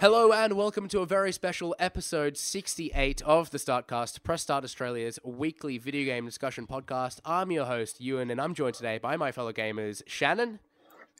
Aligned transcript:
Hello 0.00 0.32
and 0.32 0.54
welcome 0.54 0.88
to 0.88 1.00
a 1.00 1.06
very 1.06 1.30
special 1.30 1.76
episode 1.78 2.38
68 2.38 3.20
of 3.20 3.50
the 3.50 3.58
Start 3.58 3.86
Cast, 3.86 4.22
Press 4.22 4.40
Start 4.40 4.64
Australia's 4.64 5.18
weekly 5.22 5.76
video 5.76 6.06
game 6.06 6.24
discussion 6.24 6.66
podcast. 6.66 7.20
I'm 7.22 7.52
your 7.52 7.66
host, 7.66 8.00
Ewan, 8.00 8.30
and 8.30 8.40
I'm 8.40 8.54
joined 8.54 8.76
today 8.76 8.96
by 8.96 9.18
my 9.18 9.30
fellow 9.30 9.52
gamers, 9.52 10.00
Shannon 10.06 10.58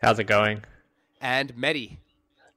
How's 0.01 0.19
it 0.19 0.25
going? 0.25 0.65
and 1.21 1.55
Mehdi. 1.55 1.98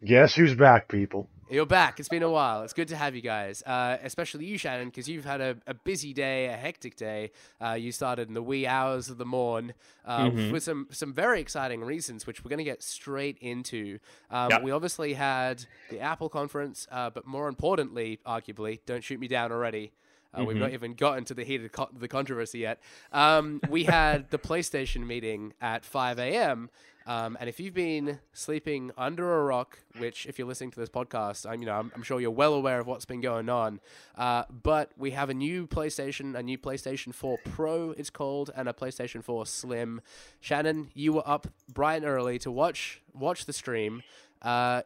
Guess 0.05 0.35
who's 0.35 0.55
back, 0.55 0.87
people? 0.87 1.27
You're 1.49 1.65
back. 1.67 1.99
It's 1.99 2.09
been 2.09 2.23
a 2.23 2.29
while. 2.31 2.63
It's 2.63 2.73
good 2.73 2.87
to 2.87 2.95
have 2.95 3.15
you 3.15 3.21
guys, 3.21 3.61
uh, 3.63 3.97
especially 4.01 4.45
you, 4.45 4.57
Shannon, 4.57 4.87
because 4.87 5.07
you've 5.07 5.25
had 5.25 5.39
a, 5.39 5.55
a 5.67 5.73
busy 5.75 6.11
day, 6.11 6.45
a 6.47 6.53
hectic 6.57 6.95
day. 6.95 7.31
Uh, 7.61 7.73
you 7.73 7.91
started 7.91 8.27
in 8.27 8.33
the 8.33 8.41
wee 8.41 8.65
hours 8.65 9.09
of 9.09 9.17
the 9.19 9.25
morn 9.25 9.73
uh, 10.05 10.31
with 10.51 10.63
some, 10.63 10.87
some 10.89 11.13
very 11.13 11.39
exciting 11.41 11.81
reasons, 11.81 12.25
which 12.25 12.43
we're 12.43 12.49
going 12.49 12.57
to 12.59 12.63
get 12.63 12.81
straight 12.81 13.37
into. 13.39 13.99
Um, 14.31 14.49
Yep. 14.51 14.63
We 14.63 14.71
obviously 14.71 15.13
had 15.13 15.65
the 15.91 15.99
Apple 15.99 16.29
conference, 16.29 16.87
uh, 16.91 17.09
but 17.11 17.27
more 17.27 17.47
importantly, 17.47 18.19
arguably, 18.25 18.79
don't 18.87 19.03
shoot 19.03 19.19
me 19.19 19.27
down 19.27 19.51
already. 19.51 19.91
Uh, 20.35 20.43
We've 20.45 20.57
not 20.57 20.73
even 20.73 20.95
gotten 20.95 21.25
to 21.25 21.35
the 21.35 21.43
heat 21.43 21.63
of 21.63 21.71
co- 21.71 21.89
the 21.95 22.07
controversy 22.07 22.57
yet. 22.59 22.79
Um, 23.11 23.61
we 23.69 23.83
had 23.83 24.31
the 24.31 24.39
PlayStation 24.39 25.05
meeting 25.05 25.53
at 25.61 25.85
5 25.85 26.17
a.m. 26.17 26.71
Um, 27.05 27.37
and 27.39 27.49
if 27.49 27.59
you've 27.59 27.73
been 27.73 28.19
sleeping 28.31 28.91
under 28.97 29.39
a 29.39 29.43
rock, 29.43 29.79
which 29.97 30.25
if 30.25 30.39
you're 30.39 30.47
listening 30.47 30.71
to 30.71 30.79
this 30.79 30.89
podcast, 30.89 31.49
I'm 31.49 31.59
you 31.59 31.65
know 31.65 31.75
I'm, 31.75 31.91
I'm 31.95 32.03
sure 32.03 32.21
you're 32.21 32.31
well 32.31 32.53
aware 32.53 32.79
of 32.79 32.87
what's 32.87 33.05
been 33.05 33.21
going 33.21 33.49
on. 33.49 33.79
Uh, 34.17 34.43
but 34.49 34.91
we 34.97 35.11
have 35.11 35.29
a 35.29 35.33
new 35.33 35.67
PlayStation, 35.67 36.35
a 36.35 36.43
new 36.43 36.57
PlayStation 36.57 37.13
4 37.13 37.37
Pro, 37.43 37.91
it's 37.91 38.09
called, 38.09 38.51
and 38.55 38.69
a 38.69 38.73
PlayStation 38.73 39.23
4 39.23 39.45
Slim. 39.45 40.01
Shannon, 40.39 40.89
you 40.93 41.13
were 41.13 41.27
up 41.27 41.47
bright 41.71 41.97
and 41.97 42.05
early 42.05 42.39
to 42.39 42.51
watch 42.51 43.01
watch 43.13 43.45
the 43.45 43.53
stream. 43.53 44.03
Uh, 44.41 44.83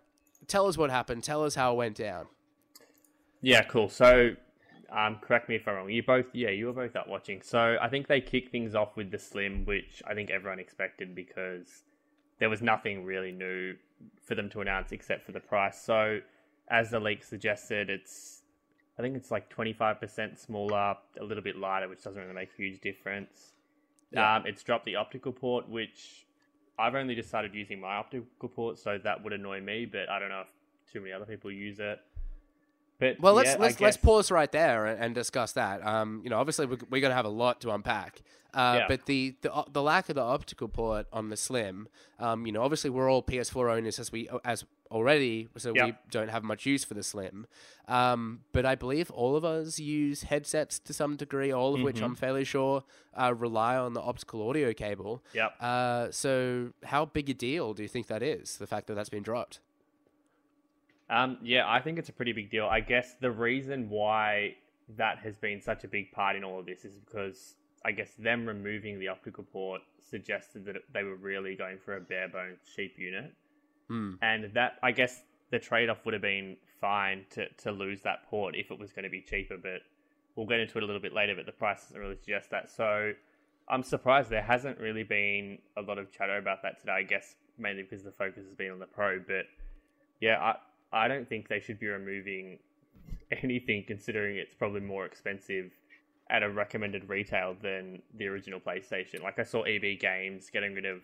tell 0.48 0.68
us 0.68 0.78
what 0.78 0.90
happened. 0.90 1.24
Tell 1.24 1.44
us 1.44 1.56
how 1.56 1.74
it 1.74 1.76
went 1.76 1.98
down. 1.98 2.28
Yeah, 3.42 3.64
cool. 3.64 3.90
So, 3.90 4.36
um, 4.92 5.20
correct 5.22 5.50
me 5.50 5.56
if 5.56 5.68
I'm 5.68 5.76
wrong. 5.76 5.90
You 5.90 6.04
both, 6.04 6.26
yeah, 6.34 6.50
you 6.50 6.68
were 6.68 6.74
both 6.74 6.96
up 6.96 7.08
watching. 7.08 7.42
So 7.42 7.78
I 7.82 7.88
think 7.90 8.08
they 8.08 8.22
kicked 8.22 8.52
things 8.52 8.74
off 8.74 8.96
with 8.96 9.12
the 9.12 9.20
Slim, 9.20 9.66
which 9.66 10.02
I 10.08 10.14
think 10.14 10.32
everyone 10.32 10.60
expected 10.60 11.14
because 11.14 11.84
there 12.40 12.50
was 12.50 12.62
nothing 12.62 13.04
really 13.04 13.32
new 13.32 13.76
for 14.24 14.36
them 14.36 14.50
to 14.50 14.62
announce 14.62 14.92
except 14.92 15.26
for 15.26 15.32
the 15.32 15.40
price. 15.40 15.82
So, 15.82 16.20
as 16.70 16.92
the 16.92 17.00
leak 17.00 17.24
suggested, 17.24 17.90
it's 17.90 18.44
I 18.98 19.02
think 19.02 19.16
it's 19.16 19.30
like 19.30 19.54
25% 19.54 20.40
smaller, 20.40 20.96
a 21.20 21.24
little 21.24 21.44
bit 21.44 21.56
lighter, 21.56 21.88
which 21.88 22.04
doesn't 22.04 22.20
really 22.20 22.34
make 22.34 22.50
a 22.54 22.62
huge 22.62 22.82
difference. 22.82 23.54
Yeah. 24.12 24.38
Um, 24.38 24.44
it's 24.48 24.64
dropped 24.64 24.86
the 24.86 24.96
optical 24.96 25.32
port, 25.32 25.70
which 25.70 26.26
I've 26.80 26.96
only 26.96 27.14
just 27.14 27.30
started 27.30 27.54
using 27.54 27.80
my 27.80 27.96
optical 27.96 28.50
port, 28.50 28.80
so 28.80 28.98
that 29.04 29.24
would 29.24 29.34
annoy 29.34 29.62
me, 29.62 29.86
but 29.86 30.10
I 30.10 30.18
don't 30.20 30.30
know 30.30 30.42
if 30.42 30.92
too 30.92 31.02
many 31.02 31.14
other 31.14 31.26
people 31.26 31.52
use 31.52 31.80
it. 31.80 32.00
But 33.00 33.20
Well, 33.20 33.34
let's 33.34 33.52
yeah, 33.52 33.58
let's 33.60 33.80
let's 33.80 33.98
pause 33.98 34.32
right 34.32 34.52
there 34.52 34.86
and, 34.88 35.00
and 35.02 35.16
discuss 35.16 35.52
that. 35.54 35.86
Um, 35.86 36.22
you 36.24 36.30
know, 36.30 36.40
obviously 36.40 36.66
we're, 36.66 36.78
we're 36.90 37.02
going 37.02 37.12
to 37.12 37.16
have 37.16 37.26
a 37.26 37.30
lot 37.30 37.62
to 37.62 37.72
unpack. 37.72 38.22
Uh, 38.54 38.78
Yeah. 38.80 38.86
But 38.88 39.06
the, 39.06 39.36
the 39.42 39.66
the 39.72 39.84
lack 39.84 40.10
of 40.10 40.16
the 40.16 40.22
optical 40.24 40.68
port 40.68 41.06
on 41.14 41.30
the 41.30 41.38
Slim, 41.38 41.88
um, 42.20 42.46
you 42.48 42.52
know, 42.52 42.64
obviously 42.64 42.90
we're 42.90 43.10
all 43.12 43.22
PS4 43.22 43.72
owners 43.78 44.00
as 44.00 44.12
we 44.12 44.28
as 44.44 44.66
already, 44.90 45.50
so 45.58 45.74
we 45.74 45.94
don't 46.10 46.30
have 46.30 46.44
much 46.44 46.66
use 46.66 46.84
for 46.86 46.94
the 46.94 47.04
Slim. 47.04 47.46
Um, 47.90 48.40
but 48.54 48.66
I 48.66 48.74
believe 48.76 49.12
all 49.12 49.36
of 49.36 49.44
us 49.46 49.80
use 49.80 50.24
headsets 50.24 50.80
to 50.80 50.94
some 50.94 51.18
degree, 51.18 51.52
all 51.52 51.76
of 51.76 51.82
which 51.82 51.98
Mhm. 51.98 52.04
I'm 52.06 52.16
fairly 52.16 52.46
sure 52.46 52.84
uh, 53.14 53.34
rely 53.36 53.76
on 53.78 53.94
the 53.94 54.02
optical 54.02 54.48
audio 54.50 54.74
cable. 54.74 55.22
Yep. 55.34 55.54
Uh, 55.62 56.12
so 56.12 56.72
how 56.86 57.06
big 57.06 57.30
a 57.30 57.34
deal 57.34 57.74
do 57.74 57.84
you 57.84 57.90
think 57.90 58.08
that 58.08 58.24
is? 58.24 58.58
The 58.58 58.66
fact 58.68 58.88
that 58.88 58.96
that's 58.96 59.10
been 59.10 59.24
dropped. 59.24 59.60
Um, 61.10 61.38
yeah, 61.42 61.70
I 61.70 61.80
think 61.80 62.00
it's 62.00 62.10
a 62.10 62.14
pretty 62.14 62.34
big 62.34 62.50
deal. 62.50 62.66
I 62.66 62.82
guess 62.82 63.16
the 63.22 63.32
reason 63.32 63.90
why 63.90 64.56
that 64.98 65.20
has 65.20 65.38
been 65.38 65.62
such 65.62 65.84
a 65.84 65.88
big 65.88 66.12
part 66.12 66.36
in 66.36 66.44
all 66.44 66.60
of 66.60 66.66
this 66.66 66.86
is 66.86 66.98
because 66.98 67.56
I 67.86 67.92
guess 67.92 68.14
them 68.18 68.46
removing 68.46 69.00
the 69.00 69.08
optical 69.08 69.44
port 69.44 69.82
suggested 70.00 70.66
that 70.66 70.76
they 70.94 71.04
were 71.04 71.16
really 71.16 71.56
going 71.56 71.78
for 71.84 71.96
a 71.96 72.02
bare 72.02 72.28
bones 72.28 72.60
cheap 72.76 72.96
unit. 72.98 73.34
Hmm. 73.88 74.16
And 74.22 74.52
that, 74.54 74.74
I 74.84 74.92
guess, 74.92 75.24
the 75.52 75.60
trade 75.60 75.90
off 75.90 76.04
would 76.06 76.14
have 76.14 76.22
been 76.22 76.58
fine 76.82 77.26
to, 77.32 77.48
to 77.64 77.72
lose 77.72 78.02
that 78.02 78.28
port 78.30 78.56
if 78.56 78.72
it 78.72 78.80
was 78.80 78.92
going 78.92 79.04
to 79.04 79.10
be 79.10 79.22
cheaper, 79.22 79.58
but 79.58 79.82
we'll 80.36 80.46
get 80.46 80.60
into 80.60 80.78
it 80.78 80.84
a 80.84 80.86
little 80.86 81.02
bit 81.02 81.14
later, 81.14 81.34
but 81.36 81.46
the 81.46 81.52
price 81.52 81.84
doesn't 81.84 82.00
really 82.00 82.18
suggest 82.18 82.50
that. 82.52 82.70
So 82.70 83.14
I'm 83.70 83.84
surprised 83.84 84.30
there 84.30 84.42
hasn't 84.42 84.80
really 84.80 85.04
been 85.04 85.60
a 85.78 85.82
lot 85.82 85.98
of 85.98 86.12
chatter 86.12 86.38
about 86.38 86.62
that 86.64 86.80
today, 86.80 86.94
I 86.94 87.04
guess, 87.04 87.36
mainly 87.58 87.84
because 87.84 88.04
the 88.04 88.12
focus 88.12 88.46
has 88.46 88.56
been 88.56 88.72
on 88.72 88.80
the 88.80 88.86
Pro. 88.86 89.20
But 89.20 89.46
yeah, 90.20 90.38
I, 90.42 90.56
I 90.92 91.08
don't 91.08 91.28
think 91.28 91.48
they 91.48 91.60
should 91.60 91.80
be 91.80 91.88
removing 91.88 92.60
anything 93.44 93.84
considering 93.86 94.38
it's 94.38 94.54
probably 94.54 94.82
more 94.82 95.06
expensive 95.06 95.72
at 96.30 96.44
a 96.44 96.50
recommended 96.50 97.08
retail 97.10 97.56
than 97.62 98.02
the 98.18 98.28
original 98.28 98.60
PlayStation. 98.60 99.24
Like 99.24 99.40
I 99.40 99.44
saw 99.44 99.64
EB 99.64 100.00
Games 100.00 100.50
getting 100.52 100.74
rid 100.74 100.86
of 100.86 101.02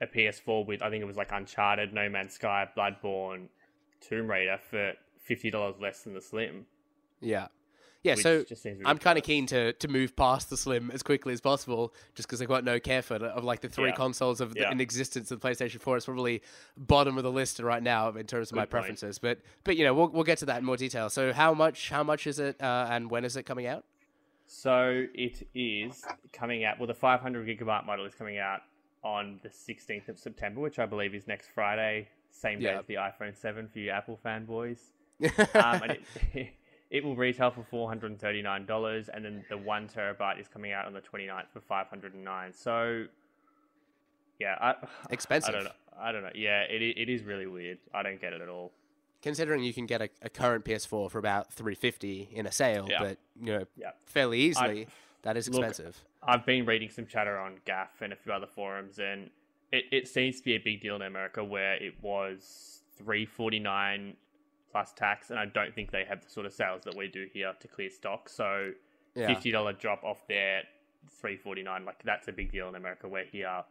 a 0.00 0.06
PS4 0.06 0.66
with 0.66 0.82
I 0.82 0.90
think 0.90 1.02
it 1.02 1.06
was 1.06 1.16
like 1.16 1.32
Uncharted, 1.32 1.92
No 1.92 2.08
Man's 2.08 2.34
Sky, 2.34 2.68
Bloodborne, 2.76 3.48
Tomb 4.00 4.30
Raider 4.30 4.58
for 4.70 4.92
fifty 5.18 5.50
dollars 5.50 5.76
less 5.80 6.02
than 6.02 6.14
the 6.14 6.20
Slim. 6.20 6.66
Yeah. 7.20 7.48
Yeah, 8.08 8.14
so 8.22 8.44
seems 8.54 8.80
I'm 8.84 8.98
kind 8.98 9.18
of 9.18 9.24
keen 9.24 9.46
to, 9.46 9.72
to 9.74 9.88
move 9.88 10.16
past 10.16 10.50
the 10.50 10.56
Slim 10.56 10.90
as 10.92 11.02
quickly 11.02 11.32
as 11.32 11.40
possible, 11.40 11.94
just 12.14 12.28
because 12.28 12.40
I've 12.42 12.48
got 12.48 12.64
no 12.64 12.80
care 12.80 13.02
for 13.02 13.14
it. 13.16 13.22
Of 13.22 13.44
like 13.44 13.60
the 13.60 13.68
three 13.68 13.90
Yeah. 13.90 13.94
consoles 13.94 14.40
of 14.40 14.54
the, 14.54 14.60
Yeah. 14.60 14.72
in 14.72 14.80
existence 14.80 15.30
of 15.30 15.40
the 15.40 15.48
PlayStation 15.48 15.80
4, 15.80 15.96
it's 15.96 16.06
probably 16.06 16.42
bottom 16.76 17.16
of 17.16 17.22
the 17.24 17.32
list 17.32 17.60
right 17.60 17.82
now 17.82 18.08
in 18.10 18.26
terms 18.26 18.50
of 18.50 18.56
my 18.56 18.62
Good 18.62 18.70
point. 18.70 18.70
preferences. 18.70 19.18
But 19.18 19.38
but 19.64 19.76
you 19.76 19.84
know 19.84 19.94
we'll, 19.94 20.08
we'll 20.08 20.24
get 20.24 20.38
to 20.38 20.46
that 20.46 20.58
in 20.58 20.64
more 20.64 20.76
detail. 20.76 21.10
So 21.10 21.32
how 21.32 21.54
much 21.54 21.90
how 21.90 22.02
much 22.02 22.26
is 22.26 22.38
it 22.38 22.60
uh, 22.62 22.88
and 22.90 23.10
when 23.10 23.24
is 23.24 23.36
it 23.36 23.44
coming 23.44 23.66
out? 23.66 23.84
So 24.46 25.04
it 25.14 25.46
is 25.54 26.04
coming 26.32 26.64
out. 26.64 26.78
Well, 26.78 26.86
the 26.86 26.94
500 26.94 27.46
gigabyte 27.46 27.84
model 27.84 28.06
is 28.06 28.14
coming 28.14 28.38
out 28.38 28.60
on 29.04 29.38
the 29.42 29.48
16th 29.50 30.08
of 30.08 30.18
September, 30.18 30.60
which 30.60 30.78
I 30.78 30.86
believe 30.86 31.14
is 31.14 31.26
next 31.26 31.48
Friday, 31.54 32.08
same 32.30 32.58
day 32.58 32.64
Yeah. 32.72 32.78
as 32.78 32.86
the 32.86 32.94
iPhone 32.94 33.36
7 33.36 33.68
for 33.68 33.78
you 33.78 33.90
Apple 33.90 34.18
fanboys. 34.24 34.78
um, 35.54 35.82
it, 35.84 36.00
it 36.90 37.04
will 37.04 37.16
retail 37.16 37.50
for 37.50 37.62
four 37.62 37.88
hundred 37.88 38.10
and 38.12 38.20
thirty 38.20 38.42
nine 38.42 38.66
dollars, 38.66 39.08
and 39.08 39.24
then 39.24 39.44
the 39.48 39.58
one 39.58 39.88
terabyte 39.88 40.40
is 40.40 40.48
coming 40.48 40.72
out 40.72 40.86
on 40.86 40.92
the 40.94 41.00
29th 41.00 41.48
for 41.52 41.60
five 41.60 41.86
hundred 41.88 42.14
and 42.14 42.24
nine. 42.24 42.52
So, 42.52 43.04
yeah, 44.38 44.56
I, 44.60 44.74
Expensive. 45.10 45.50
I 45.50 45.52
don't 45.58 45.64
know. 45.64 45.70
I 46.00 46.12
don't 46.12 46.22
know. 46.22 46.30
Yeah, 46.34 46.62
it 46.62 46.80
it 46.82 47.08
is 47.08 47.22
really 47.24 47.46
weird. 47.46 47.78
I 47.92 48.02
don't 48.02 48.20
get 48.20 48.32
it 48.32 48.40
at 48.40 48.48
all. 48.48 48.72
Considering 49.20 49.64
you 49.64 49.74
can 49.74 49.84
get 49.86 50.00
a, 50.00 50.08
a 50.22 50.28
current 50.30 50.64
PS4 50.64 51.10
for 51.10 51.18
about 51.18 51.52
350 51.52 52.28
in 52.32 52.46
a 52.46 52.52
sale, 52.52 52.86
Yeah. 52.88 52.98
but 53.00 53.18
you 53.40 53.52
know 53.52 53.64
Yeah. 53.76 53.90
fairly 54.06 54.38
easily, 54.38 54.86
that 55.22 55.36
is 55.36 55.48
Look, 55.50 55.58
expensive. 55.58 56.04
I've 56.22 56.46
been 56.46 56.64
reading 56.64 56.88
some 56.88 57.04
chatter 57.04 57.36
on 57.36 57.56
GAF 57.66 57.88
and 58.00 58.12
a 58.12 58.16
few 58.16 58.32
other 58.32 58.46
forums, 58.46 59.00
and 59.00 59.30
it, 59.72 59.86
it 59.90 60.08
seems 60.08 60.38
to 60.38 60.44
be 60.44 60.54
a 60.54 60.58
big 60.58 60.80
deal 60.80 60.94
in 60.94 61.02
America 61.02 61.42
where 61.42 61.74
it 61.74 61.94
was 62.00 62.82
three 62.96 63.26
forty 63.26 63.58
nine 63.58 64.14
plus 64.78 64.92
tax, 64.92 65.30
and 65.30 65.38
I 65.40 65.46
don't 65.46 65.74
think 65.74 65.90
they 65.90 66.04
have 66.04 66.22
the 66.22 66.30
sort 66.30 66.46
of 66.46 66.52
sales 66.52 66.82
that 66.84 66.96
we 66.96 67.08
do 67.08 67.26
here 67.32 67.52
to 67.58 67.68
clear 67.68 67.90
stock. 67.90 68.28
So 68.28 68.70
yeah. 69.16 69.26
fifty 69.26 69.50
dollar 69.50 69.72
drop 69.72 70.04
off 70.04 70.26
their 70.28 70.62
three 71.10 71.36
forty 71.36 71.62
nine, 71.64 71.84
like 71.84 72.00
that's 72.04 72.28
a 72.28 72.32
big 72.32 72.52
deal 72.52 72.68
in 72.68 72.76
America. 72.76 73.08
Where 73.08 73.24
here 73.24 73.64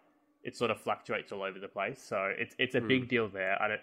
it 0.43 0.55
sort 0.57 0.69
of 0.69 0.79
fluctuates 0.81 1.31
all 1.31 1.43
over 1.43 1.59
the 1.59 1.67
place, 1.69 2.01
so 2.01 2.33
it's 2.37 2.55
it's 2.59 2.75
a 2.75 2.79
Hmm. 2.81 2.87
big 2.87 3.07
deal 3.07 3.29
there. 3.29 3.61
I 3.61 3.67
don't 3.69 3.81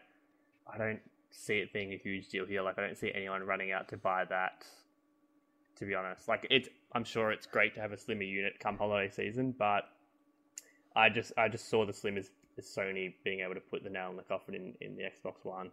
I 0.73 0.77
don't 0.77 1.01
see 1.31 1.59
it 1.59 1.73
being 1.73 1.93
a 1.95 1.97
huge 1.97 2.29
deal 2.29 2.45
here. 2.45 2.61
Like 2.63 2.79
I 2.79 2.83
don't 2.83 2.99
see 2.99 3.11
anyone 3.15 3.43
running 3.45 3.73
out 3.73 3.89
to 3.89 3.97
buy 3.97 4.25
that. 4.27 4.67
To 5.77 5.87
be 5.87 5.95
honest, 5.95 6.29
like 6.29 6.47
it's 6.51 6.69
I'm 6.93 7.05
sure 7.05 7.33
it's 7.33 7.47
great 7.47 7.75
to 7.77 7.81
have 7.81 7.93
a 7.93 7.97
slimmer 7.97 8.23
unit 8.23 8.61
come 8.61 8.77
holiday 8.77 9.11
season, 9.11 9.55
but 9.59 9.89
I 10.95 11.09
just 11.09 11.33
I 11.39 11.49
just 11.49 11.69
saw 11.71 11.85
the 11.87 11.93
slim 11.93 12.17
as, 12.19 12.31
as 12.59 12.67
Sony 12.67 13.15
being 13.25 13.41
able 13.41 13.55
to 13.55 13.61
put 13.61 13.83
the 13.83 13.91
nail 13.91 14.11
in 14.11 14.17
the 14.17 14.23
coffin 14.23 14.55
in, 14.55 14.75
in 14.81 14.95
the 14.95 15.03
Xbox 15.03 15.45
One, 15.45 15.71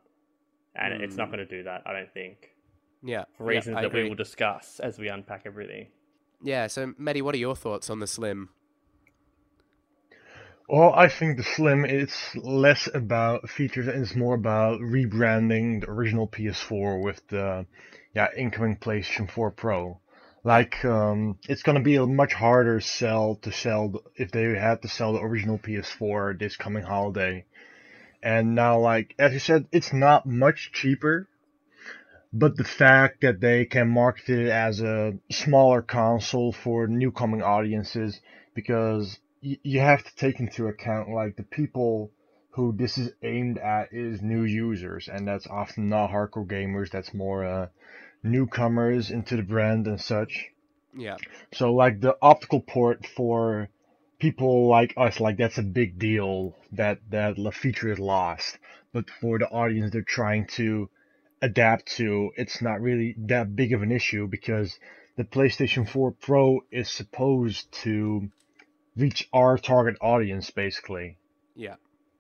and 0.76 0.94
it's 1.02 1.18
not 1.18 1.28
Hmm. 1.28 1.32
going 1.32 1.46
to 1.46 1.58
do 1.58 1.64
that. 1.64 1.84
I 1.86 1.94
don't 1.94 2.14
think 2.14 2.56
Yeah. 3.04 3.26
for 3.38 3.46
reasons 3.46 3.76
I 3.78 3.82
that 3.82 3.94
we 3.94 4.04
will 4.04 4.16
discuss 4.16 4.80
as 4.80 5.00
we 5.00 5.10
unpack 5.10 5.44
everything. 5.46 5.88
Yeah, 6.42 6.68
so 6.68 6.94
Mehdi, 6.94 7.22
what 7.22 7.36
are 7.36 7.40
your 7.40 7.56
thoughts 7.56 7.90
on 7.90 8.00
the 8.00 8.08
Slim? 8.08 8.50
Well, 10.68 10.92
I 10.96 11.08
think 11.08 11.38
the 11.38 11.44
Slim 11.44 11.86
is 11.86 12.12
less 12.36 12.90
about 12.96 13.48
features 13.50 13.88
and 13.88 14.02
it's 14.02 14.16
more 14.16 14.34
about 14.34 14.80
rebranding 14.80 15.82
the 15.82 15.90
original 15.92 16.28
PS4 16.28 17.00
with 17.00 17.22
the 17.28 17.68
yeah 18.16 18.30
incoming 18.36 18.78
PlayStation 18.78 19.30
4 19.30 19.52
Pro. 19.52 20.00
Like, 20.44 20.84
um, 20.84 21.38
it's 21.48 21.62
gonna 21.62 21.82
be 21.84 21.98
a 21.98 22.08
much 22.08 22.34
harder 22.34 22.80
sell 22.82 23.36
to 23.44 23.52
sell 23.52 24.02
if 24.16 24.32
they 24.32 24.46
had 24.58 24.82
to 24.82 24.88
sell 24.88 25.14
the 25.14 25.22
original 25.22 25.60
PS4 25.60 26.34
this 26.34 26.58
coming 26.58 26.84
holiday. 26.84 27.46
And 28.24 28.56
now, 28.56 28.80
like 28.80 29.16
as 29.20 29.34
you 29.34 29.40
said, 29.40 29.68
it's 29.72 29.94
not 29.94 30.26
much 30.26 30.72
cheaper, 30.74 31.28
but 32.34 32.56
the 32.58 32.64
fact 32.64 33.22
that 33.22 33.40
they 33.42 33.66
can 33.66 33.88
market 33.90 34.30
it 34.30 34.50
as 34.50 34.82
a 34.82 35.14
smaller 35.32 35.82
console 35.82 36.52
for 36.52 36.88
new 36.88 37.12
coming 37.12 37.42
audiences, 37.42 38.22
because 38.54 39.20
y- 39.44 39.58
you 39.64 39.80
have 39.80 40.04
to 40.04 40.16
take 40.16 40.40
into 40.40 40.68
account 40.68 41.10
like 41.10 41.36
the 41.36 41.44
people 41.44 42.12
who 42.52 42.74
this 42.74 42.98
is 42.98 43.12
aimed 43.24 43.58
at 43.58 43.94
is 43.94 44.22
new 44.22 44.44
users, 44.44 45.08
and 45.08 45.28
that's 45.28 45.48
often 45.48 45.90
not 45.90 46.12
hardcore 46.12 46.46
gamers. 46.48 46.90
That's 46.90 47.14
more 47.14 47.46
uh, 47.46 47.68
newcomers 48.24 49.12
into 49.12 49.36
the 49.36 49.44
brand 49.44 49.88
and 49.88 50.00
such. 50.00 50.50
Yeah. 50.96 51.18
So 51.54 51.74
like 51.74 52.02
the 52.02 52.16
optical 52.22 52.62
port 52.62 53.06
for 53.06 53.70
people 54.22 54.68
like 54.68 54.94
us, 54.96 55.20
like 55.20 55.38
that's 55.38 55.58
a 55.58 55.64
big 55.64 56.00
deal 56.00 56.56
that 56.72 57.00
that 57.10 57.36
the 57.36 57.52
feature 57.52 57.92
is 57.92 58.00
lost. 58.00 58.58
But 58.94 59.10
for 59.10 59.40
the 59.40 59.50
audience 59.50 59.92
they're 59.92 60.04
trying 60.04 60.48
to 60.58 60.90
adapt 61.42 61.88
to, 61.98 62.32
it's 62.38 62.62
not 62.62 62.82
really 62.82 63.16
that 63.18 63.56
big 63.56 63.74
of 63.74 63.82
an 63.82 63.92
issue 63.92 64.28
because 64.28 64.80
the 65.18 65.24
PlayStation 65.24 65.90
4 65.90 66.12
Pro 66.12 66.62
is 66.72 66.90
supposed 66.90 67.72
to 67.84 68.30
reach 68.96 69.28
our 69.34 69.58
target 69.58 69.98
audience 70.02 70.52
basically. 70.52 71.18
Yeah. 71.56 71.76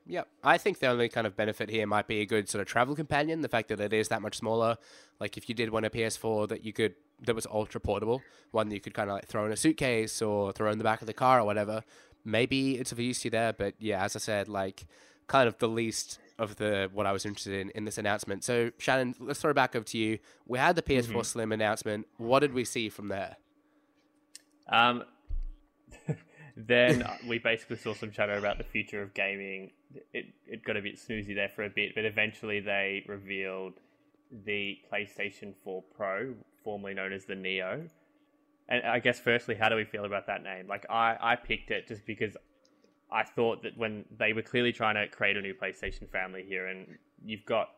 Yeah, 0.07 0.23
I 0.43 0.57
think 0.57 0.79
the 0.79 0.87
only 0.87 1.09
kind 1.09 1.27
of 1.27 1.37
benefit 1.37 1.69
here 1.69 1.85
might 1.85 2.07
be 2.07 2.21
a 2.21 2.25
good 2.25 2.49
sort 2.49 2.61
of 2.61 2.67
travel 2.67 2.95
companion. 2.95 3.41
The 3.41 3.47
fact 3.47 3.69
that 3.69 3.79
it 3.79 3.93
is 3.93 4.09
that 4.09 4.21
much 4.21 4.35
smaller. 4.35 4.77
Like 5.19 5.37
if 5.37 5.47
you 5.47 5.53
did 5.53 5.69
want 5.69 5.85
a 5.85 5.91
PS4 5.91 6.49
that 6.49 6.65
you 6.65 6.73
could 6.73 6.95
that 7.21 7.35
was 7.35 7.47
ultra 7.47 7.79
portable, 7.79 8.21
one 8.51 8.69
that 8.69 8.75
you 8.75 8.81
could 8.81 8.93
kind 8.93 9.09
of 9.09 9.15
like 9.15 9.27
throw 9.27 9.45
in 9.45 9.51
a 9.51 9.57
suitcase 9.57 10.21
or 10.21 10.51
throw 10.51 10.71
in 10.71 10.77
the 10.77 10.83
back 10.83 11.01
of 11.01 11.07
the 11.07 11.13
car 11.13 11.39
or 11.39 11.45
whatever. 11.45 11.83
Maybe 12.23 12.77
it's 12.77 12.91
of 12.91 12.99
use 12.99 13.21
to 13.21 13.27
you 13.27 13.31
there, 13.31 13.53
but 13.53 13.75
yeah, 13.79 14.03
as 14.03 14.15
I 14.15 14.19
said, 14.19 14.47
like 14.47 14.85
kind 15.27 15.47
of 15.47 15.57
the 15.59 15.67
least 15.67 16.19
of 16.37 16.55
the 16.55 16.89
what 16.91 17.05
I 17.05 17.11
was 17.11 17.25
interested 17.25 17.53
in 17.59 17.69
in 17.71 17.85
this 17.85 17.97
announcement. 17.97 18.43
So 18.43 18.71
Shannon, 18.77 19.15
let's 19.19 19.39
throw 19.39 19.51
it 19.51 19.55
back 19.55 19.75
over 19.75 19.85
to 19.85 19.97
you. 19.97 20.19
We 20.45 20.57
had 20.57 20.75
the 20.75 20.81
PS4 20.81 21.07
mm-hmm. 21.07 21.21
Slim 21.21 21.51
announcement. 21.51 22.07
What 22.17 22.39
did 22.39 22.53
we 22.53 22.65
see 22.65 22.89
from 22.89 23.07
there? 23.07 23.37
Um, 24.67 25.03
then 26.57 27.07
we 27.27 27.39
basically 27.39 27.77
saw 27.77 27.93
some 27.93 28.11
chatter 28.11 28.33
about 28.33 28.57
the 28.57 28.63
future 28.63 29.01
of 29.01 29.13
gaming. 29.13 29.71
It 30.13 30.27
it 30.47 30.63
got 30.63 30.77
a 30.77 30.81
bit 30.81 30.97
snoozy 30.97 31.35
there 31.35 31.49
for 31.49 31.63
a 31.63 31.69
bit, 31.69 31.93
but 31.95 32.05
eventually 32.05 32.59
they 32.59 33.03
revealed 33.07 33.73
the 34.45 34.79
PlayStation 34.91 35.53
4 35.63 35.83
Pro, 35.95 36.33
formerly 36.63 36.93
known 36.93 37.13
as 37.13 37.25
the 37.25 37.35
Neo. 37.35 37.87
And 38.69 38.83
I 38.85 38.99
guess 38.99 39.19
firstly, 39.19 39.55
how 39.55 39.69
do 39.69 39.75
we 39.75 39.83
feel 39.83 40.05
about 40.05 40.27
that 40.27 40.43
name? 40.43 40.67
Like 40.67 40.85
I, 40.89 41.17
I 41.19 41.35
picked 41.35 41.71
it 41.71 41.87
just 41.87 42.05
because 42.05 42.37
I 43.11 43.23
thought 43.23 43.63
that 43.63 43.77
when 43.77 44.05
they 44.17 44.33
were 44.33 44.41
clearly 44.41 44.71
trying 44.71 44.95
to 44.95 45.07
create 45.07 45.35
a 45.35 45.41
new 45.41 45.53
PlayStation 45.53 46.09
family 46.09 46.43
here, 46.47 46.67
and 46.67 46.87
you've 47.25 47.45
got 47.45 47.69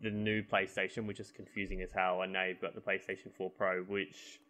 the 0.00 0.10
new 0.10 0.42
PlayStation, 0.42 1.06
which 1.06 1.18
is 1.18 1.32
confusing 1.32 1.82
as 1.82 1.90
hell, 1.90 2.22
and 2.22 2.32
now 2.32 2.44
you've 2.44 2.60
got 2.60 2.74
the 2.74 2.80
PlayStation 2.80 3.32
4 3.36 3.50
Pro, 3.50 3.82
which 3.82 4.40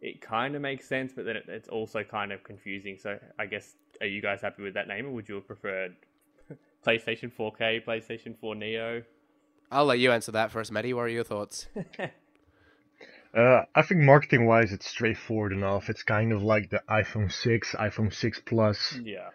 it 0.00 0.20
kind 0.20 0.56
of 0.56 0.62
makes 0.62 0.88
sense, 0.88 1.12
but 1.14 1.24
then 1.24 1.36
it, 1.36 1.44
it's 1.46 1.68
also 1.68 2.02
kind 2.02 2.32
of 2.32 2.42
confusing. 2.42 2.98
So 2.98 3.18
I 3.38 3.46
guess 3.46 3.76
are 4.00 4.06
you 4.06 4.20
guys 4.20 4.42
happy 4.42 4.62
with 4.62 4.74
that 4.74 4.88
name, 4.88 5.06
or 5.06 5.10
would 5.10 5.28
you 5.28 5.36
have 5.36 5.46
preferred 5.46 5.94
PlayStation 6.86 7.32
4K, 7.32 7.84
PlayStation 7.84 8.36
4 8.36 8.56
Neo? 8.56 9.02
I'll 9.70 9.84
let 9.84 9.98
you 9.98 10.10
answer 10.12 10.32
that 10.32 10.50
first, 10.50 10.72
Mehdi. 10.72 10.94
What 10.94 11.02
are 11.02 11.08
your 11.08 11.24
thoughts? 11.24 11.66
uh, 13.36 13.64
I 13.74 13.82
think 13.82 14.00
marketing 14.00 14.46
wise, 14.46 14.72
it's 14.72 14.88
straightforward 14.88 15.52
enough. 15.52 15.90
It's 15.90 16.02
kind 16.02 16.32
of 16.32 16.42
like 16.42 16.70
the 16.70 16.82
iPhone 16.88 17.30
6, 17.30 17.74
iPhone 17.74 18.12
6 18.12 18.40
Plus 18.46 18.98
yeah. 19.02 19.28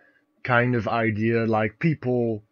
kind 0.43 0.75
of 0.75 0.87
idea. 0.87 1.45
Like 1.45 1.77
people 1.77 2.43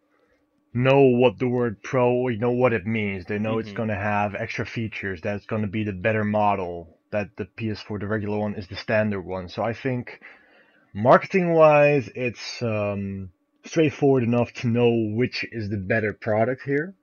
know 0.72 1.02
what 1.02 1.40
the 1.40 1.48
word 1.48 1.82
pro, 1.82 2.28
you 2.28 2.38
know 2.38 2.52
what 2.52 2.72
it 2.72 2.86
means. 2.86 3.24
They 3.24 3.40
know 3.40 3.56
mm-hmm. 3.56 3.68
it's 3.68 3.72
going 3.72 3.88
to 3.88 3.96
have 3.96 4.36
extra 4.36 4.64
features, 4.64 5.22
that 5.22 5.34
it's 5.36 5.46
going 5.46 5.62
to 5.62 5.68
be 5.68 5.82
the 5.82 5.92
better 5.92 6.22
model, 6.22 6.96
that 7.10 7.36
the 7.36 7.46
PS4, 7.58 7.98
the 7.98 8.06
regular 8.06 8.38
one, 8.38 8.54
is 8.54 8.68
the 8.68 8.76
standard 8.76 9.22
one. 9.22 9.48
So 9.48 9.64
I 9.64 9.72
think 9.72 10.20
marketing 10.94 11.52
wise, 11.52 12.08
it's 12.14 12.62
um, 12.62 13.30
straightforward 13.64 14.22
enough 14.22 14.52
to 14.52 14.68
know 14.68 15.16
which 15.16 15.44
is 15.50 15.68
the 15.68 15.78
better 15.78 16.12
product 16.12 16.62
here. 16.62 16.94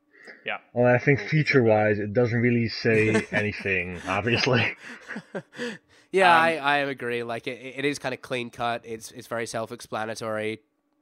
Yeah. 0.45 0.57
Well, 0.73 0.93
I 0.93 0.97
think 0.97 1.19
feature 1.19 1.63
wise, 1.63 1.99
it 1.99 2.13
doesn't 2.13 2.39
really 2.39 2.69
say 2.69 3.25
anything, 3.31 3.99
obviously. 4.07 4.75
yeah, 6.11 6.35
um, 6.35 6.41
I, 6.41 6.57
I 6.57 6.77
agree. 6.77 7.23
Like 7.23 7.47
it, 7.47 7.75
it 7.77 7.85
is 7.85 7.99
kind 7.99 8.13
of 8.13 8.21
clean 8.21 8.49
cut. 8.49 8.81
It's 8.85 9.11
it's 9.11 9.27
very 9.27 9.45
self 9.45 9.71
explanatory 9.71 10.59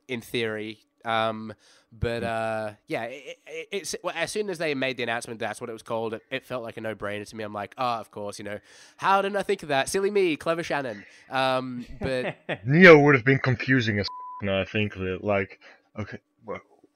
in 0.08 0.22
theory. 0.22 0.80
Um, 1.04 1.54
but 1.98 2.24
hmm. 2.24 2.28
uh, 2.28 2.72
yeah, 2.88 3.04
it, 3.04 3.38
it, 3.48 3.68
it's 3.72 3.96
well, 4.04 4.14
as 4.18 4.32
soon 4.32 4.50
as 4.50 4.58
they 4.58 4.74
made 4.74 4.98
the 4.98 5.04
announcement, 5.04 5.40
that's 5.40 5.62
what 5.62 5.70
it 5.70 5.74
was 5.74 5.84
called. 5.84 6.14
It, 6.14 6.24
it 6.30 6.46
felt 6.46 6.64
like 6.64 6.78
a 6.78 6.82
no 6.82 6.96
brainer 6.96 7.28
to 7.28 7.36
me. 7.36 7.44
I'm 7.44 7.54
like, 7.54 7.74
oh, 7.78 8.00
of 8.00 8.12
course, 8.12 8.40
you 8.40 8.46
know, 8.46 8.60
how 8.98 9.22
didn't 9.22 9.38
I 9.38 9.44
think 9.44 9.64
of 9.64 9.70
that? 9.70 9.88
Silly 9.88 10.12
me, 10.12 10.36
clever 10.36 10.64
Shannon. 10.64 11.06
Um, 11.30 11.86
but 12.02 12.36
Neo 12.66 13.00
would 13.00 13.16
have 13.16 13.26
been 13.26 13.40
confusing 13.40 14.00
as. 14.00 14.08
No, 14.42 14.60
I 14.60 14.66
think 14.66 14.96
that 14.96 15.20
like, 15.24 15.60
okay, 15.98 16.20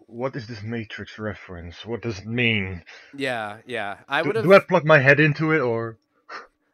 what 0.09 0.35
is 0.35 0.47
this 0.47 0.61
Matrix 0.63 1.19
reference? 1.19 1.85
What 1.85 2.01
does 2.01 2.19
it 2.19 2.25
mean? 2.25 2.83
Yeah, 3.15 3.57
yeah. 3.65 3.97
I 4.07 4.21
would 4.21 4.35
have. 4.35 4.45
Do 4.45 4.53
I 4.53 4.59
plug 4.59 4.85
my 4.85 4.99
head 4.99 5.19
into 5.19 5.51
it 5.51 5.59
or? 5.59 5.97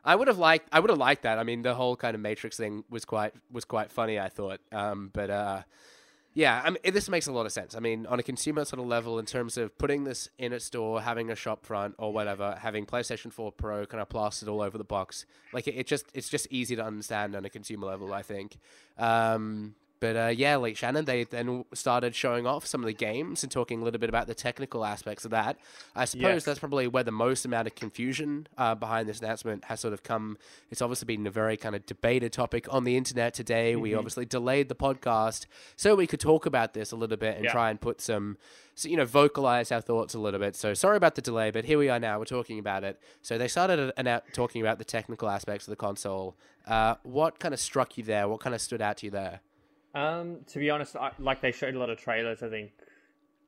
I 0.04 0.16
would 0.16 0.28
have 0.28 0.38
liked. 0.38 0.70
I 0.72 0.80
would 0.80 0.90
have 0.90 1.00
liked 1.00 1.24
that. 1.24 1.40
I 1.40 1.44
mean, 1.44 1.64
the 1.64 1.74
whole 1.74 1.96
kind 1.96 2.16
of 2.16 2.22
Matrix 2.22 2.58
thing 2.58 2.84
was 2.90 3.06
quite 3.06 3.34
was 3.52 3.66
quite 3.66 3.92
funny. 3.92 4.20
I 4.20 4.30
thought. 4.30 4.60
Um, 4.72 5.10
but 5.14 5.30
uh, 5.30 5.62
yeah, 6.36 6.62
I 6.64 6.70
mean, 6.70 6.80
this 6.94 7.10
makes 7.10 7.28
a 7.28 7.32
lot 7.32 7.46
of 7.46 7.52
sense. 7.52 7.76
I 7.76 7.80
mean, 7.80 8.06
on 8.06 8.20
a 8.20 8.24
consumer 8.24 8.66
sort 8.66 8.82
of 8.82 8.88
level, 8.88 9.20
in 9.20 9.26
terms 9.26 9.58
of 9.58 9.76
putting 9.78 10.04
this 10.04 10.30
in 10.38 10.54
a 10.54 10.60
store, 10.60 11.02
having 11.02 11.32
a 11.32 11.36
shop 11.36 11.66
front 11.66 11.96
or 11.98 12.14
whatever, 12.14 12.58
having 12.62 12.86
PlayStation 12.86 13.32
4 13.32 13.54
Pro 13.54 13.86
kind 13.86 14.02
of 14.02 14.10
plastered 14.10 14.50
all 14.50 14.62
over 14.62 14.78
the 14.78 14.84
box, 14.84 15.26
like 15.54 15.68
it, 15.68 15.76
it 15.76 15.88
just 15.88 16.06
it's 16.14 16.30
just 16.30 16.48
easy 16.52 16.76
to 16.76 16.84
understand 16.84 17.36
on 17.36 17.46
a 17.46 17.50
consumer 17.50 17.88
level. 17.88 18.14
I 18.14 18.22
think. 18.22 18.58
Um, 18.98 19.76
but 20.06 20.16
uh, 20.16 20.28
yeah, 20.28 20.56
like 20.57 20.78
Shannon, 20.78 21.06
they 21.06 21.24
then 21.24 21.66
started 21.74 22.13
showing 22.13 22.46
off 22.46 22.68
some 22.68 22.81
of 22.81 22.86
the 22.86 22.94
games 22.94 23.42
and 23.42 23.52
talking 23.52 23.81
a 23.81 23.84
little 23.84 24.00
bit 24.00 24.07
about 24.07 24.28
the 24.28 24.36
technical 24.36 24.86
aspects 24.86 25.25
of 25.25 25.31
that. 25.31 25.57
I 25.96 26.06
suppose 26.06 26.24
yes. 26.24 26.44
that's 26.44 26.60
probably 26.60 26.88
where 26.88 27.02
the 27.02 27.12
most 27.12 27.44
amount 27.44 27.66
of 27.66 27.74
confusion 27.74 28.46
uh, 28.56 28.75
behind 28.75 29.10
this 29.10 29.19
announcement 29.19 29.66
has 29.66 29.80
sort 29.80 29.96
of 29.96 30.04
come. 30.04 30.38
It's 30.69 30.80
obviously 30.80 31.07
been 31.07 31.25
a 31.25 31.31
very 31.31 31.57
kind 31.57 31.75
of 31.75 31.88
debated 31.88 32.34
topic 32.34 32.72
on 32.72 32.84
the 32.84 32.96
internet 32.96 33.34
today. 33.34 33.74
Mm-hmm. 33.74 33.81
We 33.81 33.96
obviously 33.96 34.25
delayed 34.25 34.69
the 34.69 34.75
podcast 34.75 35.48
so 35.75 35.96
we 35.96 36.06
could 36.06 36.19
talk 36.19 36.46
about 36.46 36.75
this 36.75 36.92
a 36.92 36.96
little 36.96 37.18
bit 37.18 37.38
and 37.38 37.46
yeah. 37.46 37.51
try 37.51 37.72
and 37.72 37.81
put 37.81 38.00
some, 38.00 38.38
so, 38.75 38.88
you 38.88 38.98
know, 38.98 39.06
vocalize 39.06 39.72
our 39.72 39.81
thoughts 39.81 40.13
a 40.13 40.19
little 40.19 40.40
bit. 40.40 40.56
So 40.56 40.75
sorry 40.75 40.98
about 40.98 41.16
the 41.16 41.24
delay, 41.24 41.50
but 41.50 41.66
here 41.66 41.80
we 41.80 41.90
are 41.90 42.00
now. 42.00 42.19
We're 42.19 42.25
talking 42.25 42.60
about 42.60 42.84
it. 42.84 43.01
So 43.24 43.40
they 43.40 43.48
started 43.48 43.92
an 43.98 44.22
talking 44.34 44.62
about 44.62 44.78
the 44.78 44.86
technical 44.86 45.31
aspects 45.31 45.66
of 45.66 45.72
the 45.72 45.78
console. 45.78 46.36
Uh, 46.68 46.94
what 47.01 47.40
kind 47.40 47.56
of 47.56 47.60
struck 47.60 47.98
you 47.98 48.04
there? 48.04 48.28
What 48.28 48.40
kind 48.40 48.54
of 48.54 48.62
stood 48.62 48.84
out 48.84 48.98
to 48.98 49.08
you 49.08 49.12
there? 49.12 49.42
Um, 49.95 50.39
to 50.47 50.59
be 50.59 50.69
honest, 50.69 50.95
I, 50.97 51.12
like 51.19 51.42
they 51.42 51.51
showed 51.51 51.74
a 51.74 51.79
lot 51.79 51.89
of 51.89 51.98
trailers. 51.98 52.43
I 52.43 52.50
think, 52.50 52.72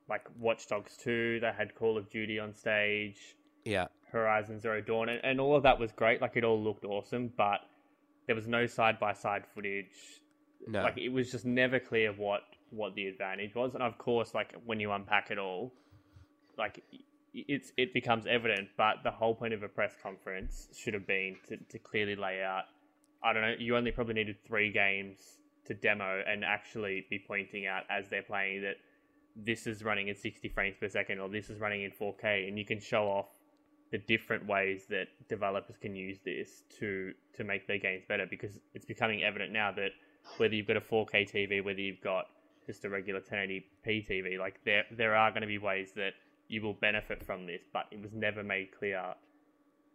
like 0.08 0.26
Watch 0.38 0.66
Dogs 0.66 0.96
Two, 0.96 1.38
they 1.40 1.52
had 1.56 1.74
Call 1.74 1.98
of 1.98 2.08
Duty 2.08 2.38
on 2.38 2.54
stage. 2.54 3.36
Yeah. 3.64 3.88
Horizon 4.10 4.58
Zero 4.58 4.80
Dawn, 4.80 5.10
and, 5.10 5.20
and 5.22 5.40
all 5.40 5.54
of 5.54 5.62
that 5.64 5.78
was 5.78 5.92
great. 5.92 6.22
Like 6.22 6.36
it 6.36 6.44
all 6.44 6.60
looked 6.60 6.86
awesome, 6.86 7.30
but 7.36 7.60
there 8.26 8.34
was 8.34 8.48
no 8.48 8.66
side 8.66 8.98
by 8.98 9.12
side 9.12 9.44
footage. 9.54 10.22
No. 10.66 10.82
Like 10.82 10.96
it 10.96 11.10
was 11.10 11.30
just 11.30 11.44
never 11.44 11.78
clear 11.78 12.12
what 12.12 12.40
what 12.70 12.94
the 12.94 13.06
advantage 13.06 13.54
was, 13.54 13.74
and 13.74 13.82
of 13.82 13.98
course, 13.98 14.34
like 14.34 14.54
when 14.64 14.80
you 14.80 14.90
unpack 14.92 15.30
it 15.30 15.38
all, 15.38 15.74
like 16.56 16.82
it's 17.34 17.72
it 17.76 17.92
becomes 17.92 18.26
evident. 18.26 18.68
But 18.78 18.96
the 19.04 19.10
whole 19.10 19.34
point 19.34 19.52
of 19.52 19.62
a 19.62 19.68
press 19.68 19.94
conference 20.02 20.68
should 20.74 20.94
have 20.94 21.06
been 21.06 21.36
to, 21.48 21.58
to 21.58 21.78
clearly 21.78 22.16
lay 22.16 22.42
out. 22.42 22.64
I 23.22 23.34
don't 23.34 23.42
know. 23.42 23.54
You 23.58 23.76
only 23.76 23.90
probably 23.90 24.14
needed 24.14 24.36
three 24.46 24.72
games 24.72 25.38
to 25.68 25.74
demo 25.74 26.22
and 26.26 26.44
actually 26.44 27.06
be 27.08 27.18
pointing 27.18 27.66
out 27.66 27.84
as 27.88 28.08
they're 28.08 28.22
playing 28.22 28.62
that 28.62 28.76
this 29.36 29.66
is 29.66 29.84
running 29.84 30.10
at 30.10 30.18
60 30.18 30.48
frames 30.48 30.76
per 30.80 30.88
second 30.88 31.20
or 31.20 31.28
this 31.28 31.48
is 31.48 31.60
running 31.60 31.82
in 31.82 31.90
4K, 31.92 32.48
and 32.48 32.58
you 32.58 32.64
can 32.64 32.80
show 32.80 33.04
off 33.04 33.28
the 33.90 33.98
different 33.98 34.46
ways 34.46 34.86
that 34.90 35.06
developers 35.28 35.76
can 35.80 35.94
use 35.94 36.18
this 36.24 36.62
to 36.78 37.12
to 37.34 37.44
make 37.44 37.66
their 37.66 37.78
games 37.78 38.02
better 38.06 38.26
because 38.28 38.58
it's 38.74 38.84
becoming 38.84 39.22
evident 39.22 39.50
now 39.52 39.72
that 39.72 39.90
whether 40.36 40.54
you've 40.54 40.66
got 40.66 40.76
a 40.76 40.80
4K 40.80 41.30
TV, 41.30 41.64
whether 41.64 41.80
you've 41.80 42.02
got 42.02 42.26
just 42.66 42.84
a 42.84 42.88
regular 42.90 43.20
1080p 43.20 43.62
TV, 43.86 44.38
like 44.38 44.60
there 44.64 44.84
there 44.90 45.14
are 45.14 45.30
going 45.30 45.42
to 45.42 45.46
be 45.46 45.58
ways 45.58 45.92
that 45.96 46.12
you 46.48 46.60
will 46.62 46.74
benefit 46.74 47.24
from 47.24 47.46
this, 47.46 47.62
but 47.72 47.86
it 47.90 48.02
was 48.02 48.12
never 48.12 48.42
made 48.42 48.68
clear 48.76 49.14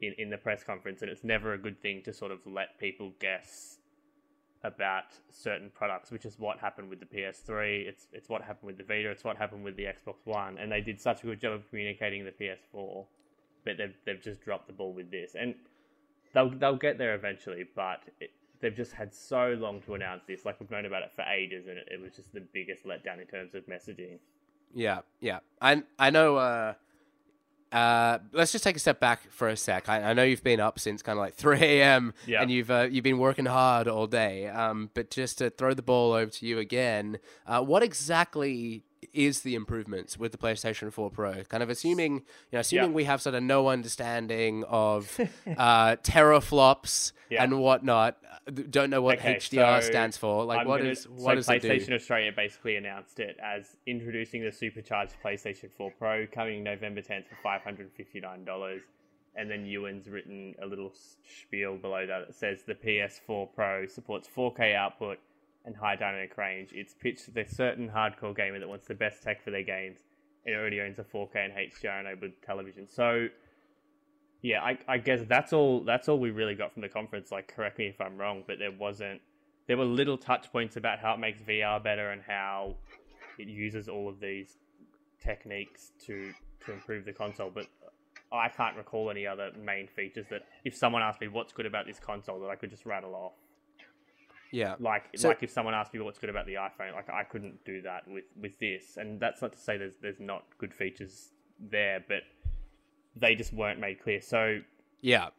in, 0.02 0.14
in 0.18 0.30
the 0.30 0.38
press 0.38 0.64
conference, 0.64 1.02
and 1.02 1.12
it's 1.12 1.24
never 1.24 1.54
a 1.54 1.58
good 1.58 1.80
thing 1.82 2.02
to 2.04 2.14
sort 2.14 2.32
of 2.32 2.40
let 2.46 2.80
people 2.80 3.12
guess 3.20 3.78
about 4.64 5.06
certain 5.30 5.70
products, 5.74 6.12
which 6.12 6.26
is 6.26 6.40
what 6.40 6.58
happened 6.60 6.90
with 6.90 7.00
the 7.00 7.06
PS3. 7.06 7.88
It's 7.88 8.08
it's 8.14 8.30
what 8.30 8.42
happened 8.42 8.68
with 8.68 8.78
the 8.78 8.84
Vita. 8.84 9.10
It's 9.10 9.24
what 9.24 9.38
happened 9.38 9.64
with 9.64 9.76
the 9.76 9.84
Xbox 9.84 10.16
One, 10.26 10.58
and 10.58 10.72
they 10.72 10.82
did 10.82 11.00
such 11.00 11.24
a 11.24 11.26
good 11.26 11.42
job 11.42 11.54
of 11.54 11.70
communicating 11.70 12.26
the 12.26 12.32
PS4, 12.32 13.06
but 13.66 13.78
they've 13.78 13.96
they've 14.06 14.22
just 14.22 14.42
dropped 14.42 14.68
the 14.68 14.74
ball 14.74 14.94
with 14.94 15.12
this, 15.12 15.36
and 15.40 15.56
they'll 16.34 16.50
they'll 16.50 16.78
get 16.78 16.98
there 16.98 17.16
eventually. 17.16 17.66
But 17.76 18.02
it, 18.22 18.32
they've 18.62 18.76
just 18.76 18.94
had 18.94 19.14
so 19.14 19.58
long 19.60 19.82
to 19.82 19.96
announce 19.96 20.24
this. 20.26 20.46
Like 20.46 20.60
we've 20.60 20.72
known 20.72 20.86
about 20.86 21.04
it 21.04 21.12
for 21.16 21.24
ages, 21.24 21.68
and 21.68 21.78
it, 21.78 21.90
it 21.92 22.02
was 22.02 22.14
just 22.16 22.34
the 22.34 22.42
biggest 22.54 22.86
letdown 22.86 23.20
in 23.20 23.28
terms 23.28 23.54
of 23.56 23.66
messaging. 23.66 24.20
Yeah, 24.74 25.00
yeah. 25.20 25.40
I 25.62 25.84
I 26.00 26.10
know. 26.10 26.38
Uh, 26.38 26.74
uh, 27.74 28.20
let's 28.32 28.52
just 28.52 28.64
take 28.64 28.76
a 28.76 28.80
step 28.80 29.00
back 29.00 29.32
for 29.32 29.50
a 29.50 29.58
sec. 29.58 29.90
I, 29.90 30.12
I 30.12 30.14
know 30.14 30.24
you've 30.24 30.44
been 30.44 30.60
up 30.60 30.80
since 30.80 31.02
kind 31.02 31.18
of 31.18 31.24
like 31.24 31.34
3 31.44 31.58
a.m. 31.60 32.14
Yeah. 32.28 32.42
and 32.42 32.52
you've 32.52 32.70
uh, 32.72 32.88
you've 32.90 33.04
been 33.04 33.18
working 33.18 33.46
hard 33.48 33.88
all 33.88 34.08
day. 34.08 34.48
Um, 34.48 34.92
but 34.94 35.10
just 35.10 35.40
to 35.40 35.50
throw 35.50 35.74
the 35.74 35.82
ball 35.82 36.14
over 36.14 36.32
to 36.32 36.46
you 36.46 36.60
again, 36.60 37.18
uh, 37.48 37.62
what 37.62 37.82
exactly 37.84 38.84
is 39.14 39.42
the 39.42 39.56
improvements 39.56 40.18
with 40.18 40.32
the 40.32 40.38
PlayStation 40.38 40.92
4 40.92 41.10
Pro? 41.10 41.44
Kind 41.44 41.64
of 41.64 41.70
assuming, 41.70 42.16
you 42.16 42.22
know, 42.54 42.60
assuming 42.60 42.90
yeah. 42.92 42.96
we 42.96 43.04
have 43.06 43.22
sort 43.22 43.36
of 43.36 43.44
no 43.44 43.68
understanding 43.68 44.64
of 44.66 45.20
uh, 45.58 45.96
teraflops 45.98 47.12
yeah. 47.30 47.44
and 47.44 47.60
whatnot, 47.60 48.18
uh, 48.48 48.52
don't 48.70 48.90
know 48.90 49.02
what 49.02 49.20
okay, 49.20 49.36
HDR 49.36 49.82
so 49.82 49.88
stands 49.90 50.18
for. 50.18 50.44
Like, 50.46 50.62
I'm 50.62 50.68
what 50.68 50.80
gonna, 50.80 50.90
is 50.90 51.08
what 51.08 51.44
so 51.44 51.54
PlayStation 51.54 51.94
Australia 51.94 52.32
basically 52.36 52.76
announced 52.76 53.20
it 53.20 53.38
as 53.44 53.76
introducing 53.86 54.44
the 54.44 54.52
supercharged 54.52 55.14
PlayStation 55.24 55.70
4 55.78 55.92
Pro 55.98 56.28
coming 56.28 56.64
November 56.64 57.02
10th 57.02 57.26
for 57.28 57.38
$559 57.48 58.80
and 59.36 59.50
then 59.50 59.66
Ewan's 59.66 60.08
written 60.08 60.54
a 60.62 60.66
little 60.66 60.92
spiel 61.24 61.78
below 61.78 62.06
that 62.06 62.28
that 62.28 62.36
says 62.36 62.64
the 62.64 62.76
PS4 62.76 63.50
Pro 63.56 63.88
supports 63.88 64.30
4K 64.36 64.76
output 64.76 65.18
and 65.66 65.76
high 65.76 65.96
dynamic 65.96 66.38
range. 66.38 66.70
It's 66.74 66.94
pitched 66.94 67.26
to 67.26 67.32
the 67.32 67.46
certain 67.46 67.90
hardcore 67.90 68.36
gamer 68.36 68.60
that 68.60 68.68
wants 68.68 68.88
the 68.88 68.96
best 68.96 69.24
tech 69.24 69.44
for 69.44 69.52
their 69.52 69.64
games 69.64 70.00
and 70.46 70.56
already 70.56 70.82
owns 70.82 71.00
a 71.00 71.04
4K 71.04 71.36
and 71.36 71.54
HDR 71.54 72.02
enabled 72.02 72.32
television. 72.46 72.88
So, 72.88 73.28
yeah, 74.42 74.62
I, 74.62 74.78
I 74.88 74.98
guess 74.98 75.22
that's 75.28 75.54
all. 75.54 75.84
That's 75.86 76.10
all 76.10 76.20
we 76.20 76.32
really 76.32 76.56
got 76.56 76.74
from 76.74 76.82
the 76.82 76.90
conference. 76.90 77.32
Like, 77.32 77.54
correct 77.54 77.78
me 77.78 77.88
if 77.88 78.02
I'm 78.02 78.18
wrong, 78.18 78.44
but 78.46 78.60
there 78.60 78.72
wasn't. 78.72 79.22
There 79.68 79.78
were 79.78 79.86
little 79.86 80.18
touch 80.18 80.52
points 80.52 80.76
about 80.76 81.00
how 81.00 81.14
it 81.14 81.20
makes 81.20 81.40
VR 81.40 81.82
better 81.82 82.12
and 82.12 82.22
how 82.22 82.76
it 83.40 83.48
uses 83.48 83.88
all 83.88 84.10
of 84.10 84.20
these 84.20 84.58
techniques 85.22 85.94
to 86.06 86.34
to 86.66 86.74
improve 86.74 87.06
the 87.06 87.14
console. 87.14 87.50
But 87.50 87.68
I 88.34 88.50
can't 88.50 88.76
recall 88.76 89.10
any 89.10 89.26
other 89.26 89.52
main 89.64 89.88
features 89.88 90.26
that 90.30 90.42
if 90.66 90.76
someone 90.76 91.02
asked 91.02 91.22
me 91.22 91.30
what's 91.30 91.54
good 91.54 91.66
about 91.66 91.86
this 91.86 92.00
console 92.00 92.40
that 92.42 92.50
I 92.50 92.56
could 92.56 92.70
just 92.70 92.86
rattle 92.86 93.16
off. 93.16 93.34
Yeah. 94.54 94.76
Like 94.80 95.06
so, 95.16 95.30
like 95.30 95.42
if 95.42 95.50
someone 95.50 95.74
asked 95.74 95.96
me 95.96 96.00
what's 96.00 96.20
good 96.20 96.30
about 96.30 96.46
the 96.46 96.54
iPhone, 96.54 96.94
like 96.94 97.10
I 97.10 97.24
couldn't 97.24 97.66
do 97.66 97.82
that 97.82 98.08
with 98.08 98.26
with 98.40 98.60
this. 98.60 98.98
And 98.98 99.20
that's 99.20 99.42
not 99.42 99.52
to 99.54 99.60
say 99.60 99.78
there's 99.78 99.96
there's 100.00 100.20
not 100.20 100.44
good 100.60 100.72
features 100.74 101.32
there, 101.60 102.06
but 102.08 102.22
they 103.16 103.34
just 103.34 103.52
weren't 103.52 103.80
made 103.80 104.02
clear. 104.02 104.22
So 104.22 104.60
Yeah. 105.02 105.30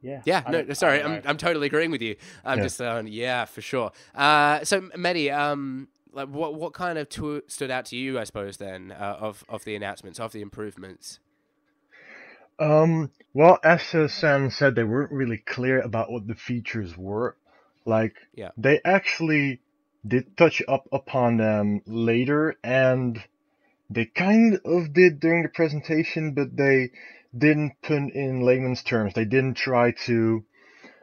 Yeah. 0.00 0.22
Yeah. 0.24 0.44
No, 0.50 0.72
sorry. 0.72 1.02
I'm 1.02 1.20
I'm 1.26 1.36
totally 1.36 1.66
agreeing 1.66 1.90
with 1.90 2.00
you. 2.00 2.16
I'm 2.42 2.56
yeah. 2.56 2.64
just 2.64 2.80
uh, 2.80 3.02
yeah, 3.04 3.44
for 3.44 3.60
sure. 3.60 3.92
Uh 4.14 4.64
so 4.64 4.80
Mehdi, 4.80 5.30
um 5.30 5.88
like 6.12 6.28
what 6.28 6.54
what 6.54 6.72
kind 6.72 6.96
of 6.98 7.10
to- 7.10 7.42
stood 7.48 7.70
out 7.70 7.84
to 7.86 7.96
you, 7.96 8.18
I 8.18 8.24
suppose, 8.24 8.56
then 8.56 8.92
uh, 8.92 9.18
of 9.20 9.44
of 9.46 9.64
the 9.64 9.76
announcements, 9.76 10.18
of 10.18 10.32
the 10.32 10.40
improvements? 10.40 11.20
Um, 12.60 13.10
well, 13.32 13.58
as 13.64 13.82
Sam 13.82 14.50
said, 14.50 14.74
they 14.74 14.84
weren't 14.84 15.12
really 15.12 15.38
clear 15.38 15.80
about 15.80 16.12
what 16.12 16.26
the 16.26 16.34
features 16.34 16.96
were. 16.96 17.36
Like, 17.86 18.14
yeah. 18.34 18.50
they 18.56 18.80
actually 18.84 19.60
did 20.06 20.36
touch 20.36 20.62
up 20.68 20.86
upon 20.92 21.38
them 21.38 21.80
later, 21.86 22.56
and 22.62 23.22
they 23.88 24.04
kind 24.04 24.60
of 24.64 24.92
did 24.92 25.20
during 25.20 25.42
the 25.42 25.48
presentation, 25.48 26.32
but 26.32 26.56
they 26.56 26.90
didn't 27.36 27.72
put 27.82 28.12
in 28.12 28.42
layman's 28.42 28.82
terms. 28.82 29.14
They 29.14 29.24
didn't 29.24 29.54
try 29.54 29.92
to 30.06 30.44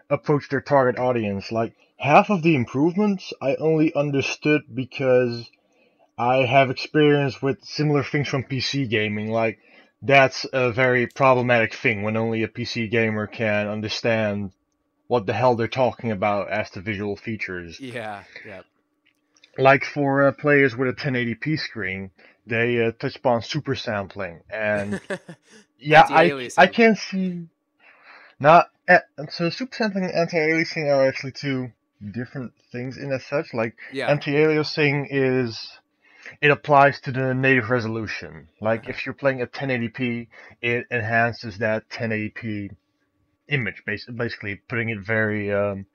approach 0.10 0.50
their 0.50 0.62
target 0.62 1.00
audience. 1.00 1.52
Like, 1.52 1.74
half 1.98 2.30
of 2.30 2.44
the 2.44 2.56
improvements 2.56 3.34
I 3.42 3.56
only 3.56 3.94
understood 3.96 4.64
because 4.74 5.50
I 6.18 6.46
have 6.46 6.70
experience 6.70 7.42
with 7.42 7.64
similar 7.64 8.04
things 8.04 8.28
from 8.28 8.44
PC 8.44 8.90
gaming. 8.90 9.32
Like, 9.32 9.60
that's 10.02 10.46
a 10.54 10.72
very 10.72 11.08
problematic 11.08 11.74
thing 11.74 12.04
when 12.04 12.18
only 12.18 12.44
a 12.44 12.48
PC 12.48 12.90
gamer 12.90 13.28
can 13.28 13.68
understand 13.68 14.52
what 15.08 15.26
the 15.26 15.34
hell 15.34 15.56
they're 15.56 15.68
talking 15.68 16.12
about 16.12 16.50
as 16.50 16.70
the 16.72 16.82
visual 16.82 17.16
features. 17.16 17.80
Yeah, 17.80 18.24
yeah. 18.46 18.62
Like 19.58 19.84
for 19.84 20.28
uh, 20.28 20.32
players 20.34 20.76
with 20.76 20.90
a 20.90 20.94
1080p 20.94 21.60
screen, 21.60 22.12
they 22.46 22.86
uh, 22.86 22.92
touch 22.92 23.16
upon 23.16 23.42
super 23.42 23.76
sampling, 23.76 24.42
and 24.50 25.02
yeah, 25.80 26.06
I 26.08 26.50
I 26.58 26.68
can't 26.68 26.98
see. 26.98 27.48
Not 28.40 28.70
uh, 28.88 29.00
so 29.30 29.50
super 29.50 29.76
sampling 29.76 30.06
and 30.06 30.14
anti-aliasing 30.14 30.94
are 30.94 31.08
actually 31.08 31.32
two 31.32 31.72
different 32.12 32.54
things 32.72 32.98
in 32.98 33.12
as 33.12 33.26
such. 33.26 33.54
Like 33.54 33.76
yeah. 33.92 34.10
anti-aliasing 34.10 35.08
is 35.10 35.80
it 36.42 36.52
applies 36.52 37.00
to 37.02 37.12
the 37.12 37.34
native 37.34 37.70
resolution. 37.70 38.50
Like 38.62 38.88
if 38.88 39.06
you're 39.06 39.14
playing 39.16 39.42
at 39.42 39.52
1080p, 39.52 40.28
it 40.62 40.86
enhances 40.92 41.58
that 41.60 41.90
1080p 41.90 42.72
image, 43.50 43.84
basically 43.86 44.56
putting 44.68 44.90
it 44.90 45.00
very. 45.00 45.52
Um, 45.54 45.86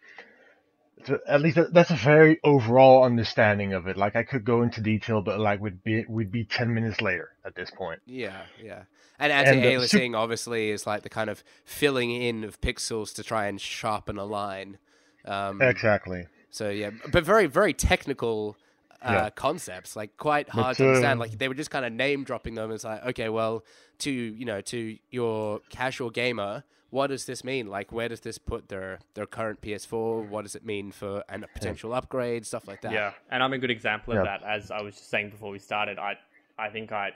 to, 1.06 1.20
at 1.26 1.40
least 1.40 1.58
that's 1.72 1.90
a 1.90 1.96
very 1.96 2.38
overall 2.44 3.04
understanding 3.04 3.72
of 3.72 3.86
it. 3.88 3.96
Like 3.96 4.14
I 4.14 4.22
could 4.22 4.44
go 4.44 4.62
into 4.62 4.80
detail, 4.80 5.20
but 5.20 5.40
like 5.40 5.60
would 5.60 5.82
be 5.82 6.04
would 6.08 6.30
be 6.30 6.44
ten 6.44 6.72
minutes 6.72 7.00
later 7.00 7.30
at 7.44 7.54
this 7.54 7.70
point. 7.70 8.00
Yeah, 8.06 8.42
yeah. 8.62 8.82
And 9.18 9.32
anti-aliasing 9.32 10.14
uh, 10.14 10.18
obviously 10.18 10.70
is 10.70 10.86
like 10.86 11.02
the 11.02 11.08
kind 11.08 11.30
of 11.30 11.44
filling 11.64 12.10
in 12.10 12.44
of 12.44 12.60
pixels 12.60 13.14
to 13.14 13.22
try 13.22 13.46
and 13.46 13.60
sharpen 13.60 14.16
a 14.16 14.24
line. 14.24 14.78
Um, 15.24 15.60
exactly. 15.60 16.26
So 16.50 16.70
yeah, 16.70 16.90
but 17.10 17.24
very 17.24 17.46
very 17.46 17.72
technical 17.72 18.56
uh, 19.04 19.12
yeah. 19.12 19.30
concepts, 19.30 19.96
like 19.96 20.16
quite 20.16 20.48
hard 20.48 20.76
but, 20.76 20.82
to 20.82 20.88
understand. 20.88 21.18
Uh, 21.18 21.20
like 21.20 21.38
they 21.38 21.48
were 21.48 21.54
just 21.54 21.70
kind 21.70 21.84
of 21.84 21.92
name 21.92 22.24
dropping 22.24 22.54
them. 22.54 22.70
It's 22.70 22.84
like 22.84 23.04
okay, 23.06 23.28
well, 23.28 23.64
to 24.00 24.10
you 24.10 24.44
know, 24.44 24.60
to 24.62 24.98
your 25.10 25.60
casual 25.70 26.10
gamer, 26.10 26.64
what 26.90 27.06
does 27.06 27.24
this 27.24 27.42
mean? 27.42 27.68
Like, 27.68 27.90
where 27.90 28.08
does 28.08 28.20
this 28.20 28.38
put 28.38 28.68
their 28.68 28.98
their 29.14 29.26
current 29.26 29.60
PS4? 29.62 30.28
What 30.28 30.42
does 30.42 30.54
it 30.54 30.64
mean 30.64 30.92
for 30.92 31.24
a 31.28 31.38
potential 31.54 31.90
yeah. 31.90 31.98
upgrade, 31.98 32.46
stuff 32.46 32.68
like 32.68 32.82
that? 32.82 32.92
Yeah, 32.92 33.12
and 33.30 33.42
I'm 33.42 33.52
a 33.52 33.58
good 33.58 33.70
example 33.70 34.12
of 34.12 34.24
yeah. 34.24 34.38
that. 34.38 34.42
As 34.42 34.70
I 34.70 34.82
was 34.82 34.94
just 34.94 35.08
saying 35.08 35.30
before 35.30 35.50
we 35.50 35.58
started, 35.58 35.98
I 35.98 36.18
I 36.58 36.68
think 36.68 36.92
I 36.92 37.12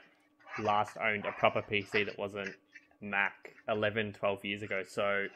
last 0.59 0.97
owned 0.97 1.27
a 1.27 1.33
proper 1.33 1.63
PC 1.63 2.07
that 2.07 2.19
wasn't 2.19 2.55
Mac 3.01 3.55
11, 3.69 4.15
12 4.15 4.45
years 4.45 4.63
ago. 4.63 4.83
So 4.87 5.27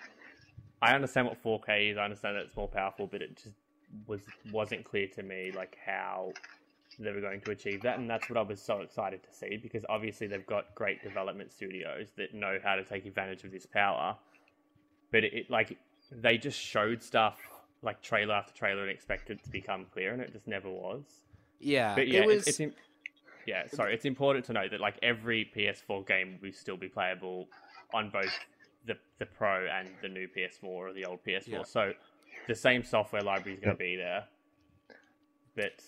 I 0.83 0.95
understand 0.95 1.29
what 1.29 1.43
4K 1.43 1.93
is. 1.93 1.99
I 1.99 2.05
understand 2.05 2.37
that 2.37 2.45
it's 2.45 2.57
more 2.57 2.69
powerful, 2.69 3.07
but 3.07 3.23
it 3.23 3.37
just 3.37 3.57
was 4.07 4.21
wasn't 4.53 4.85
clear 4.85 5.09
to 5.09 5.23
me 5.23 5.53
like 5.55 5.77
how 5.85 6.33
they 6.99 7.13
were 7.13 7.21
going 7.21 7.41
to 7.41 7.51
achieve 7.51 7.83
that, 7.83 7.99
and 7.99 8.09
that's 8.09 8.29
what 8.29 8.37
I 8.37 8.43
was 8.43 8.61
so 8.61 8.81
excited 8.81 9.23
to 9.23 9.33
see 9.33 9.57
because 9.57 9.85
obviously 9.89 10.27
they've 10.27 10.47
got 10.47 10.75
great 10.75 11.03
development 11.03 11.53
studios 11.53 12.09
that 12.17 12.35
know 12.35 12.59
how 12.63 12.75
to 12.75 12.85
take 12.85 13.07
advantage 13.07 13.45
of 13.45 13.53
this 13.53 13.67
power. 13.67 14.17
But 15.11 15.25
it, 15.25 15.35
it 15.35 15.51
like 15.51 15.79
they 16.11 16.39
just 16.39 16.59
showed 16.59 17.03
stuff 17.03 17.39
like 17.83 18.03
trailer 18.03 18.35
after 18.35 18.53
trailer 18.53 18.83
and 18.83 18.91
expected 18.91 19.39
it 19.39 19.45
to 19.45 19.51
become 19.51 19.87
clear, 19.93 20.13
and 20.13 20.21
it 20.21 20.33
just 20.33 20.47
never 20.47 20.69
was. 20.69 21.05
Yeah, 21.59 21.95
but 21.95 22.09
yeah, 22.09 22.21
it 22.21 22.27
was... 22.27 22.47
it's, 22.47 22.61
it's 22.61 22.75
yeah. 23.47 23.67
Sorry, 23.67 23.95
it's 23.95 24.05
important 24.05 24.45
to 24.47 24.53
note 24.53 24.71
that 24.71 24.81
like 24.81 24.99
every 25.03 25.51
PS4 25.57 26.07
game 26.07 26.39
will 26.43 26.53
still 26.53 26.77
be 26.77 26.89
playable 26.89 27.49
on 27.95 28.11
both 28.11 28.33
the 28.87 28.97
the 29.19 29.27
Pro 29.27 29.67
and 29.67 29.89
the 30.03 30.09
new 30.09 30.29
PS4 30.29 30.65
or 30.65 30.93
the 30.93 31.05
old 31.05 31.21
PS4. 31.25 31.49
Yeah. 31.49 31.63
So 31.65 31.93
the 32.47 32.55
same 32.55 32.83
software 32.85 33.23
library 33.23 33.55
is 33.55 33.61
going 33.65 33.77
to 33.77 33.79
be 33.79 33.97
there. 33.97 34.25
But 35.55 35.81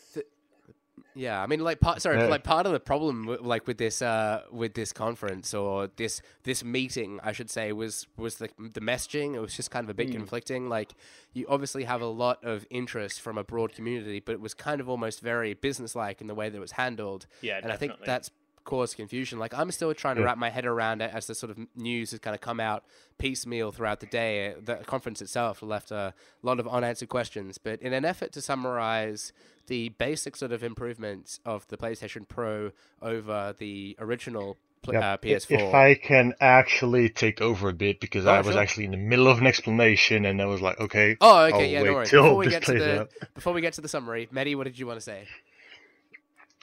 yeah, 1.15 1.43
I 1.43 1.47
mean, 1.47 1.61
like 1.61 1.81
part 1.81 2.01
sorry, 2.01 2.27
like 2.27 2.43
part 2.43 2.67
of 2.67 2.73
the 2.73 2.81
problem, 2.81 3.37
like 3.41 3.67
with 3.67 3.79
this 3.79 4.01
uh 4.03 4.43
with 4.51 4.75
this 4.75 4.93
conference 4.93 5.53
or 5.53 5.89
this 5.97 6.23
this 6.45 6.65
meeting, 6.65 7.21
I 7.23 7.33
should 7.33 7.51
say, 7.51 7.73
was 7.73 8.07
was 8.17 8.37
the 8.37 8.49
the 8.59 8.81
messaging. 8.81 9.35
It 9.35 9.41
was 9.41 9.55
just 9.55 9.71
kind 9.71 9.85
of 9.85 9.91
a 9.91 9.95
bit 9.95 10.09
mm. 10.09 10.13
conflicting. 10.13 10.69
Like 10.69 10.95
you 11.33 11.47
obviously 11.49 11.85
have 11.85 12.01
a 12.01 12.07
lot 12.07 12.43
of 12.45 12.67
interest 12.71 13.21
from 13.21 13.37
a 13.37 13.45
broad 13.45 13.75
community, 13.75 14.21
but 14.21 14.33
it 14.33 14.41
was 14.41 14.55
kind 14.55 14.81
of 14.81 14.89
almost 14.89 15.21
very 15.21 15.55
businesslike 15.55 16.21
in 16.21 16.27
the 16.27 16.35
way 16.35 16.49
that 16.49 16.57
it 16.57 16.61
was 16.61 16.73
handled. 16.73 17.27
Yeah, 17.41 17.57
and 17.57 17.67
definitely. 17.67 17.89
I 17.89 17.97
think 17.97 18.07
that's 18.07 18.31
cause 18.65 18.95
confusion. 18.95 19.39
Like 19.39 19.55
I'm 19.55 19.71
still 19.71 19.93
trying 19.95 20.17
to 20.17 20.23
wrap 20.23 20.39
my 20.39 20.51
head 20.51 20.67
around 20.67 21.03
it 21.03 21.11
as 21.13 21.27
the 21.27 21.35
sort 21.35 21.51
of 21.51 21.59
news 21.77 22.11
has 22.13 22.21
kind 22.21 22.35
of 22.35 22.41
come 22.41 22.61
out 22.61 22.85
piecemeal 23.19 23.73
throughout 23.73 24.01
the 24.01 24.07
day. 24.07 24.55
The 24.61 24.77
conference 24.77 25.21
itself 25.23 25.63
left 25.63 25.91
a 25.91 26.15
lot 26.43 26.61
of 26.61 26.69
unanswered 26.69 27.09
questions, 27.09 27.59
but 27.59 27.81
in 27.81 27.93
an 27.93 28.05
effort 28.05 28.33
to 28.33 28.41
summarize 28.41 29.33
the 29.67 29.91
basic 29.91 30.37
sort 30.37 30.53
of 30.53 30.63
improvements 30.63 31.41
of 31.45 31.67
the 31.69 31.77
PlayStation 31.77 32.27
Pro 32.27 32.73
over 33.01 33.55
the 33.59 33.97
original 34.01 34.57
yep. 34.91 35.03
uh, 35.03 35.17
PS4. 35.19 35.69
If 35.69 35.75
I 35.75 35.95
can 35.95 36.35
actually 36.41 37.09
take 37.09 37.41
over 37.41 37.69
a 37.69 37.73
bit 37.73 38.01
because 38.01 38.27
oh, 38.27 38.33
I 38.33 38.41
was 38.41 38.55
sure. 38.55 38.63
actually 38.63 38.87
in 38.87 38.91
the 38.91 38.97
middle 38.97 39.29
of 39.29 39.39
an 39.39 39.47
explanation 39.47 40.25
and 40.25 40.43
I 40.43 40.47
was 40.47 40.61
like, 40.61 40.81
okay. 40.81 41.17
Oh, 41.21 41.45
okay, 41.45 41.55
I'll 41.55 41.63
yeah, 41.63 41.83
no 41.83 41.95
worries. 41.95 42.11
Before 42.11 42.37
we, 42.37 42.49
get 42.49 42.65
to 42.65 42.73
the, 42.73 43.09
before 43.35 43.53
we 43.53 43.61
get 43.61 43.75
to 43.75 43.81
the 43.81 43.89
summary, 43.89 44.29
Mehdi, 44.33 44.57
what 44.57 44.65
did 44.65 44.79
you 44.79 44.87
want 44.87 44.99
to 44.99 45.05
say? 45.05 45.29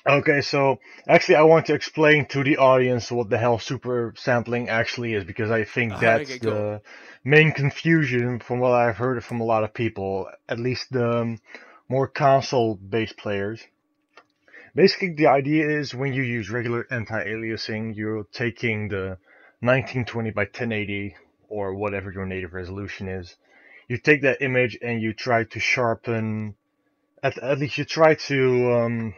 Okay, 0.08 0.42
so 0.42 0.80
actually, 1.08 1.36
I 1.36 1.44
want 1.44 1.66
to 1.66 1.74
explain 1.74 2.26
to 2.28 2.44
the 2.44 2.58
audience 2.58 3.12
what 3.12 3.30
the 3.30 3.38
hell 3.38 3.60
super 3.60 4.14
sampling 4.16 4.70
actually 4.70 5.14
is 5.14 5.26
because 5.26 5.52
I 5.52 5.66
think 5.66 6.00
that's 6.00 6.32
okay, 6.32 6.40
the 6.40 6.82
main 7.24 7.52
confusion 7.52 8.40
from 8.40 8.60
what 8.60 8.72
I've 8.72 8.96
heard 8.96 9.24
from 9.24 9.42
a 9.42 9.44
lot 9.44 9.64
of 9.64 9.74
people, 9.74 10.30
at 10.48 10.60
least 10.60 10.92
the 10.92 11.22
um, 11.22 11.40
more 11.90 12.08
console-based 12.08 13.18
players. 13.18 13.62
Basically, 14.74 15.14
the 15.16 15.28
idea 15.28 15.68
is 15.68 15.94
when 15.94 16.14
you 16.14 16.24
use 16.24 16.50
regular 16.50 16.88
anti-aliasing, 16.90 17.96
you're 17.96 18.26
taking 18.32 18.88
the 18.88 19.18
1920 19.60 20.32
by 20.32 20.44
1080 20.44 21.16
or 21.50 21.76
whatever 21.76 22.12
your 22.12 22.26
native 22.26 22.54
resolution 22.54 23.10
is. 23.10 23.36
You 23.90 23.98
take 23.98 24.22
that 24.22 24.42
image 24.42 24.78
and 24.82 25.02
you 25.02 25.14
try 25.14 25.44
to 25.46 25.60
sharpen, 25.60 26.56
at, 27.22 27.38
at 27.40 27.60
least 27.60 27.78
you 27.78 27.84
try 27.84 28.16
to 28.16 28.74
um, 28.74 29.16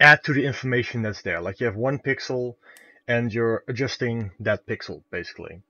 add 0.00 0.24
to 0.24 0.32
the 0.32 0.44
information 0.44 1.02
that's 1.02 1.22
there. 1.22 1.40
Like 1.40 1.60
you 1.60 1.66
have 1.66 1.76
one 1.76 1.98
pixel, 1.98 2.56
and 3.08 3.32
you're 3.32 3.64
adjusting 3.68 4.30
that 4.40 4.66
pixel 4.66 5.02
basically. 5.10 5.62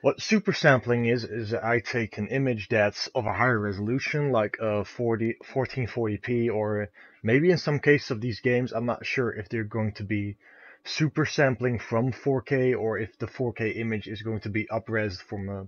What 0.00 0.20
super 0.20 0.52
sampling 0.52 1.06
is, 1.06 1.24
is 1.24 1.52
I 1.52 1.80
take 1.80 2.18
an 2.18 2.28
image 2.28 2.68
that's 2.68 3.08
of 3.08 3.26
a 3.26 3.32
higher 3.32 3.58
resolution, 3.58 4.30
like 4.30 4.56
a 4.60 4.84
40, 4.84 5.38
1440p, 5.42 6.54
or 6.54 6.88
maybe 7.22 7.50
in 7.50 7.58
some 7.58 7.80
cases 7.80 8.12
of 8.12 8.20
these 8.20 8.38
games, 8.38 8.72
I'm 8.72 8.86
not 8.86 9.04
sure 9.04 9.32
if 9.32 9.48
they're 9.48 9.64
going 9.64 9.94
to 9.94 10.04
be 10.04 10.36
super 10.84 11.26
sampling 11.26 11.80
from 11.80 12.12
4K 12.12 12.78
or 12.78 12.98
if 12.98 13.18
the 13.18 13.26
4K 13.26 13.76
image 13.76 14.06
is 14.06 14.22
going 14.22 14.40
to 14.40 14.48
be 14.48 14.66
upres 14.66 15.20
from 15.20 15.48
a 15.48 15.66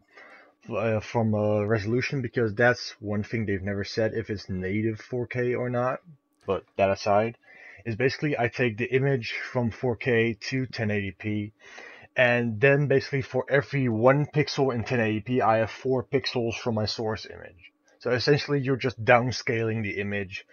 uh, 0.73 1.01
from 1.01 1.35
a 1.35 1.67
resolution 1.67 2.23
because 2.23 2.55
that's 2.55 2.95
one 3.01 3.25
thing 3.25 3.47
they've 3.47 3.63
never 3.63 3.83
said 3.83 4.13
if 4.15 4.31
it's 4.31 4.49
native 4.49 5.01
4K 5.01 5.59
or 5.59 5.71
not. 5.71 6.01
But 6.47 6.65
that 6.77 6.91
aside, 6.91 7.37
is 7.85 7.97
basically 7.97 8.39
I 8.39 8.49
take 8.49 8.79
the 8.79 8.87
image 8.87 9.35
from 9.53 9.71
4K 9.71 10.41
to 10.41 10.67
1080p 10.67 11.53
and 12.17 12.61
then 12.61 12.89
basically 12.89 13.23
for 13.23 13.45
every 13.49 13.89
one 13.89 14.27
pixel 14.27 14.75
in 14.75 14.85
1080p 14.85 15.41
I 15.41 15.59
have 15.59 15.71
four 15.71 16.05
pixels 16.05 16.55
from 16.55 16.75
my 16.75 16.87
source 16.87 17.27
image. 17.27 17.73
So 18.01 18.11
essentially 18.11 18.61
you're 18.61 18.77
just 18.77 19.03
downscaling 19.05 19.83
the 19.83 20.01
image, 20.01 20.47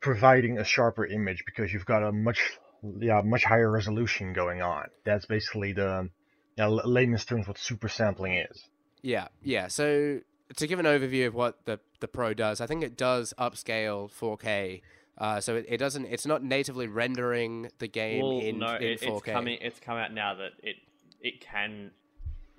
providing 0.00 0.58
a 0.58 0.64
sharper 0.64 1.06
image 1.06 1.44
because 1.46 1.72
you've 1.72 1.86
got 1.86 2.02
a 2.02 2.12
much 2.12 2.58
yeah 2.98 3.22
much 3.24 3.44
higher 3.44 3.70
resolution 3.70 4.32
going 4.32 4.62
on. 4.62 4.86
That's 5.04 5.26
basically 5.26 5.72
the 5.72 6.10
yeah, 6.56 6.66
layman's 6.66 7.24
terms 7.24 7.48
what 7.48 7.58
super 7.58 7.88
sampling 7.88 8.34
is. 8.34 8.64
Yeah, 9.00 9.28
yeah. 9.42 9.68
So 9.68 10.20
to 10.56 10.66
give 10.66 10.78
an 10.78 10.86
overview 10.86 11.26
of 11.26 11.34
what 11.34 11.64
the 11.64 11.80
the 12.00 12.08
Pro 12.08 12.34
does, 12.34 12.60
I 12.60 12.66
think 12.66 12.82
it 12.82 12.96
does 12.96 13.32
upscale 13.38 14.10
4K. 14.10 14.82
Uh, 15.18 15.40
so 15.40 15.56
it, 15.56 15.66
it 15.68 15.76
doesn't. 15.76 16.06
It's 16.06 16.26
not 16.26 16.42
natively 16.42 16.86
rendering 16.86 17.70
the 17.78 17.88
game 17.88 18.22
well, 18.22 18.40
in, 18.40 18.58
no, 18.58 18.76
in 18.76 18.82
it, 18.82 19.00
4K. 19.00 19.08
it's 19.08 19.22
coming. 19.22 19.58
It's 19.60 19.80
come 19.80 19.96
out 19.96 20.12
now 20.12 20.34
that 20.34 20.52
it 20.62 20.76
it 21.20 21.40
can, 21.40 21.90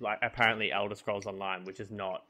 like 0.00 0.18
apparently 0.22 0.72
Elder 0.72 0.94
Scrolls 0.94 1.26
Online, 1.26 1.64
which 1.64 1.80
is 1.80 1.90
not 1.90 2.24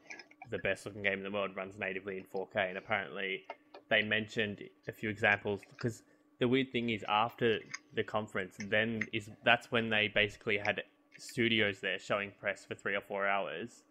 the 0.51 0.57
best 0.59 0.85
looking 0.85 1.03
game 1.03 1.19
in 1.19 1.23
the 1.23 1.31
world, 1.31 1.55
runs 1.55 1.77
natively 1.77 2.17
in 2.17 2.23
4K, 2.23 2.69
and 2.69 2.77
apparently 2.77 3.43
they 3.89 4.01
mentioned 4.01 4.61
a 4.87 4.91
few 4.91 5.09
examples 5.09 5.61
because 5.69 6.03
the 6.39 6.47
weird 6.47 6.71
thing 6.71 6.89
is 6.89 7.05
after 7.07 7.59
the 7.93 8.03
conference, 8.03 8.55
then 8.69 9.01
is 9.13 9.29
that's 9.43 9.71
when 9.71 9.89
they 9.89 10.09
basically 10.13 10.57
had 10.57 10.81
studios 11.17 11.79
there 11.79 11.99
showing 11.99 12.31
press 12.39 12.65
for 12.65 12.75
three 12.75 12.95
or 12.95 13.01
four 13.01 13.25
hours 13.25 13.83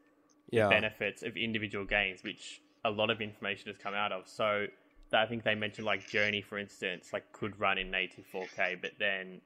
yeah. 0.50 0.68
benefits 0.68 1.22
of 1.22 1.36
individual 1.36 1.84
games, 1.84 2.22
which 2.22 2.60
a 2.84 2.90
lot 2.90 3.10
of 3.10 3.20
information 3.20 3.68
has 3.68 3.78
come 3.78 3.94
out 3.94 4.12
of. 4.12 4.28
So 4.28 4.66
I 5.12 5.26
think 5.26 5.44
they 5.44 5.54
mentioned 5.54 5.86
like 5.86 6.08
Journey, 6.08 6.42
for 6.42 6.58
instance, 6.58 7.12
like 7.12 7.30
could 7.32 7.58
run 7.60 7.78
in 7.78 7.90
native 7.90 8.24
4K, 8.32 8.80
but 8.80 8.92
then 8.98 9.40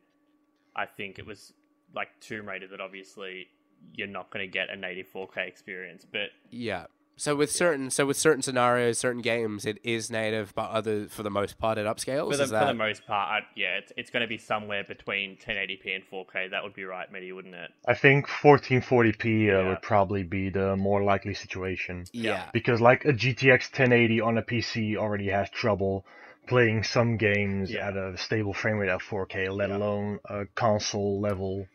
I 0.76 0.86
think 0.86 1.18
it 1.18 1.26
was 1.26 1.52
like 1.94 2.08
Tomb 2.20 2.48
Raider 2.48 2.68
that 2.68 2.80
obviously 2.80 3.48
you're 3.94 4.06
not 4.06 4.30
going 4.30 4.44
to 4.44 4.50
get 4.50 4.70
a 4.70 4.76
native 4.76 5.06
4K 5.12 5.46
experience. 5.46 6.06
But 6.10 6.30
yeah, 6.50 6.86
so 7.18 7.34
with 7.36 7.50
certain 7.50 7.90
so 7.90 8.06
with 8.06 8.16
certain 8.16 8.42
scenarios, 8.42 8.96
certain 8.98 9.20
games, 9.20 9.66
it 9.66 9.78
is 9.82 10.10
native, 10.10 10.54
but 10.54 10.70
other 10.70 11.06
for 11.08 11.22
the 11.22 11.30
most 11.30 11.58
part, 11.58 11.76
it 11.76 11.84
upscales. 11.86 12.30
for 12.30 12.36
the, 12.36 12.44
is 12.44 12.50
for 12.50 12.64
the 12.66 12.74
most 12.74 13.06
part, 13.06 13.28
I, 13.28 13.46
yeah, 13.56 13.76
it's, 13.76 13.92
it's 13.96 14.10
going 14.10 14.22
to 14.22 14.28
be 14.28 14.38
somewhere 14.38 14.84
between 14.84 15.36
1080p 15.36 15.94
and 15.96 16.04
4K. 16.10 16.50
That 16.52 16.62
would 16.62 16.74
be 16.74 16.84
right, 16.84 17.12
Mehdi, 17.12 17.34
wouldn't 17.34 17.54
it? 17.54 17.70
I 17.86 17.94
think 17.94 18.26
1440p 18.28 19.24
uh, 19.24 19.28
Yeah. 19.62 19.68
would 19.68 19.82
probably 19.82 20.22
be 20.22 20.48
the 20.48 20.76
more 20.76 21.02
likely 21.02 21.34
situation. 21.34 22.04
yeah, 22.12 22.44
Because 22.52 22.80
like 22.80 23.04
a 23.04 23.12
GTX 23.12 23.70
1080 23.72 24.20
on 24.20 24.38
a 24.38 24.42
PC 24.42 24.96
already 24.96 25.28
has 25.28 25.50
trouble 25.50 26.06
playing 26.46 26.82
some 26.84 27.16
games 27.16 27.70
Yeah. 27.70 27.88
at 27.88 27.96
a 27.96 28.16
stable 28.16 28.54
frame 28.54 28.76
rate 28.76 28.88
at 28.90 29.00
4K, 29.02 29.50
let 29.54 29.68
Yeah. 29.70 29.76
alone 29.76 30.20
a 30.24 30.46
console 30.54 31.20
level 31.20 31.66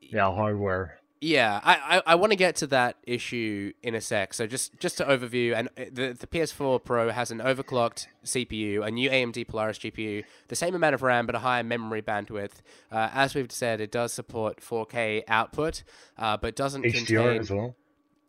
yeah, 0.00 0.32
hardware. 0.34 0.98
Yeah, 1.24 1.58
I, 1.64 1.74
I, 1.96 2.02
I 2.08 2.14
want 2.16 2.32
to 2.32 2.36
get 2.36 2.56
to 2.56 2.66
that 2.66 2.98
issue 3.04 3.72
in 3.82 3.94
a 3.94 4.00
sec. 4.02 4.34
So 4.34 4.46
just 4.46 4.78
just 4.78 4.98
to 4.98 5.06
overview, 5.06 5.54
and 5.56 5.68
uh, 5.68 5.84
the 5.90 6.12
the 6.12 6.26
PS4 6.26 6.84
Pro 6.84 7.10
has 7.10 7.30
an 7.30 7.38
overclocked 7.38 8.08
CPU, 8.26 8.86
a 8.86 8.90
new 8.90 9.08
AMD 9.08 9.48
Polaris 9.48 9.78
GPU, 9.78 10.22
the 10.48 10.56
same 10.56 10.74
amount 10.74 10.94
of 10.94 11.00
RAM 11.00 11.24
but 11.24 11.34
a 11.34 11.38
higher 11.38 11.62
memory 11.62 12.02
bandwidth. 12.02 12.60
Uh, 12.92 13.08
as 13.14 13.34
we've 13.34 13.50
said, 13.50 13.80
it 13.80 13.90
does 13.90 14.12
support 14.12 14.60
4K 14.60 15.22
output, 15.26 15.82
uh, 16.18 16.36
but 16.36 16.54
doesn't 16.54 16.82
HDR 16.82 17.06
contain. 17.06 17.40
as 17.40 17.50
well. 17.50 17.74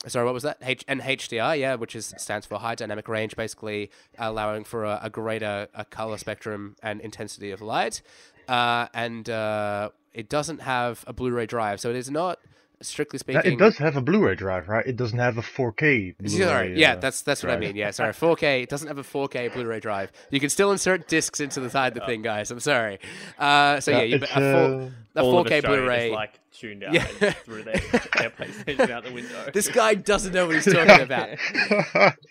Sorry, 0.08 0.24
what 0.24 0.34
was 0.34 0.44
that? 0.44 0.60
H- 0.62 0.86
and 0.88 1.02
HDR, 1.02 1.60
yeah, 1.60 1.76
which 1.76 1.98
is 1.98 2.14
stands 2.18 2.46
for 2.46 2.60
high 2.60 2.76
dynamic 2.76 3.10
range, 3.10 3.36
basically 3.36 3.92
allowing 4.18 4.64
for 4.64 4.86
a, 4.86 5.02
a 5.04 5.10
greater 5.10 5.68
a 5.74 5.84
color 5.84 6.18
spectrum 6.18 6.78
and 6.82 7.02
intensity 7.02 7.52
of 7.52 7.62
light. 7.62 8.02
Uh, 8.48 8.88
and 8.94 9.30
uh, 9.30 9.90
it 10.14 10.30
doesn't 10.30 10.62
have 10.62 11.04
a 11.08 11.12
Blu-ray 11.12 11.46
drive, 11.46 11.82
so 11.82 11.90
it 11.90 11.98
is 11.98 12.10
not 12.10 12.40
strictly 12.88 13.20
Now, 13.28 13.40
speaking. 13.40 13.54
it 13.54 13.60
does 13.60 13.78
have 13.78 13.96
a 13.96 14.02
Blu-ray 14.02 14.36
drive, 14.36 14.68
right? 14.68 14.86
It 14.86 14.96
doesn't 14.96 15.18
have 15.20 15.38
a 15.38 15.42
4K. 15.42 16.18
Blu-ray, 16.18 16.46
Sorry, 16.46 16.80
yeah, 16.80 16.94
uh, 16.94 16.96
that's 16.98 17.22
that's 17.22 17.44
what 17.44 17.52
I 17.52 17.58
mean. 17.58 17.76
Yeah, 17.76 17.92
sorry, 18.00 18.14
4K. 18.14 18.64
It 18.64 18.70
doesn't 18.70 18.88
have 18.88 18.98
a 18.98 19.04
4K 19.04 19.54
Blu-ray 19.54 19.80
drive. 19.80 20.12
You 20.32 20.40
can 20.40 20.50
still 20.50 20.72
insert 20.72 21.08
discs 21.08 21.40
into 21.40 21.60
the 21.60 21.70
side 21.70 21.94
of 21.94 22.00
the 22.00 22.06
thing, 22.06 22.22
guys. 22.22 22.52
I'm 22.52 22.60
sorry. 22.60 23.00
Uh, 23.38 23.80
so 23.80 23.92
yeah, 23.92 24.04
you, 24.04 24.16
it's, 24.18 24.26
a, 24.26 24.28
full, 24.28 24.92
uh, 25.16 25.42
a 25.42 25.46
4K 25.46 25.66
Blu-ray. 25.66 26.10
Just, 26.10 26.16
like 26.16 26.40
tuned 26.60 26.84
out 26.84 26.94
Yeah. 26.94 27.08
and 27.22 27.36
threw 27.38 27.64
their, 27.64 27.76
their 28.18 28.30
PlayStation 28.30 28.90
out 28.90 29.04
the 29.04 29.12
window. 29.12 29.50
This 29.54 29.68
guy 29.68 29.96
doesn't 29.96 30.34
know 30.34 30.46
what 30.48 30.56
he's 30.56 30.66
talking 30.74 31.02
about. 31.02 31.30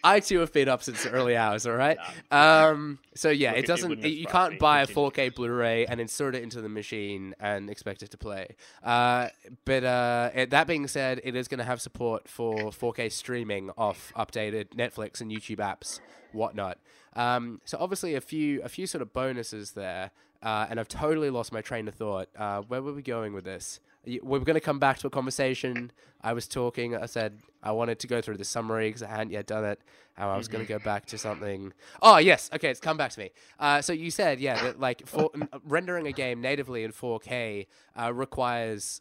I 0.02 0.20
too 0.20 0.40
have 0.40 0.52
been 0.52 0.68
up 0.68 0.82
since 0.82 1.02
the 1.04 1.10
early 1.10 1.36
hours. 1.36 1.66
All 1.66 1.74
right. 1.76 1.98
Um. 2.30 2.98
So 3.14 3.30
yeah, 3.30 3.50
Look, 3.50 3.58
it 3.58 3.64
it 3.64 3.66
doesn't. 3.66 3.88
wouldn't 3.88 4.06
you 4.12 4.26
can't 4.26 4.58
buy 4.58 4.82
a 4.82 4.86
4K 4.86 5.34
Blu-ray 5.34 5.86
and 5.86 6.00
insert 6.00 6.34
it 6.34 6.42
into 6.42 6.60
the 6.60 6.68
machine 6.68 7.34
and 7.38 7.70
expect 7.70 8.02
it 8.02 8.10
to 8.10 8.18
play. 8.18 8.56
Uh. 8.82 9.28
But 9.64 9.84
uh. 9.84 10.30
it- 10.34 10.50
that 10.50 10.66
being 10.66 10.86
said, 10.88 11.20
it 11.24 11.34
is 11.36 11.48
going 11.48 11.58
to 11.58 11.64
have 11.64 11.80
support 11.80 12.28
for 12.28 12.56
4K 12.70 13.10
streaming 13.12 13.70
off 13.78 14.12
updated 14.16 14.68
Netflix 14.70 15.20
and 15.20 15.30
YouTube 15.30 15.56
apps, 15.58 16.00
whatnot. 16.32 16.78
Um. 17.14 17.60
So 17.64 17.78
obviously 17.80 18.14
a 18.14 18.20
few 18.20 18.62
a 18.62 18.68
few 18.68 18.86
sort 18.86 19.02
of 19.02 19.12
bonuses 19.12 19.72
there. 19.72 20.10
Uh, 20.42 20.66
and 20.68 20.78
I've 20.78 20.88
totally 20.88 21.30
lost 21.30 21.52
my 21.54 21.62
train 21.62 21.88
of 21.88 21.94
thought. 21.94 22.28
Uh, 22.36 22.60
where 22.68 22.82
were 22.82 22.92
we 22.92 23.00
going 23.00 23.32
with 23.32 23.44
this? 23.44 23.80
We're 24.06 24.40
going 24.40 24.54
to 24.54 24.60
come 24.60 24.78
back 24.78 24.98
to 24.98 25.06
a 25.06 25.10
conversation. 25.10 25.90
I 26.20 26.32
was 26.32 26.46
talking. 26.46 26.96
I 26.96 27.06
said 27.06 27.40
I 27.62 27.72
wanted 27.72 27.98
to 28.00 28.06
go 28.06 28.20
through 28.20 28.36
the 28.36 28.44
summary 28.44 28.88
because 28.88 29.02
I 29.02 29.08
hadn't 29.08 29.30
yet 29.30 29.46
done 29.46 29.64
it. 29.64 29.80
How 30.14 30.30
I 30.30 30.36
was 30.36 30.46
going 30.46 30.64
to 30.64 30.68
go 30.68 30.78
back 30.78 31.06
to 31.06 31.18
something. 31.18 31.72
Oh 32.00 32.18
yes, 32.18 32.48
okay, 32.54 32.70
it's 32.70 32.80
come 32.80 32.96
back 32.96 33.10
to 33.12 33.20
me. 33.20 33.30
Uh, 33.58 33.82
so 33.82 33.92
you 33.92 34.10
said 34.10 34.38
yeah, 34.38 34.62
that 34.62 34.78
like 34.78 35.06
for, 35.06 35.30
rendering 35.64 36.06
a 36.06 36.12
game 36.12 36.40
natively 36.40 36.84
in 36.84 36.92
4K 36.92 37.66
uh, 38.00 38.12
requires 38.12 39.00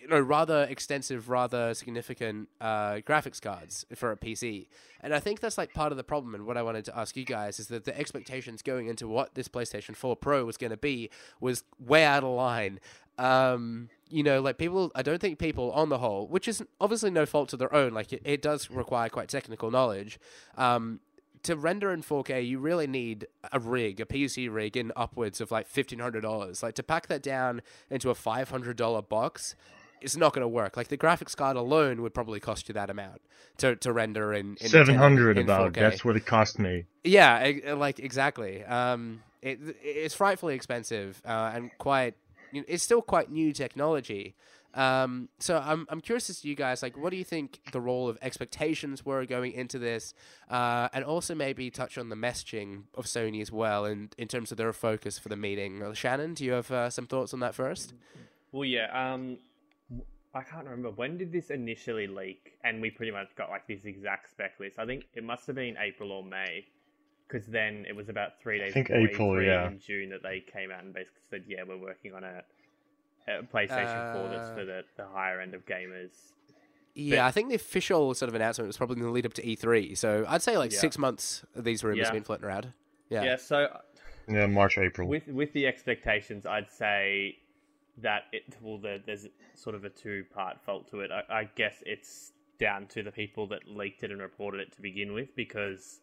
you 0.00 0.08
know 0.08 0.20
rather 0.20 0.64
extensive, 0.64 1.28
rather 1.28 1.74
significant 1.74 2.48
uh, 2.60 2.94
graphics 3.06 3.40
cards 3.40 3.86
for 3.94 4.10
a 4.10 4.16
PC, 4.16 4.66
and 5.00 5.14
I 5.14 5.20
think 5.20 5.40
that's 5.40 5.58
like 5.58 5.72
part 5.72 5.92
of 5.92 5.96
the 5.96 6.04
problem. 6.04 6.34
And 6.34 6.44
what 6.44 6.56
I 6.56 6.62
wanted 6.62 6.84
to 6.86 6.98
ask 6.98 7.16
you 7.16 7.24
guys 7.24 7.60
is 7.60 7.68
that 7.68 7.84
the 7.84 7.96
expectations 7.96 8.62
going 8.62 8.88
into 8.88 9.06
what 9.06 9.34
this 9.34 9.48
PlayStation 9.48 9.94
4 9.94 10.16
Pro 10.16 10.44
was 10.44 10.56
going 10.56 10.70
to 10.70 10.76
be 10.76 11.10
was 11.40 11.62
way 11.78 12.04
out 12.04 12.24
of 12.24 12.30
line. 12.30 12.80
Um, 13.18 13.90
you 14.12 14.22
know, 14.22 14.40
like 14.40 14.58
people, 14.58 14.92
I 14.94 15.02
don't 15.02 15.20
think 15.20 15.38
people 15.38 15.72
on 15.72 15.88
the 15.88 15.98
whole, 15.98 16.26
which 16.26 16.46
is 16.46 16.62
obviously 16.80 17.10
no 17.10 17.26
fault 17.26 17.48
to 17.50 17.56
their 17.56 17.72
own, 17.74 17.92
like 17.92 18.12
it, 18.12 18.22
it 18.24 18.42
does 18.42 18.70
require 18.70 19.08
quite 19.08 19.28
technical 19.28 19.70
knowledge. 19.70 20.18
Um, 20.56 21.00
to 21.42 21.56
render 21.56 21.92
in 21.92 22.02
4K, 22.02 22.46
you 22.46 22.60
really 22.60 22.86
need 22.86 23.26
a 23.50 23.58
rig, 23.58 24.00
a 24.00 24.04
PC 24.04 24.52
rig, 24.52 24.76
in 24.76 24.92
upwards 24.94 25.40
of 25.40 25.50
like 25.50 25.66
fifteen 25.66 25.98
hundred 25.98 26.20
dollars. 26.20 26.62
Like 26.62 26.76
to 26.76 26.84
pack 26.84 27.08
that 27.08 27.22
down 27.22 27.62
into 27.90 28.10
a 28.10 28.14
five 28.14 28.50
hundred 28.50 28.76
dollar 28.76 29.02
box, 29.02 29.56
it's 30.00 30.16
not 30.16 30.32
going 30.32 30.42
to 30.42 30.48
work. 30.48 30.76
Like 30.76 30.88
the 30.88 30.98
graphics 30.98 31.36
card 31.36 31.56
alone 31.56 32.02
would 32.02 32.14
probably 32.14 32.40
cost 32.40 32.68
you 32.68 32.74
that 32.74 32.90
amount 32.90 33.22
to, 33.58 33.76
to 33.76 33.92
render 33.92 34.32
in, 34.32 34.56
in 34.60 34.68
700 34.68 35.38
in 35.38 35.44
about. 35.44 35.72
4K. 35.72 35.74
That's 35.74 36.04
what 36.04 36.16
it 36.16 36.26
cost 36.26 36.58
me. 36.58 36.84
Yeah, 37.04 37.52
like 37.74 37.98
exactly. 37.98 38.64
Um, 38.64 39.22
it 39.40 39.58
it's 39.82 40.14
frightfully 40.14 40.54
expensive 40.54 41.20
uh, 41.24 41.52
and 41.54 41.70
quite. 41.78 42.14
You 42.52 42.60
know, 42.60 42.66
It's 42.68 42.82
still 42.82 43.02
quite 43.02 43.30
new 43.30 43.52
technology. 43.52 44.34
Um, 44.74 45.28
so 45.38 45.58
I'm 45.58 45.86
I'm 45.90 46.00
curious 46.00 46.30
as 46.30 46.40
to 46.40 46.48
you 46.48 46.54
guys, 46.54 46.82
like, 46.82 46.96
what 46.96 47.10
do 47.10 47.16
you 47.16 47.24
think 47.24 47.60
the 47.72 47.80
role 47.80 48.08
of 48.08 48.16
expectations 48.22 49.04
were 49.04 49.26
going 49.26 49.52
into 49.52 49.78
this, 49.78 50.14
uh, 50.50 50.88
and 50.94 51.04
also 51.04 51.34
maybe 51.34 51.70
touch 51.70 51.98
on 51.98 52.08
the 52.08 52.16
messaging 52.16 52.84
of 52.94 53.04
Sony 53.04 53.42
as 53.42 53.52
well, 53.52 53.84
and 53.84 54.14
in 54.16 54.28
terms 54.28 54.50
of 54.50 54.56
their 54.56 54.72
focus 54.72 55.18
for 55.18 55.28
the 55.28 55.36
meeting. 55.36 55.82
Uh, 55.82 55.92
Shannon, 55.92 56.34
do 56.34 56.44
you 56.44 56.52
have 56.52 56.70
uh, 56.70 56.88
some 56.88 57.06
thoughts 57.06 57.34
on 57.34 57.40
that 57.40 57.54
first? 57.54 57.92
Well, 58.50 58.64
yeah. 58.64 58.88
Um, 58.92 59.38
I 60.34 60.42
can't 60.42 60.64
remember 60.64 60.90
when 60.90 61.18
did 61.18 61.32
this 61.32 61.50
initially 61.50 62.06
leak, 62.06 62.54
and 62.64 62.80
we 62.80 62.90
pretty 62.90 63.12
much 63.12 63.28
got 63.36 63.50
like 63.50 63.66
this 63.66 63.84
exact 63.84 64.30
spec 64.30 64.52
list. 64.58 64.78
I 64.78 64.86
think 64.86 65.04
it 65.12 65.22
must 65.22 65.46
have 65.48 65.56
been 65.56 65.76
April 65.78 66.12
or 66.12 66.24
May, 66.24 66.64
because 67.32 67.46
then 67.46 67.84
it 67.88 67.96
was 67.96 68.08
about 68.08 68.38
three 68.40 68.58
days. 68.58 68.70
I 68.70 68.74
think 68.74 68.88
before 68.88 69.00
April, 69.08 69.30
E3 69.30 69.46
yeah. 69.46 69.66
In 69.68 69.78
June, 69.78 70.10
that 70.10 70.22
they 70.22 70.40
came 70.40 70.70
out 70.70 70.84
and 70.84 70.92
basically 70.92 71.22
said, 71.28 71.44
"Yeah, 71.48 71.62
we're 71.66 71.78
working 71.78 72.14
on 72.14 72.24
a, 72.24 72.42
a 73.28 73.42
PlayStation 73.42 74.12
4 74.14 74.28
that's 74.28 74.50
Uh, 74.50 74.54
for 74.54 74.64
the, 74.64 74.84
the 74.96 75.06
higher 75.06 75.40
end 75.40 75.54
of 75.54 75.64
gamers." 75.64 76.32
Yeah, 76.94 77.24
I 77.24 77.30
think 77.30 77.48
the 77.48 77.54
official 77.54 78.12
sort 78.14 78.28
of 78.28 78.34
announcement 78.34 78.66
was 78.66 78.76
probably 78.76 78.98
in 78.98 79.02
the 79.04 79.10
lead 79.10 79.24
up 79.24 79.32
to 79.34 79.42
E3. 79.42 79.96
So 79.96 80.26
I'd 80.28 80.42
say 80.42 80.58
like 80.58 80.72
Yeah. 80.72 80.78
six 80.78 80.98
months. 80.98 81.42
These 81.56 81.82
rumors 81.82 81.98
Yeah. 82.00 82.04
have 82.06 82.12
been 82.12 82.22
floating 82.24 82.44
around. 82.44 82.72
Yeah. 83.08 83.24
Yeah. 83.24 83.36
so 83.36 83.80
Yeah, 84.28 84.46
March, 84.46 84.76
April. 84.76 85.08
With 85.08 85.26
with 85.28 85.52
the 85.54 85.66
expectations, 85.66 86.44
I'd 86.44 86.70
say 86.70 87.38
that 87.98 88.24
it 88.32 88.44
well, 88.60 88.78
there, 88.78 88.98
there's 88.98 89.26
sort 89.54 89.74
of 89.74 89.84
a 89.84 89.90
two 89.90 90.24
part 90.34 90.60
fault 90.60 90.88
to 90.90 91.00
it. 91.00 91.10
I, 91.10 91.22
I 91.40 91.44
guess 91.44 91.82
it's 91.86 92.32
down 92.58 92.86
to 92.88 93.02
the 93.02 93.10
people 93.10 93.46
that 93.48 93.66
leaked 93.66 94.04
it 94.04 94.10
and 94.10 94.20
reported 94.20 94.60
it 94.60 94.72
to 94.72 94.82
begin 94.82 95.14
with 95.14 95.34
because 95.34 96.00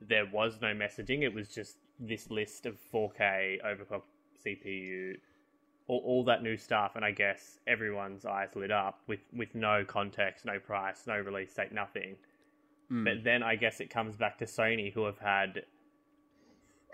there 0.00 0.26
was 0.26 0.60
no 0.60 0.68
messaging. 0.68 1.22
It 1.22 1.34
was 1.34 1.48
just 1.48 1.76
this 1.98 2.30
list 2.30 2.66
of 2.66 2.76
4K 2.92 3.58
overclocked 3.64 4.02
CPU, 4.44 5.16
all, 5.88 6.02
all 6.04 6.24
that 6.24 6.42
new 6.42 6.56
stuff, 6.56 6.92
and 6.94 7.04
I 7.04 7.10
guess 7.10 7.58
everyone's 7.66 8.24
eyes 8.24 8.50
lit 8.54 8.70
up 8.70 9.00
with, 9.06 9.20
with 9.32 9.54
no 9.54 9.84
context, 9.84 10.44
no 10.44 10.58
price, 10.58 11.04
no 11.06 11.18
release 11.18 11.54
date, 11.54 11.72
nothing. 11.72 12.16
Mm. 12.90 13.04
But 13.04 13.24
then 13.24 13.42
I 13.42 13.56
guess 13.56 13.80
it 13.80 13.90
comes 13.90 14.16
back 14.16 14.38
to 14.38 14.44
Sony, 14.44 14.92
who 14.92 15.04
have 15.04 15.18
had 15.18 15.62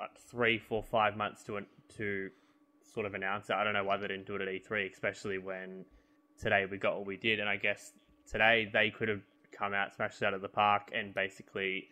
uh, 0.01 0.07
three, 0.29 0.59
four, 0.59 0.83
five 0.83 1.17
months 1.17 1.43
to 1.45 1.61
to 1.97 2.31
sort 2.83 3.07
of 3.07 3.15
announce 3.15 3.51
it. 3.51 3.55
I 3.55 3.65
don't 3.65 3.75
know 3.75 3.85
why 3.85 3.97
they 3.97 4.09
didn't 4.09 4.27
do 4.27 4.37
it 4.37 4.43
at 4.43 4.49
E3, 4.49 4.91
especially 4.93 5.39
when 5.39 5.85
today 6.41 6.67
we 6.69 6.79
got 6.79 6.97
what 6.97 7.07
we 7.07 7.17
did. 7.17 7.41
And 7.41 7.49
I 7.49 7.57
guess 7.57 7.93
today 8.29 8.69
they 8.73 8.91
could 8.91 9.09
have 9.09 9.23
come 9.53 9.75
out, 9.75 9.95
smashed 9.95 10.23
it 10.23 10.27
out 10.27 10.35
of 10.35 10.43
the 10.43 10.49
park, 10.49 10.91
and 10.95 11.15
basically 11.15 11.89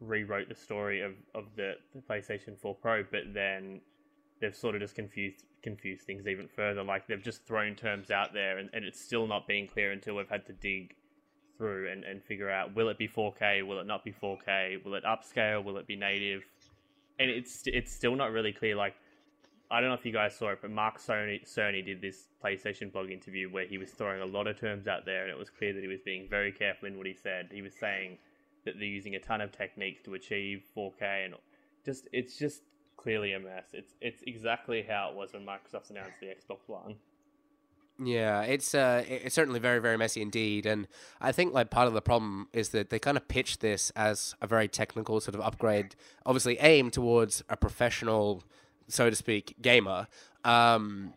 rewrote 0.00 0.48
the 0.48 0.54
story 0.54 1.00
of, 1.00 1.12
of 1.34 1.44
the, 1.56 1.74
the 1.94 2.00
PlayStation 2.00 2.58
4 2.58 2.74
Pro, 2.76 3.02
but 3.02 3.34
then 3.34 3.80
they've 4.40 4.54
sort 4.54 4.74
of 4.74 4.80
just 4.80 4.94
confused 4.94 5.44
confused 5.62 6.02
things 6.02 6.26
even 6.26 6.48
further. 6.48 6.82
Like 6.84 7.06
they've 7.06 7.22
just 7.22 7.44
thrown 7.46 7.74
terms 7.74 8.10
out 8.10 8.32
there, 8.32 8.58
and, 8.58 8.70
and 8.72 8.84
it's 8.84 9.00
still 9.00 9.26
not 9.26 9.46
being 9.46 9.66
clear 9.66 9.92
until 9.92 10.16
we've 10.16 10.28
had 10.28 10.46
to 10.46 10.52
dig 10.52 10.94
through 11.56 11.90
and, 11.90 12.04
and 12.04 12.22
figure 12.22 12.48
out 12.48 12.74
will 12.74 12.88
it 12.88 12.98
be 12.98 13.08
4K, 13.08 13.66
will 13.66 13.80
it 13.80 13.86
not 13.86 14.04
be 14.04 14.12
4K, 14.12 14.84
will 14.84 14.94
it 14.94 15.04
upscale, 15.04 15.62
will 15.62 15.76
it 15.76 15.86
be 15.86 15.96
native, 15.96 16.42
and 17.18 17.30
it's 17.30 17.62
it's 17.66 17.92
still 17.92 18.14
not 18.14 18.32
really 18.32 18.52
clear. 18.52 18.76
Like 18.76 18.94
I 19.70 19.80
don't 19.80 19.90
know 19.90 19.96
if 19.96 20.06
you 20.06 20.12
guys 20.12 20.36
saw 20.36 20.50
it, 20.50 20.60
but 20.62 20.70
Mark 20.70 20.98
Cerny, 20.98 21.44
Cerny 21.44 21.84
did 21.84 22.00
this 22.00 22.28
PlayStation 22.42 22.90
blog 22.90 23.10
interview 23.10 23.50
where 23.50 23.66
he 23.66 23.76
was 23.76 23.90
throwing 23.90 24.22
a 24.22 24.26
lot 24.26 24.46
of 24.46 24.58
terms 24.58 24.86
out 24.86 25.04
there, 25.04 25.22
and 25.22 25.30
it 25.30 25.36
was 25.36 25.50
clear 25.50 25.74
that 25.74 25.82
he 25.82 25.88
was 25.88 26.00
being 26.04 26.28
very 26.28 26.52
careful 26.52 26.88
in 26.88 26.96
what 26.96 27.06
he 27.06 27.14
said. 27.14 27.50
He 27.52 27.60
was 27.60 27.74
saying 27.74 28.18
that 28.68 28.78
they're 28.78 28.86
using 28.86 29.14
a 29.14 29.20
ton 29.20 29.40
of 29.40 29.50
techniques 29.50 30.02
to 30.02 30.14
achieve 30.14 30.62
4K, 30.76 31.24
and 31.24 31.34
just 31.84 32.06
it's 32.12 32.36
just 32.36 32.62
clearly 32.96 33.32
a 33.32 33.40
mess. 33.40 33.68
It's 33.72 33.94
it's 34.00 34.22
exactly 34.26 34.84
how 34.86 35.10
it 35.10 35.16
was 35.16 35.32
when 35.32 35.46
Microsoft 35.46 35.90
announced 35.90 36.20
the 36.20 36.26
Xbox 36.26 36.58
One. 36.66 36.96
Yeah, 38.00 38.42
it's 38.42 38.74
uh, 38.74 39.04
it's 39.08 39.34
certainly 39.34 39.58
very, 39.58 39.80
very 39.80 39.96
messy 39.96 40.22
indeed, 40.22 40.66
and 40.66 40.86
I 41.20 41.32
think 41.32 41.54
like 41.54 41.70
part 41.70 41.88
of 41.88 41.94
the 41.94 42.02
problem 42.02 42.48
is 42.52 42.68
that 42.68 42.90
they 42.90 42.98
kind 42.98 43.16
of 43.16 43.26
pitched 43.26 43.60
this 43.60 43.90
as 43.96 44.34
a 44.40 44.46
very 44.46 44.68
technical 44.68 45.20
sort 45.20 45.34
of 45.34 45.40
upgrade, 45.40 45.96
obviously 46.24 46.58
aimed 46.60 46.92
towards 46.92 47.42
a 47.48 47.56
professional, 47.56 48.44
so 48.86 49.10
to 49.10 49.16
speak, 49.16 49.56
gamer. 49.60 50.06
Um, 50.44 51.14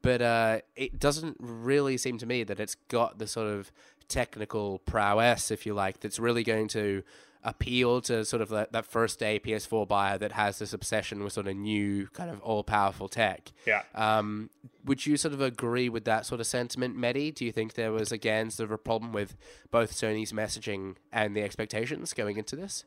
but 0.00 0.22
uh, 0.22 0.60
it 0.74 0.98
doesn't 0.98 1.36
really 1.38 1.96
seem 1.96 2.18
to 2.18 2.26
me 2.26 2.44
that 2.44 2.58
it's 2.58 2.74
got 2.74 3.18
the 3.18 3.26
sort 3.26 3.48
of 3.48 3.70
technical 4.12 4.78
prowess, 4.80 5.50
if 5.50 5.66
you 5.66 5.74
like, 5.74 6.00
that's 6.00 6.18
really 6.18 6.44
going 6.44 6.68
to 6.68 7.02
appeal 7.44 8.00
to 8.00 8.24
sort 8.24 8.40
of 8.40 8.50
that, 8.50 8.72
that 8.72 8.86
first 8.86 9.18
day 9.18 9.40
PS4 9.40 9.88
buyer 9.88 10.16
that 10.18 10.32
has 10.32 10.58
this 10.58 10.72
obsession 10.72 11.24
with 11.24 11.32
sort 11.32 11.48
of 11.48 11.56
new 11.56 12.06
kind 12.12 12.30
of 12.30 12.40
all 12.40 12.62
powerful 12.62 13.08
tech. 13.08 13.50
Yeah. 13.66 13.82
Um, 13.94 14.50
would 14.84 15.04
you 15.06 15.16
sort 15.16 15.34
of 15.34 15.40
agree 15.40 15.88
with 15.88 16.04
that 16.04 16.24
sort 16.26 16.40
of 16.40 16.46
sentiment, 16.46 16.96
Mehdi? 16.96 17.34
Do 17.34 17.44
you 17.44 17.52
think 17.52 17.74
there 17.74 17.90
was 17.90 18.12
again 18.12 18.50
sort 18.50 18.68
of 18.68 18.72
a 18.72 18.78
problem 18.78 19.12
with 19.12 19.36
both 19.70 19.92
Sony's 19.92 20.32
messaging 20.32 20.96
and 21.12 21.34
the 21.36 21.42
expectations 21.42 22.12
going 22.12 22.36
into 22.36 22.54
this? 22.54 22.84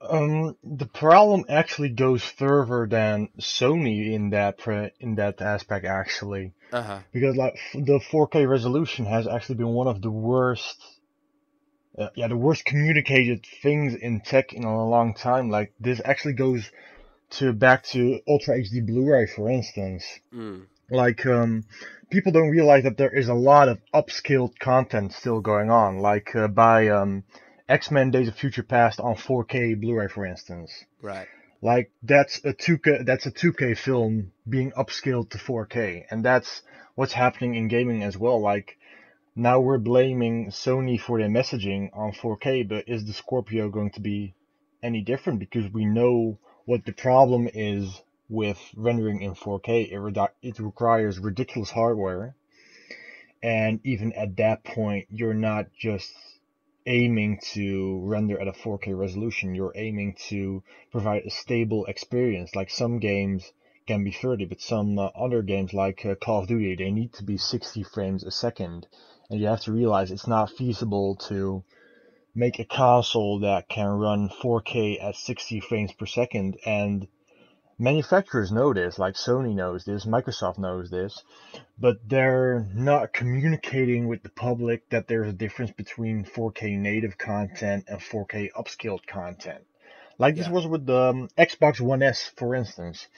Um, 0.00 0.56
the 0.62 0.86
problem 0.86 1.44
actually 1.48 1.88
goes 1.90 2.22
further 2.22 2.86
than 2.86 3.28
Sony 3.40 4.12
in 4.12 4.30
that 4.30 4.58
pre- 4.58 4.90
in 5.00 5.14
that 5.16 5.40
aspect 5.40 5.86
actually, 5.86 6.52
Uh 6.72 6.82
huh. 6.82 7.00
because 7.12 7.36
like 7.36 7.54
f- 7.54 7.84
the 7.86 8.00
4K 8.00 8.44
resolution 8.46 9.06
has 9.06 9.26
actually 9.26 9.56
been 9.56 9.74
one 9.74 9.88
of 9.88 10.02
the 10.02 10.10
worst, 10.10 10.82
uh, 11.98 12.08
yeah, 12.16 12.28
the 12.28 12.36
worst 12.36 12.64
communicated 12.64 13.46
things 13.62 13.94
in 13.94 14.20
tech 14.20 14.52
in 14.52 14.64
a 14.64 14.88
long 14.88 15.14
time. 15.14 15.50
Like 15.50 15.72
this 15.80 16.00
actually 16.04 16.34
goes 16.34 16.70
to 17.30 17.52
back 17.52 17.84
to 17.84 18.20
Ultra 18.28 18.58
HD 18.58 18.80
Blu-ray, 18.80 19.26
for 19.26 19.48
instance. 19.50 20.04
Mm. 20.32 20.66
Like 20.90 21.24
um, 21.26 21.64
people 22.10 22.32
don't 22.32 22.50
realize 22.50 22.84
that 22.84 22.96
there 22.98 23.14
is 23.14 23.28
a 23.28 23.34
lot 23.34 23.68
of 23.68 23.78
upscaled 23.94 24.58
content 24.58 25.12
still 25.12 25.40
going 25.40 25.70
on. 25.70 25.98
Like 25.98 26.34
uh, 26.36 26.48
by 26.48 26.88
um, 26.88 27.24
X-Men: 27.68 28.10
Days 28.10 28.28
of 28.28 28.34
Future 28.34 28.62
Past 28.62 29.00
on 29.00 29.14
4K 29.14 29.80
Blu-ray, 29.80 30.08
for 30.08 30.26
instance. 30.26 30.84
Right. 31.00 31.26
Like 31.62 31.90
that's 32.02 32.44
a 32.44 32.52
2K 32.52 33.06
that's 33.06 33.24
a 33.24 33.30
2K 33.30 33.78
film 33.78 34.32
being 34.46 34.70
upscaled 34.72 35.30
to 35.30 35.38
4K, 35.38 36.04
and 36.10 36.22
that's 36.22 36.60
what's 36.94 37.14
happening 37.14 37.54
in 37.54 37.68
gaming 37.68 38.02
as 38.02 38.18
well. 38.18 38.38
Like 38.38 38.76
now 39.34 39.60
we're 39.60 39.78
blaming 39.78 40.48
Sony 40.50 41.00
for 41.00 41.18
their 41.18 41.28
messaging 41.28 41.88
on 41.96 42.12
4K, 42.12 42.68
but 42.68 42.86
is 42.86 43.06
the 43.06 43.14
Scorpio 43.14 43.70
going 43.70 43.90
to 43.92 44.00
be 44.00 44.34
any 44.82 45.00
different? 45.00 45.38
Because 45.40 45.72
we 45.72 45.86
know 45.86 46.38
what 46.66 46.84
the 46.84 46.92
problem 46.92 47.48
is 47.54 48.02
with 48.28 48.58
rendering 48.76 49.22
in 49.22 49.34
4K. 49.34 49.90
It, 49.90 49.94
redu- 49.94 50.28
it 50.42 50.58
requires 50.58 51.18
ridiculous 51.18 51.70
hardware, 51.70 52.34
and 53.42 53.80
even 53.84 54.12
at 54.12 54.36
that 54.36 54.64
point, 54.64 55.06
you're 55.10 55.32
not 55.32 55.66
just 55.72 56.12
aiming 56.86 57.38
to 57.38 57.98
render 58.00 58.38
at 58.38 58.48
a 58.48 58.52
4K 58.52 58.96
resolution. 58.96 59.54
You're 59.54 59.72
aiming 59.74 60.14
to 60.28 60.62
provide 60.92 61.22
a 61.24 61.30
stable 61.30 61.86
experience. 61.86 62.54
Like 62.54 62.70
some 62.70 62.98
games 62.98 63.52
can 63.86 64.04
be 64.04 64.10
30, 64.10 64.46
but 64.46 64.60
some 64.60 64.98
uh, 64.98 65.06
other 65.14 65.42
games 65.42 65.72
like 65.72 66.04
uh, 66.04 66.14
Call 66.14 66.40
of 66.40 66.48
Duty, 66.48 66.74
they 66.76 66.90
need 66.90 67.12
to 67.14 67.24
be 67.24 67.36
60 67.36 67.82
frames 67.84 68.24
a 68.24 68.30
second. 68.30 68.86
And 69.30 69.40
you 69.40 69.46
have 69.46 69.60
to 69.62 69.72
realize 69.72 70.10
it's 70.10 70.26
not 70.26 70.50
feasible 70.50 71.16
to 71.28 71.64
make 72.34 72.58
a 72.58 72.64
console 72.64 73.38
that 73.40 73.68
can 73.68 73.86
run 73.86 74.28
4K 74.28 75.02
at 75.02 75.16
60 75.16 75.60
frames 75.60 75.92
per 75.92 76.06
second. 76.06 76.58
And 76.66 77.08
manufacturers 77.78 78.52
know 78.52 78.72
this, 78.74 78.98
like 78.98 79.14
Sony 79.14 79.54
knows 79.54 79.84
this, 79.84 80.06
Microsoft 80.06 80.58
knows 80.58 80.90
this, 80.90 81.22
but 81.78 81.96
they're 82.08 82.66
not 82.74 83.12
communicating 83.12 84.08
with 84.08 84.22
the 84.22 84.30
public 84.30 84.88
that 84.90 85.08
there's 85.08 85.28
a 85.28 85.32
difference 85.34 85.72
between 85.72 86.24
4K 86.24 86.78
native 86.78 87.18
content 87.18 87.84
and 87.88 88.00
4K 88.00 88.50
upscaled 88.56 89.06
content. 89.06 89.64
Like 90.18 90.36
this 90.36 90.46
Yeah. 90.46 90.52
was 90.52 90.66
with 90.66 90.86
the 90.86 90.96
um, 91.10 91.28
Xbox 91.38 91.80
One 91.80 92.02
S, 92.02 92.30
for 92.36 92.54
instance. 92.54 93.08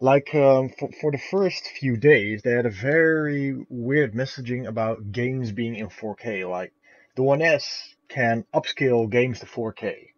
Like 0.00 0.34
um, 0.34 0.70
for, 0.70 0.90
for 1.00 1.12
the 1.12 1.18
first 1.18 1.66
few 1.66 1.96
days, 1.96 2.42
they 2.42 2.52
had 2.52 2.66
a 2.66 2.70
very 2.70 3.56
weird 3.68 4.14
messaging 4.14 4.66
about 4.66 5.12
games 5.12 5.52
being 5.52 5.76
in 5.76 5.88
4K. 5.88 6.48
Like 6.48 6.72
the 7.16 7.22
One 7.24 7.42
S 7.42 7.94
can 8.08 8.44
upscale 8.54 9.10
games 9.10 9.40
to 9.40 9.46
4K, 9.46 10.10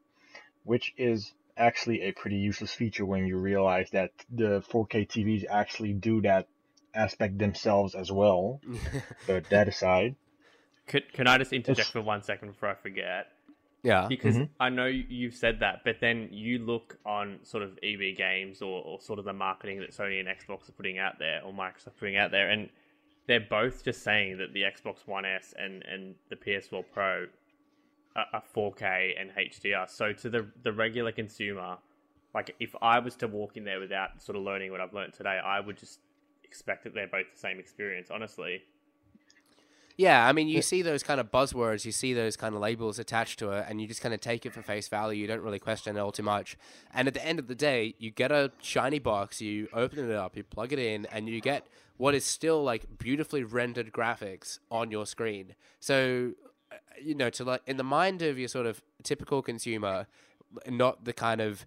which 0.64 0.92
is 0.96 1.32
actually 1.60 2.02
a 2.02 2.12
pretty 2.12 2.36
useless 2.36 2.72
feature 2.72 3.04
when 3.04 3.26
you 3.26 3.36
realize 3.36 3.90
that 3.90 4.10
the 4.30 4.62
4K 4.72 5.06
TVs 5.08 5.44
actually 5.48 5.92
do 5.92 6.22
that 6.22 6.48
aspect 6.94 7.38
themselves 7.38 7.94
as 7.94 8.10
well. 8.10 8.60
But 9.26 9.48
that 9.50 9.68
aside, 9.68 10.16
Could, 10.86 11.12
can 11.12 11.26
I 11.28 11.38
just 11.38 11.52
interject 11.52 11.80
It's- 11.90 11.92
for 11.92 12.00
one 12.02 12.22
second 12.22 12.48
before 12.48 12.70
I 12.70 12.74
forget? 12.74 13.26
yeah. 13.82 14.06
Because 14.08 14.36
Mhm. 14.36 14.48
I 14.58 14.68
know 14.70 14.86
you've 14.86 15.34
said 15.34 15.60
that, 15.60 15.84
but 15.84 16.00
then 16.00 16.28
you 16.32 16.58
look 16.58 16.98
on 17.06 17.38
sort 17.44 17.62
of 17.62 17.78
EB 17.82 18.14
Games 18.16 18.60
or, 18.60 18.82
or 18.84 19.00
sort 19.00 19.18
of 19.18 19.24
the 19.24 19.32
marketing 19.32 19.78
that 19.80 19.90
Sony 19.92 20.18
and 20.20 20.28
Xbox 20.28 20.68
are 20.68 20.72
putting 20.72 20.98
out 20.98 21.18
there, 21.18 21.42
or 21.44 21.52
Microsoft 21.52 21.96
putting 21.98 22.16
out 22.16 22.30
there, 22.32 22.50
and 22.50 22.68
they're 23.26 23.46
both 23.48 23.84
just 23.84 24.02
saying 24.02 24.38
that 24.38 24.52
the 24.52 24.62
Xbox 24.62 25.06
One 25.06 25.24
S 25.24 25.54
and, 25.56 25.82
and 25.84 26.14
the 26.30 26.36
PS4 26.36 26.84
Pro 26.92 27.26
are, 28.16 28.26
are 28.32 28.42
4K 28.54 29.20
and 29.20 29.30
HDR. 29.30 29.88
So 29.88 30.12
to 30.12 30.30
the 30.30 30.46
the 30.62 30.72
regular 30.72 31.12
consumer, 31.12 31.78
like 32.34 32.54
if 32.60 32.74
I 32.82 32.98
was 32.98 33.16
to 33.16 33.28
walk 33.28 33.56
in 33.56 33.64
there 33.64 33.80
without 33.80 34.22
sort 34.22 34.36
of 34.36 34.42
learning 34.42 34.70
what 34.70 34.80
I've 34.80 34.94
learned 34.94 35.14
today, 35.14 35.40
I 35.44 35.60
would 35.60 35.76
just 35.76 36.00
expect 36.44 36.84
that 36.84 36.94
they're 36.94 37.06
both 37.06 37.26
the 37.32 37.38
same 37.38 37.58
experience. 37.58 38.10
Honestly, 38.10 38.62
Yeah, 39.96 40.26
I 40.26 40.32
mean, 40.32 40.48
you 40.48 40.62
see 40.62 40.80
those 40.80 41.02
kind 41.02 41.20
of 41.20 41.30
buzzwords, 41.30 41.84
you 41.84 41.92
see 41.92 42.14
those 42.14 42.34
kind 42.34 42.54
of 42.54 42.60
labels 42.62 42.98
attached 42.98 43.38
to 43.40 43.50
it, 43.50 43.66
and 43.68 43.82
you 43.82 43.86
just 43.86 44.00
kind 44.00 44.14
of 44.14 44.20
take 44.20 44.46
it 44.46 44.52
for 44.54 44.62
face 44.62 44.88
value. 44.88 45.20
You 45.20 45.26
don't 45.26 45.42
really 45.42 45.58
question 45.58 45.94
it 45.94 46.00
all 46.00 46.10
too 46.10 46.22
much. 46.22 46.56
And 46.94 47.06
at 47.06 47.12
the 47.12 47.22
end 47.22 47.38
of 47.38 47.48
the 47.48 47.54
day, 47.54 47.94
you 47.98 48.10
get 48.10 48.32
a 48.32 48.50
shiny 48.62 48.98
box, 48.98 49.42
you 49.42 49.68
open 49.74 49.98
it 49.98 50.16
up, 50.16 50.38
you 50.38 50.42
plug 50.42 50.72
it 50.72 50.78
in, 50.78 51.04
and 51.12 51.28
you 51.28 51.42
get 51.42 51.66
what 51.98 52.14
is 52.14 52.24
still 52.24 52.62
like 52.62 52.98
beautifully 52.98 53.44
rendered 53.44 53.92
graphics 53.92 54.58
on 54.70 54.90
your 54.90 55.04
screen. 55.04 55.54
So, 55.80 56.32
you 57.02 57.14
know, 57.14 57.30
to 57.30 57.44
like 57.44 57.62
in 57.66 57.76
the 57.76 57.84
mind 57.84 58.22
of 58.22 58.38
your 58.38 58.48
sort 58.48 58.66
of 58.66 58.82
typical 59.02 59.42
consumer, 59.42 60.06
not 60.68 61.04
the 61.04 61.12
kind 61.12 61.40
of 61.40 61.64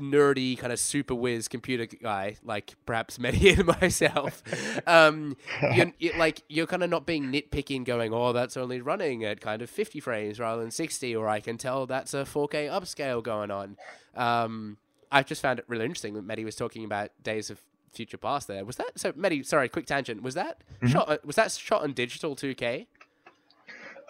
nerdy 0.00 0.58
kind 0.58 0.72
of 0.72 0.78
super 0.80 1.14
whiz 1.14 1.48
computer 1.48 1.86
guy 1.86 2.36
like 2.42 2.74
perhaps 2.84 3.16
many 3.26 3.50
and 3.50 3.64
myself 3.66 4.42
um 4.88 5.36
you're, 5.72 5.92
you 5.98 6.12
like 6.18 6.42
you're 6.48 6.66
kind 6.66 6.82
of 6.82 6.90
not 6.90 7.06
being 7.06 7.24
nitpicking 7.30 7.84
going 7.84 8.12
oh 8.12 8.32
that's 8.32 8.56
only 8.56 8.80
running 8.80 9.24
at 9.24 9.40
kind 9.40 9.62
of 9.62 9.70
50 9.70 10.00
frames 10.00 10.40
rather 10.40 10.60
than 10.60 10.70
60 10.72 11.14
or 11.14 11.28
i 11.28 11.38
can 11.40 11.56
tell 11.58 11.86
that's 11.86 12.12
a 12.12 12.24
4k 12.24 12.68
upscale 12.68 13.22
going 13.22 13.50
on 13.50 13.76
um 14.14 14.76
I 15.12 15.22
just 15.22 15.40
found 15.40 15.60
it 15.60 15.64
really 15.68 15.84
interesting 15.84 16.14
that 16.14 16.26
Mehdi 16.26 16.44
was 16.44 16.56
talking 16.56 16.84
about 16.84 17.10
Days 17.22 17.48
of 17.48 17.60
Future 17.92 18.18
Past. 18.18 18.48
There 18.48 18.64
was 18.64 18.74
that. 18.74 18.98
So 18.98 19.12
Mehdi, 19.12 19.46
sorry, 19.46 19.68
quick 19.68 19.86
tangent. 19.86 20.20
Was 20.20 20.34
that 20.34 20.62
Mhm. 20.82 20.88
shot? 20.88 21.08
uh, 21.08 21.18
Was 21.24 21.36
that 21.36 21.52
shot 21.52 21.84
on 21.84 21.92
digital 21.92 22.34
2K? 22.34 22.88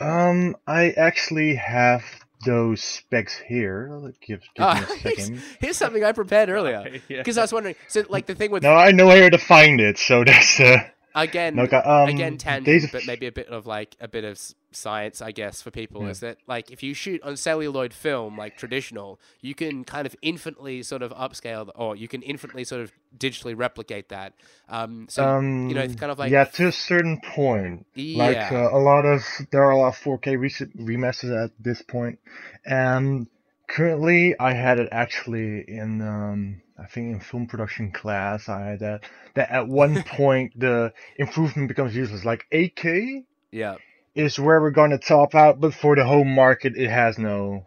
Um, 0.00 0.56
I 0.66 0.90
actually 0.90 1.54
have 1.56 2.02
those 2.44 2.82
specs 2.82 3.36
here. 3.38 3.88
Give, 4.20 4.40
give 4.40 4.46
Ah, 4.58 4.74
me 4.74 4.80
a 4.82 4.86
here's, 4.98 5.16
second. 5.16 5.42
here's 5.60 5.76
something 5.76 6.04
I 6.04 6.12
prepared 6.12 6.48
earlier 6.48 7.00
Yeah. 7.08 7.18
because 7.18 7.38
I 7.38 7.42
was 7.42 7.52
wondering. 7.52 7.76
So 7.88 8.04
like 8.08 8.26
the 8.26 8.34
thing 8.34 8.50
with 8.50 8.62
No, 8.62 8.72
I 8.74 8.90
know 8.92 9.06
where 9.06 9.30
to 9.30 9.38
find 9.38 9.80
it, 9.80 9.98
so 9.98 10.24
that's 10.26 10.60
uh. 10.60 10.78
Again, 11.24 11.56
No, 11.56 11.64
um, 11.84 12.08
again 12.10 12.38
tangent, 12.38 12.84
of- 12.84 12.92
but 12.92 13.06
maybe 13.06 13.26
a 13.26 13.32
bit 13.32 13.48
of 13.48 13.66
like 13.66 13.96
a 14.00 14.08
bit 14.08 14.24
of 14.24 14.40
science, 14.72 15.22
I 15.22 15.32
guess, 15.32 15.62
for 15.62 15.70
people 15.70 16.02
Yeah. 16.02 16.10
is 16.10 16.20
that 16.20 16.38
like 16.46 16.70
if 16.70 16.82
you 16.82 16.94
shoot 16.94 17.22
on 17.22 17.36
celluloid 17.36 17.92
film, 17.94 18.36
like 18.38 18.56
traditional, 18.56 19.20
you 19.40 19.54
can 19.54 19.84
kind 19.84 20.06
of 20.06 20.14
infinitely 20.22 20.82
sort 20.82 21.02
of 21.02 21.12
upscale, 21.12 21.70
or 21.74 21.96
you 21.96 22.08
can 22.08 22.22
infinitely 22.22 22.64
sort 22.64 22.82
of 22.82 22.92
digitally 23.18 23.58
replicate 23.58 24.08
that. 24.10 24.34
Um, 24.68 25.06
so 25.08 25.22
um, 25.22 25.68
you 25.68 25.74
know, 25.74 25.82
it's 25.82 25.94
kind 25.96 26.12
of 26.12 26.18
like 26.18 26.30
yeah, 26.30 26.44
to 26.44 26.68
a 26.68 26.72
certain 26.72 27.20
point. 27.20 27.86
Like 28.14 28.36
yeah, 28.36 28.52
uh, 28.52 28.70
a 28.72 28.78
lot 28.78 29.04
of 29.06 29.22
there 29.50 29.64
are 29.64 29.70
a 29.72 29.78
lot 29.78 29.88
of 29.88 29.96
4K 29.96 30.36
rec- 30.40 30.74
remasters 30.76 31.44
at 31.44 31.50
this 31.58 31.82
point, 31.82 32.18
and 32.64 33.26
currently 33.68 34.34
I 34.38 34.52
had 34.52 34.78
it 34.78 34.88
actually 34.92 35.64
in 35.68 36.00
um 36.02 36.62
I 36.78 36.86
think 36.86 37.12
in 37.14 37.20
film 37.20 37.46
production 37.46 37.90
class 37.92 38.48
I 38.48 38.60
had 38.70 38.80
that 38.80 39.04
that 39.34 39.50
at 39.50 39.68
one 39.68 40.02
point 40.06 40.58
the 40.58 40.92
improvement 41.16 41.68
becomes 41.68 41.94
useless. 41.94 42.24
Like 42.24 42.46
8K 42.52 43.24
yeah, 43.50 43.76
is 44.14 44.38
where 44.38 44.60
we're 44.60 44.70
gonna 44.70 44.98
top 44.98 45.34
out, 45.34 45.60
but 45.60 45.74
for 45.74 45.96
the 45.96 46.04
home 46.04 46.34
market 46.34 46.74
it 46.76 46.90
has 46.90 47.18
no. 47.18 47.66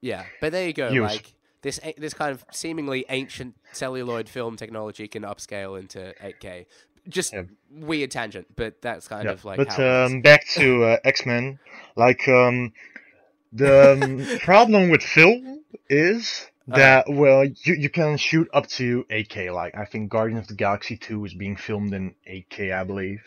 yeah. 0.00 0.24
But 0.40 0.52
there 0.52 0.66
you 0.66 0.72
go. 0.72 0.92
Use. 0.92 1.00
Like 1.02 1.34
this, 1.62 1.80
this 1.96 2.14
kind 2.14 2.32
of 2.32 2.44
seemingly 2.52 3.04
ancient 3.08 3.56
celluloid 3.72 4.28
film 4.28 4.56
technology 4.56 5.08
can 5.08 5.22
upscale 5.22 5.78
into 5.78 6.14
8K. 6.22 6.66
Just 7.08 7.32
Yeah. 7.32 7.42
weird 7.70 8.10
tangent, 8.10 8.46
but 8.56 8.80
that's 8.82 9.08
kind 9.08 9.26
Yeah, 9.26 9.32
of 9.32 9.44
like. 9.44 9.56
but 9.58 9.68
how 9.68 10.06
um, 10.06 10.20
back 10.20 10.46
to 10.54 10.84
uh, 10.84 10.96
X 11.04 11.24
Men. 11.26 11.58
Like 11.96 12.28
um, 12.28 12.72
the 13.52 13.92
um, 13.92 14.38
problem 14.44 14.90
with 14.90 15.02
film 15.02 15.64
is 15.88 16.46
Uh-huh. 16.68 16.78
that 16.78 17.06
well, 17.08 17.44
you 17.44 17.74
you 17.74 17.88
can 17.88 18.16
shoot 18.18 18.48
up 18.52 18.66
to 18.68 19.04
8K. 19.10 19.54
Like 19.54 19.74
I 19.76 19.84
think 19.86 20.10
Guardians 20.10 20.42
of 20.42 20.48
the 20.48 20.54
Galaxy 20.54 20.96
2 20.96 21.24
is 21.24 21.34
being 21.34 21.56
filmed 21.56 21.94
in 21.94 22.14
8K, 22.28 22.72
I 22.72 22.84
believe. 22.84 23.22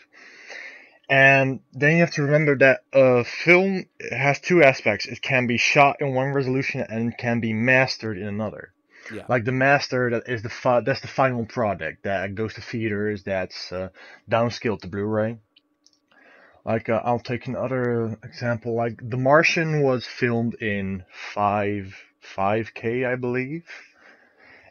And 1.08 1.60
then 1.72 1.94
you 1.94 2.00
have 2.00 2.12
to 2.12 2.22
remember 2.22 2.56
that 2.58 2.84
a 2.92 3.24
film 3.24 3.86
has 4.10 4.40
two 4.40 4.62
aspects. 4.62 5.06
It 5.06 5.20
can 5.20 5.46
be 5.46 5.58
shot 5.58 5.96
in 6.00 6.14
one 6.14 6.32
resolution 6.32 6.80
and 6.88 7.18
can 7.18 7.40
be 7.40 7.52
mastered 7.52 8.16
in 8.16 8.26
another. 8.26 8.72
Yeah. 9.12 9.24
Like 9.28 9.44
the 9.44 9.52
master, 9.52 10.10
that 10.10 10.32
is 10.32 10.42
the 10.42 10.48
fi- 10.48 10.80
that's 10.80 11.00
the 11.00 11.08
final 11.08 11.44
product 11.44 12.04
that 12.04 12.34
goes 12.34 12.54
to 12.54 12.60
theaters. 12.60 13.24
That's 13.24 13.72
uh, 13.72 13.88
downscaled 14.30 14.80
to 14.82 14.88
Blu-ray. 14.88 15.38
Like 16.64 16.88
uh, 16.88 17.00
I'll 17.04 17.18
take 17.18 17.46
another 17.46 18.18
example. 18.22 18.74
Like 18.74 18.98
The 19.02 19.16
Martian 19.16 19.82
was 19.82 20.06
filmed 20.06 20.54
in 20.62 21.04
five 21.34 21.94
5K, 22.24 23.04
I 23.04 23.16
believe, 23.16 23.64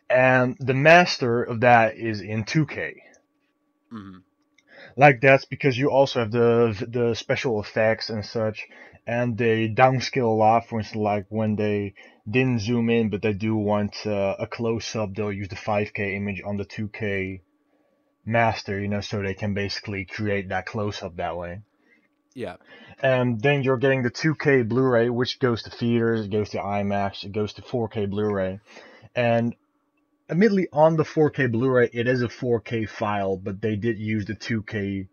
and 0.09 0.55
the 0.59 0.73
master 0.73 1.41
of 1.43 1.61
that 1.61 1.95
is 1.95 2.21
in 2.21 2.43
2K. 2.43 3.01
Mhm. 3.91 4.23
Like 4.95 5.19
that's 5.21 5.43
because 5.45 5.77
you 5.77 5.91
also 5.91 6.19
have 6.19 6.31
the 6.31 6.85
the 6.87 7.13
special 7.13 7.59
effects 7.59 8.09
and 8.09 8.25
such, 8.25 8.67
and 9.05 9.37
they 9.37 9.67
downscale 9.67 10.27
a 10.27 10.37
lot. 10.45 10.65
For 10.65 10.79
instance, 10.79 10.95
like 11.01 11.25
when 11.29 11.55
they 11.57 11.93
didn't 12.29 12.59
zoom 12.61 12.89
in, 12.89 13.09
but 13.09 13.21
they 13.21 13.33
do 13.33 13.55
want 13.55 14.05
uh, 14.05 14.35
a 14.39 14.47
close 14.47 14.95
up, 14.95 15.13
they'll 15.13 15.31
use 15.31 15.49
the 15.49 15.55
5K 15.57 16.15
image 16.15 16.41
on 16.45 16.57
the 16.57 16.65
2K 16.65 17.41
master, 18.25 18.79
you 18.79 18.87
know, 18.87 19.01
so 19.01 19.21
they 19.21 19.33
can 19.35 19.53
basically 19.53 20.05
create 20.05 20.49
that 20.49 20.65
close 20.65 21.03
up 21.03 21.15
that 21.17 21.37
way. 21.37 21.61
Yeah, 22.33 22.55
And 23.01 23.41
then 23.41 23.63
you're 23.63 23.77
getting 23.77 24.03
the 24.03 24.11
2K 24.11 24.67
Blu-ray, 24.67 25.09
which 25.09 25.39
goes 25.39 25.63
to 25.63 25.69
theaters, 25.69 26.25
it 26.25 26.31
goes 26.31 26.49
to 26.51 26.59
IMAX, 26.59 27.23
it 27.25 27.33
goes 27.33 27.53
to 27.53 27.61
4K 27.61 28.09
Blu-ray, 28.09 28.59
and 29.15 29.55
admittedly 30.29 30.67
on 30.71 30.95
the 30.95 31.03
4K 31.03 31.51
Blu-ray 31.51 31.89
it 31.91 32.07
is 32.07 32.21
a 32.21 32.27
4K 32.27 32.87
file, 32.87 33.35
but 33.35 33.61
they 33.61 33.75
did 33.75 33.99
use 33.99 34.25
the 34.25 34.35
2K 34.35 35.07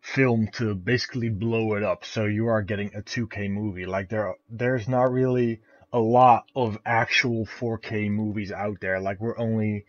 film 0.00 0.48
to 0.54 0.74
basically 0.74 1.28
blow 1.28 1.74
it 1.74 1.84
up, 1.84 2.04
so 2.04 2.24
you 2.24 2.48
are 2.48 2.62
getting 2.62 2.92
a 2.94 3.02
2K 3.02 3.48
movie. 3.48 3.86
Like 3.86 4.08
there, 4.08 4.34
there's 4.50 4.88
not 4.88 5.12
really 5.12 5.60
a 5.92 6.00
lot 6.00 6.46
of 6.56 6.76
actual 6.84 7.46
4K 7.46 8.10
movies 8.10 8.50
out 8.50 8.78
there. 8.80 8.98
Like 9.00 9.20
we're 9.20 9.38
only 9.38 9.84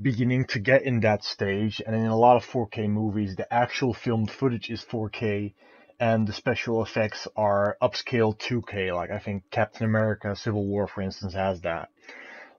beginning 0.00 0.44
to 0.44 0.58
get 0.58 0.82
in 0.82 1.00
that 1.00 1.24
stage, 1.24 1.80
and 1.86 1.96
in 1.96 2.04
a 2.04 2.18
lot 2.18 2.36
of 2.36 2.44
4K 2.44 2.90
movies, 2.90 3.36
the 3.36 3.50
actual 3.52 3.94
filmed 3.94 4.30
footage 4.30 4.68
is 4.68 4.84
4K 4.84 5.54
and 5.98 6.26
the 6.26 6.32
special 6.32 6.82
effects 6.82 7.26
are 7.36 7.76
upscale 7.80 8.38
2K. 8.38 8.94
Like 8.94 9.10
I 9.10 9.18
think 9.18 9.44
Captain 9.50 9.84
America: 9.84 10.36
Civil 10.36 10.66
War, 10.66 10.86
for 10.86 11.00
instance, 11.00 11.34
has 11.34 11.60
that. 11.62 11.90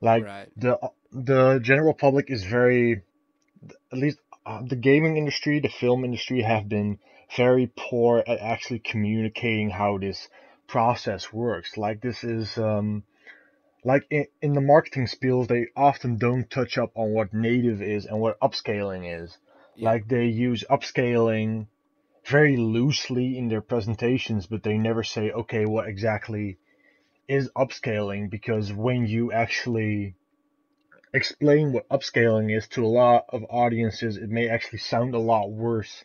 Like 0.01 0.25
right. 0.25 0.49
the 0.57 0.79
the 1.11 1.59
general 1.61 1.93
public 1.93 2.29
is 2.29 2.43
very, 2.43 3.03
at 3.91 3.97
least 3.97 4.19
uh, 4.45 4.61
the 4.67 4.75
gaming 4.75 5.17
industry, 5.17 5.59
the 5.59 5.69
film 5.69 6.03
industry 6.03 6.41
have 6.41 6.67
been 6.67 6.99
very 7.35 7.71
poor 7.75 8.23
at 8.25 8.39
actually 8.39 8.79
communicating 8.79 9.69
how 9.69 9.97
this 9.97 10.27
process 10.67 11.31
works. 11.31 11.77
Like 11.77 12.01
this 12.01 12.23
is 12.23 12.57
um. 12.57 13.03
Like 13.83 14.05
in, 14.09 14.25
in 14.41 14.53
the 14.53 14.59
marketing 14.59 15.07
spiels, 15.07 15.47
they 15.47 15.67
often 15.73 16.17
don't 16.17 16.49
touch 16.49 16.77
up 16.77 16.91
on 16.95 17.11
what 17.11 17.33
native 17.33 17.81
is 17.81 18.05
and 18.05 18.19
what 18.19 18.37
upscaling 18.41 19.23
is. 19.23 19.37
Yeah. 19.75 19.91
Like 19.91 20.09
they 20.09 20.25
use 20.25 20.65
upscaling 20.69 21.67
very 22.27 22.57
loosely 22.57 23.37
in 23.37 23.47
their 23.47 23.61
presentations, 23.61 24.47
but 24.47 24.63
they 24.63 24.77
never 24.77 25.03
say, 25.03 25.31
okay, 25.31 25.65
what 25.65 25.87
exactly 25.87 26.57
is 27.27 27.49
upscaling? 27.55 28.29
Because 28.29 28.71
when 28.73 29.05
you 29.05 29.31
actually 29.31 30.15
explain 31.13 31.71
what 31.71 31.87
upscaling 31.89 32.55
is 32.55 32.67
to 32.67 32.85
a 32.85 32.87
lot 32.87 33.25
of 33.29 33.45
audiences, 33.49 34.17
it 34.17 34.29
may 34.29 34.49
actually 34.49 34.79
sound 34.79 35.15
a 35.15 35.19
lot 35.19 35.49
worse 35.49 36.03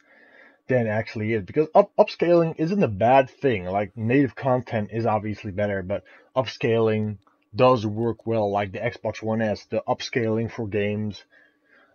than 0.69 0.87
actually 0.87 1.33
is. 1.33 1.43
Because 1.43 1.69
up- 1.75 1.93
upscaling 1.99 2.55
isn't 2.57 2.83
a 2.83 2.89
bad 2.89 3.29
thing. 3.29 3.65
Like 3.65 3.97
native 3.97 4.37
content 4.37 4.91
is 4.93 5.07
obviously 5.07 5.51
better, 5.51 5.83
but 5.83 6.05
upscaling 6.37 7.19
does 7.55 7.85
work 7.85 8.27
well. 8.27 8.51
Like 8.51 8.71
the 8.71 8.79
Xbox 8.79 9.23
One 9.23 9.43
S, 9.43 9.65
the 9.67 9.83
upscaling 9.89 10.51
for 10.51 10.69
games 10.69 11.25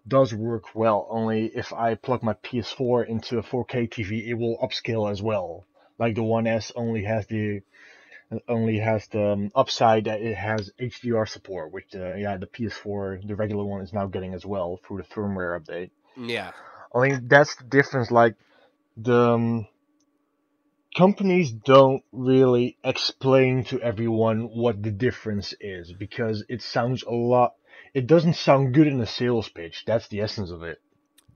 does 0.08 0.34
work 0.34 0.76
well. 0.76 1.08
Only 1.10 1.46
if 1.46 1.74
I 1.74 1.96
plug 1.96 2.24
my 2.24 2.34
PS4 2.34 3.08
into 3.08 3.38
a 3.38 3.44
4K 3.44 3.90
TV, 3.90 4.28
it 4.28 4.36
will 4.36 4.58
upscale 4.58 5.12
as 5.12 5.22
well. 5.22 5.66
Like 6.00 6.16
the 6.16 6.24
One 6.24 6.48
S 6.48 6.72
only 6.76 7.04
has 7.04 7.28
the 7.28 7.62
only 8.48 8.80
has 8.80 9.08
the 9.08 9.32
um, 9.32 9.52
upside 9.56 10.06
that 10.06 10.22
it 10.22 10.36
has 10.36 10.72
HDR 10.80 11.28
support, 11.28 11.72
which 11.72 11.96
uh, 11.96 12.16
yeah 12.16 12.38
the 12.38 12.48
PS4 12.48 13.26
the 13.26 13.36
regular 13.36 13.64
one 13.64 13.82
is 13.82 13.94
now 13.94 14.06
getting 14.06 14.34
as 14.34 14.46
well 14.46 14.80
through 14.86 14.98
the 14.98 15.04
firmware 15.04 15.60
update. 15.60 15.92
Yeah. 16.18 16.52
I 16.94 17.02
think 17.02 17.30
that's 17.30 17.56
the 17.56 17.64
difference. 17.64 18.12
Like 18.12 18.36
the 18.98 19.32
um, 19.34 19.68
companies 20.96 21.52
don't 21.52 22.04
really 22.12 22.78
explain 22.84 23.64
to 23.66 23.80
everyone 23.82 24.44
what 24.44 24.82
the 24.82 24.92
difference 24.92 25.54
is 25.60 25.94
because 25.94 26.44
it 26.50 26.62
sounds 26.62 27.04
a 27.04 27.12
lot. 27.12 27.54
It 27.94 28.08
doesn't 28.08 28.36
sound 28.36 28.74
good 28.74 28.88
in 28.88 29.00
a 29.02 29.06
sales 29.06 29.50
pitch. 29.50 29.84
That's 29.86 30.08
the 30.08 30.22
essence 30.22 30.50
of 30.52 30.64
it. 30.64 30.82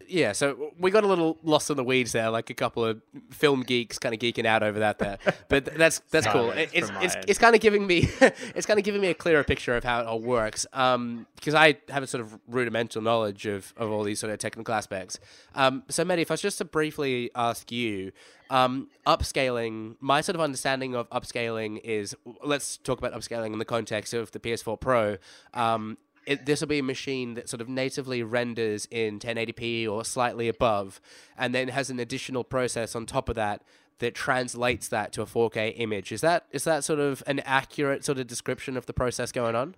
Yeah, 0.08 0.34
so 0.34 0.74
we 0.78 0.92
got 0.92 1.06
a 1.06 1.08
little 1.08 1.38
lost 1.42 1.70
in 1.70 1.78
the 1.78 1.86
weeds 1.86 2.12
there, 2.12 2.30
like 2.30 2.50
a 2.50 2.54
couple 2.54 2.84
of 2.84 3.02
film 3.30 3.64
geeks 3.64 3.98
kind 3.98 4.14
of 4.14 4.20
geeking 4.20 4.46
out 4.46 4.62
over 4.62 4.80
that 4.80 5.00
there. 5.00 5.18
But 5.48 5.78
that's 5.78 6.00
that's 6.12 6.26
No, 6.26 6.32
cool. 6.34 6.50
it's 6.52 6.74
It's 6.74 6.92
it's, 7.02 7.16
it's 7.30 7.40
kind 7.40 7.56
of 7.56 7.62
giving 7.62 7.88
me 7.88 8.10
it's 8.54 8.66
kind 8.66 8.78
of 8.78 8.84
giving 8.84 9.00
me 9.00 9.08
a 9.08 9.14
clearer 9.14 9.44
picture 9.46 9.76
of 9.78 9.86
how 9.86 10.02
it 10.02 10.08
all 10.08 10.20
works. 10.20 10.66
Um, 10.74 11.28
because 11.36 11.54
I 11.54 11.78
have 11.90 12.04
a 12.04 12.08
sort 12.08 12.22
of 12.22 12.38
rudimental 12.48 13.02
knowledge 13.02 13.46
of, 13.46 13.74
of 13.78 13.90
all 13.90 14.04
these 14.04 14.20
sort 14.20 14.34
of 14.34 14.40
technical 14.40 14.74
aspects. 14.74 15.18
Um, 15.56 15.84
so 15.88 16.04
Mehdi, 16.04 16.24
if 16.24 16.32
I 16.32 16.34
was 16.34 16.42
just 16.42 16.58
to 16.58 16.66
briefly 16.66 17.32
ask 17.34 17.72
you, 17.72 18.12
um, 18.50 18.90
upscaling. 19.08 19.96
My 20.02 20.20
sort 20.20 20.36
of 20.36 20.42
understanding 20.42 20.94
of 20.94 21.10
upscaling 21.10 21.80
is 21.86 22.16
let's 22.44 22.76
talk 22.78 22.98
about 23.00 23.14
upscaling 23.14 23.54
in 23.54 23.60
the 23.60 23.66
context 23.66 24.14
of 24.14 24.32
the 24.32 24.40
PS4 24.40 24.78
Pro. 24.80 25.18
Um, 25.54 25.98
it, 25.98 26.11
this 26.25 26.62
will 26.62 26.67
be 26.67 26.79
a 26.79 26.84
machine 26.84 27.34
that 27.34 27.49
sort 27.49 27.62
of 27.62 27.69
natively 27.69 28.23
renders 28.23 28.88
in 28.91 29.19
1080p 29.19 29.89
or 29.89 30.05
slightly 30.05 30.47
above, 30.47 31.01
and 31.38 31.53
then 31.53 31.69
has 31.69 31.89
an 31.89 31.99
additional 31.99 32.43
process 32.43 32.95
on 32.95 33.05
top 33.05 33.29
of 33.29 33.36
that 33.36 33.63
that 33.99 34.15
translates 34.15 34.88
that 34.89 35.13
to 35.13 35.21
a 35.21 35.25
4K 35.25 35.73
image. 35.77 36.12
Is 36.12 36.21
that 36.21 36.45
is 36.51 36.63
that 36.63 36.84
sort 36.84 36.99
of 36.99 37.23
an 37.27 37.39
accurate 37.41 38.03
sort 38.03 38.17
of 38.17 38.27
description 38.27 38.75
of 38.75 38.86
the 38.86 38.93
process 38.93 39.31
going 39.31 39.55
on? 39.55 39.75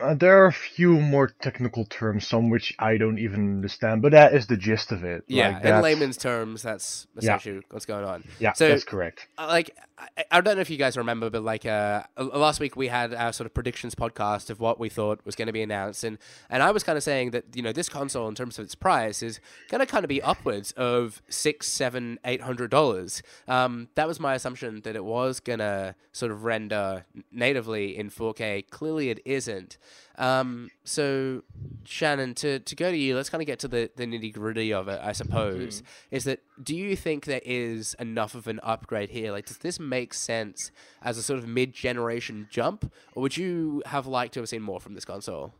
Uh, 0.00 0.14
there 0.14 0.42
are 0.42 0.46
a 0.46 0.52
few 0.52 1.00
more 1.00 1.28
technical 1.40 1.84
terms, 1.84 2.26
some 2.26 2.50
which 2.50 2.74
I 2.78 2.96
don't 2.96 3.18
even 3.18 3.56
understand, 3.56 4.02
but 4.02 4.12
that 4.12 4.34
is 4.34 4.46
the 4.46 4.56
gist 4.56 4.92
of 4.92 5.04
it. 5.04 5.24
Yeah, 5.26 5.50
Like, 5.50 5.64
in 5.64 5.82
layman's 5.82 6.16
terms, 6.16 6.62
that's 6.62 7.06
essentially 7.16 7.60
what's 7.70 7.86
going 7.86 8.04
on. 8.04 8.24
Yeah, 8.38 8.52
So- 8.54 8.68
that's 8.68 8.84
correct. 8.84 9.26
Uh, 9.38 9.46
like 9.48 9.76
I, 9.98 10.24
I 10.30 10.40
don't 10.40 10.54
know 10.56 10.62
if 10.62 10.70
you 10.70 10.78
guys 10.78 10.96
remember, 10.96 11.28
but 11.28 11.42
like 11.42 11.66
uh, 11.66 12.04
last 12.16 12.60
week 12.60 12.74
we 12.76 12.88
had 12.88 13.12
our 13.12 13.32
sort 13.32 13.46
of 13.46 13.52
predictions 13.54 13.94
podcast 13.94 14.48
of 14.48 14.58
what 14.60 14.80
we 14.80 14.88
thought 14.88 15.20
was 15.24 15.36
going 15.36 15.46
to 15.46 15.52
be 15.52 15.62
announced, 15.62 16.04
and 16.04 16.18
and 16.48 16.62
I 16.62 16.70
was 16.70 16.82
kind 16.82 16.96
of 16.96 17.02
saying 17.02 17.32
that 17.32 17.44
you 17.54 17.62
know 17.62 17.72
this 17.72 17.88
console 17.88 18.26
in 18.28 18.34
terms 18.34 18.58
of 18.58 18.64
its 18.64 18.74
price 18.74 19.22
is 19.22 19.40
going 19.68 19.80
to 19.80 19.86
kind 19.86 20.04
of 20.04 20.08
be 20.08 20.22
upwards 20.22 20.72
of 20.72 21.20
six, 21.28 21.66
seven, 21.68 22.18
eight 22.24 22.40
hundred 22.40 22.70
dollars. 22.70 23.22
Um, 23.46 23.88
that 23.94 24.08
was 24.08 24.18
my 24.18 24.34
assumption 24.34 24.80
that 24.82 24.96
it 24.96 25.04
was 25.04 25.38
gonna 25.40 25.94
sort 26.12 26.32
of 26.32 26.44
render 26.44 27.04
natively 27.30 27.96
in 27.96 28.10
4K. 28.10 28.68
Clearly, 28.70 29.10
it 29.10 29.20
isn't. 29.24 29.76
Um, 30.18 30.70
so 30.84 31.42
Shannon, 31.84 32.34
to, 32.36 32.58
to 32.58 32.76
go 32.76 32.90
to 32.90 32.96
you, 32.96 33.16
let's 33.16 33.30
kind 33.30 33.40
of 33.40 33.46
get 33.46 33.58
to 33.60 33.68
the, 33.68 33.90
the 33.96 34.04
nitty 34.04 34.34
gritty 34.34 34.72
of 34.72 34.88
it, 34.88 35.00
I 35.02 35.12
suppose. 35.12 35.82
Is 36.10 36.24
that 36.24 36.40
do 36.62 36.76
you 36.76 36.94
think 36.96 37.24
there 37.24 37.40
is 37.44 37.94
enough 37.98 38.34
of 38.34 38.46
an 38.46 38.60
upgrade 38.62 39.10
here? 39.10 39.32
Like, 39.32 39.46
does 39.46 39.58
this 39.58 39.80
make 39.80 40.12
sense 40.12 40.70
as 41.02 41.16
a 41.16 41.22
sort 41.22 41.38
of 41.38 41.48
mid 41.48 41.72
generation 41.72 42.48
jump, 42.50 42.92
or 43.14 43.22
would 43.22 43.36
you 43.36 43.82
have 43.86 44.06
liked 44.06 44.34
to 44.34 44.40
have 44.40 44.48
seen 44.48 44.62
more 44.62 44.80
from 44.80 44.94
this 44.94 45.04
console? 45.04 45.54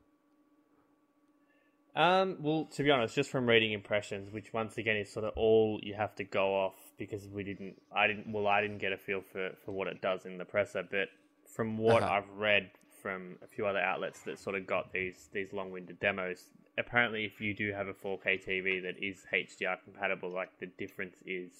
Um, 1.97 2.37
well, 2.41 2.67
to 2.77 2.85
be 2.85 2.91
honest, 2.91 3.15
just 3.17 3.31
from 3.31 3.49
reading 3.49 3.73
impressions, 3.73 4.31
which 4.33 4.53
once 4.53 4.79
again 4.79 4.97
is 4.97 5.13
sort 5.13 5.25
of 5.25 5.33
all 5.37 5.81
you 5.83 5.95
have 5.95 6.15
to 6.17 6.25
go 6.25 6.55
off 6.55 6.77
because 6.99 7.27
we 7.27 7.43
didn't, 7.43 7.81
I 7.95 8.07
didn't, 8.07 8.31
well, 8.31 8.47
I 8.47 8.61
didn't 8.61 8.79
get 8.79 8.93
a 8.93 8.97
feel 8.97 9.23
for, 9.23 9.51
for 9.65 9.73
what 9.73 9.89
it 9.89 10.01
does 10.01 10.25
in 10.25 10.39
the 10.39 10.45
presser, 10.45 10.85
but 10.89 11.09
from 11.53 11.77
what 11.77 12.03
Uh-huh. 12.05 12.13
I've 12.13 12.31
read 12.31 12.71
from 13.01 13.37
a 13.43 13.47
few 13.47 13.67
other 13.67 13.81
outlets 13.81 14.21
that 14.23 14.39
sort 14.39 14.57
of 14.57 14.67
got 14.67 14.93
these 14.93 15.29
these 15.33 15.53
long 15.53 15.71
winded 15.71 16.01
demos, 16.01 16.51
apparently, 16.79 17.25
if 17.25 17.41
you 17.41 17.55
do 17.55 17.73
have 17.73 17.89
a 17.89 17.95
4K 17.95 18.45
TV 18.47 18.83
that 18.83 19.03
is 19.03 19.25
HDR 19.33 19.77
compatible, 19.85 20.31
like 20.31 20.51
the 20.59 20.67
difference 20.67 21.17
is 21.27 21.51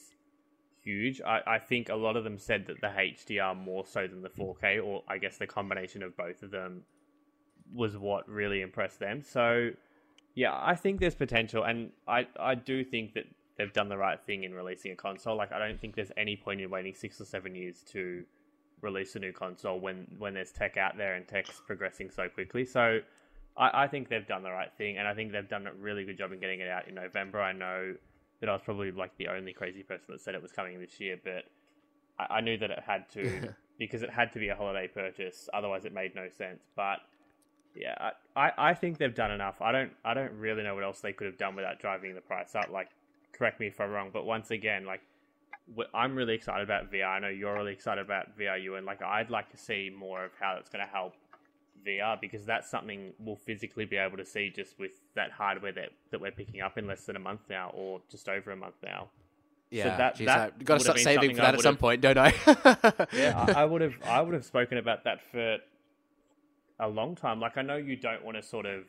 huge. 0.83 1.21
I, 1.21 1.41
I 1.47 1.59
think 1.59 1.89
a 1.89 1.95
lot 1.95 2.17
of 2.17 2.25
them 2.25 2.39
said 2.39 2.67
that 2.67 2.81
the 2.81 2.89
HDR 2.89 3.57
more 3.57 3.85
so 3.87 4.07
than 4.07 4.23
the 4.23 4.31
4K, 4.31 4.85
or 4.85 5.03
I 5.09 5.19
guess 5.19 5.39
the 5.39 5.47
combination 5.47 6.03
of 6.03 6.17
both 6.17 6.43
of 6.43 6.51
them 6.51 6.83
was 7.75 7.97
what 7.97 8.29
really 8.29 8.63
impressed 8.63 8.99
them. 8.99 9.23
So, 9.23 9.71
yeah, 10.35 10.59
I 10.61 10.75
think 10.75 11.01
there's 11.01 11.15
potential, 11.15 11.65
and 11.65 11.91
I 12.09 12.27
I 12.39 12.55
do 12.55 12.85
think 12.85 13.15
that 13.15 13.25
they've 13.59 13.73
done 13.73 13.89
the 13.89 13.99
right 13.99 14.19
thing 14.27 14.45
in 14.45 14.55
releasing 14.55 14.93
a 14.93 14.97
console. 14.97 15.37
Like, 15.37 15.53
I 15.53 15.59
don't 15.59 15.81
think 15.81 15.95
there's 15.95 16.13
any 16.17 16.37
point 16.37 16.61
in 16.61 16.71
waiting 16.71 16.95
six 16.95 17.21
or 17.21 17.25
seven 17.25 17.55
years 17.55 17.83
to 17.93 18.25
release 18.83 19.15
a 19.17 19.19
new 19.19 19.33
console 19.33 19.79
when 19.79 20.07
when 20.19 20.35
there's 20.35 20.51
tech 20.51 20.77
out 20.77 20.97
there 20.97 21.15
and 21.15 21.27
tech's 21.27 21.61
progressing 21.67 22.11
so 22.11 22.29
quickly. 22.29 22.65
So, 22.65 23.01
I, 23.57 23.85
I 23.85 23.87
think 23.87 24.09
they've 24.09 24.27
done 24.27 24.43
the 24.43 24.51
right 24.51 24.73
thing, 24.77 24.99
and 24.99 25.07
I 25.07 25.15
think 25.15 25.33
they've 25.33 25.49
done 25.49 25.67
a 25.67 25.73
really 25.73 26.05
good 26.05 26.19
job 26.19 26.33
in 26.33 26.41
getting 26.41 26.61
it 26.61 26.69
out 26.69 26.89
in 26.89 26.95
November. 26.95 27.41
I 27.41 27.53
know 27.53 27.95
that 28.41 28.49
I 28.49 28.53
was 28.53 28.63
probably 28.65 28.91
like 28.91 29.17
the 29.19 29.29
only 29.29 29.53
crazy 29.53 29.83
person 29.83 30.07
that 30.09 30.21
said 30.21 30.35
it 30.35 30.43
was 30.43 30.53
coming 30.53 30.81
this 30.81 30.99
year, 30.99 31.19
but 31.23 31.45
I, 32.19 32.37
I 32.37 32.41
knew 32.41 32.57
that 32.59 32.71
it 32.71 32.83
had 32.85 33.09
to 33.11 33.55
because 33.79 34.03
it 34.03 34.11
had 34.11 34.33
to 34.33 34.39
be 34.39 34.49
a 34.49 34.57
holiday 34.57 34.89
purchase. 34.89 35.49
Otherwise, 35.53 35.85
it 35.85 35.93
made 35.93 36.15
no 36.15 36.29
sense. 36.29 36.63
But 36.75 36.99
yeah, 37.75 38.11
I, 38.35 38.53
I, 38.57 38.75
think 38.75 38.99
they've 38.99 39.15
done 39.15 39.31
enough. 39.31 39.61
I 39.61 39.73
don't 39.73 39.93
I 40.05 40.15
don't 40.15 40.33
really 40.33 40.63
know 40.63 40.75
what 40.75 40.85
else 40.85 41.01
they 41.01 41.13
could 41.13 41.27
have 41.27 41.39
done 41.39 41.55
without 41.55 41.79
driving 41.79 42.15
the 42.15 42.21
price 42.21 42.55
up. 42.55 42.71
Like, 42.71 42.89
correct 43.33 43.61
me 43.61 43.69
if 43.69 43.81
I'm 43.81 43.91
wrong, 43.91 44.11
but 44.13 44.25
once 44.25 44.51
again, 44.51 44.87
like 44.87 45.03
I'm 45.95 46.15
really 46.17 46.35
excited 46.35 46.63
about 46.65 46.91
VR. 46.93 47.07
I 47.09 47.19
know 47.21 47.29
you're 47.29 47.55
really 47.55 47.73
excited 47.73 48.05
about 48.05 48.37
VRU, 48.39 48.77
and 48.77 48.87
like 48.87 49.03
I'd 49.03 49.31
like 49.31 49.51
to 49.51 49.57
see 49.57 49.91
more 49.97 50.25
of 50.25 50.33
how 50.41 50.57
it's 50.59 50.69
going 50.69 50.85
to 50.85 50.91
help 50.91 51.15
VR 51.87 52.21
because 52.21 52.45
that's 52.45 52.69
something 52.71 53.13
we'll 53.19 53.37
physically 53.37 53.85
be 53.85 53.97
able 53.97 54.17
to 54.17 54.25
see 54.25 54.51
just 54.55 54.79
with 54.79 54.93
that 55.15 55.31
hardware 55.31 55.73
that, 55.73 55.91
that 56.11 56.21
we're 56.21 56.31
picking 56.33 56.61
up 56.61 56.77
in 56.77 56.87
less 56.87 57.05
than 57.07 57.17
a 57.17 57.21
month 57.21 57.41
now, 57.49 57.71
or 57.75 58.01
just 58.11 58.29
over 58.29 58.51
a 58.51 58.57
month 58.57 58.75
now. 58.83 59.09
Yeah, 59.71 59.97
that- 59.97 60.17
geez, 60.17 60.27
that 60.27 60.65
got 60.65 60.75
to 60.75 60.81
start 60.81 60.99
saving 60.99 61.31
for 61.37 61.43
that 61.43 61.55
at 61.55 61.61
some 61.61 61.77
point, 61.77 62.01
don't 62.01 62.19
I? 62.19 62.35
Yeah, 63.13 63.45
I, 63.57 63.63
I 63.63 63.65
would 63.65 63.81
have 63.83 63.95
I 64.05 64.21
would 64.21 64.35
have 64.35 64.45
spoken 64.45 64.79
about 64.79 65.05
that 65.05 65.23
for 65.31 65.59
a 66.81 66.89
long 66.89 67.15
time. 67.15 67.39
Like 67.41 67.57
I 67.57 67.63
know 67.63 67.77
you 67.77 67.95
don't 67.97 68.25
want 68.25 68.37
to 68.37 68.43
sort 68.43 68.67
of 68.67 68.85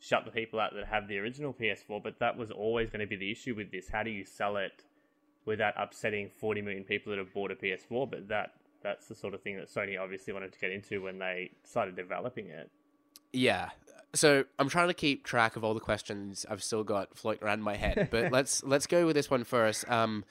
shut 0.00 0.26
the 0.26 0.30
people 0.30 0.60
out 0.60 0.74
that 0.74 0.86
have 0.88 1.08
the 1.08 1.16
original 1.18 1.54
PS4, 1.54 2.02
but 2.02 2.18
that 2.18 2.36
was 2.36 2.50
always 2.50 2.90
going 2.90 3.00
to 3.00 3.06
be 3.06 3.16
the 3.16 3.30
issue 3.32 3.54
with 3.54 3.70
this. 3.72 3.88
How 3.88 4.02
do 4.02 4.10
you 4.10 4.24
sell 4.26 4.58
it 4.58 4.84
without 5.46 5.74
upsetting 5.76 6.30
40 6.38 6.62
million 6.62 6.84
people 6.84 7.10
that 7.10 7.18
have 7.18 7.32
bought 7.32 7.50
a 7.50 7.54
PS4? 7.54 8.10
But 8.10 8.28
that 8.28 8.52
that's 8.82 9.06
the 9.06 9.14
sort 9.14 9.34
of 9.34 9.42
thing 9.42 9.56
that 9.56 9.68
Sony 9.68 9.98
obviously 9.98 10.32
wanted 10.32 10.52
to 10.52 10.58
get 10.58 10.70
into 10.70 11.02
when 11.02 11.18
they 11.18 11.50
started 11.64 11.96
developing 11.96 12.48
it. 12.48 12.70
Yeah. 13.32 13.70
So 14.14 14.44
I'm 14.58 14.68
trying 14.68 14.88
to 14.88 14.94
keep 14.94 15.24
track 15.24 15.56
of 15.56 15.64
all 15.64 15.74
the 15.74 15.80
questions 15.80 16.46
I've 16.48 16.62
still 16.62 16.84
got 16.84 17.16
floating 17.16 17.42
around 17.42 17.62
my 17.62 17.76
head, 17.76 18.08
but 18.10 18.30
let's 18.32 18.62
let's 18.62 18.86
go 18.86 19.06
with 19.06 19.16
this 19.16 19.30
one 19.30 19.42
first. 19.42 19.88
Um, 19.90 20.24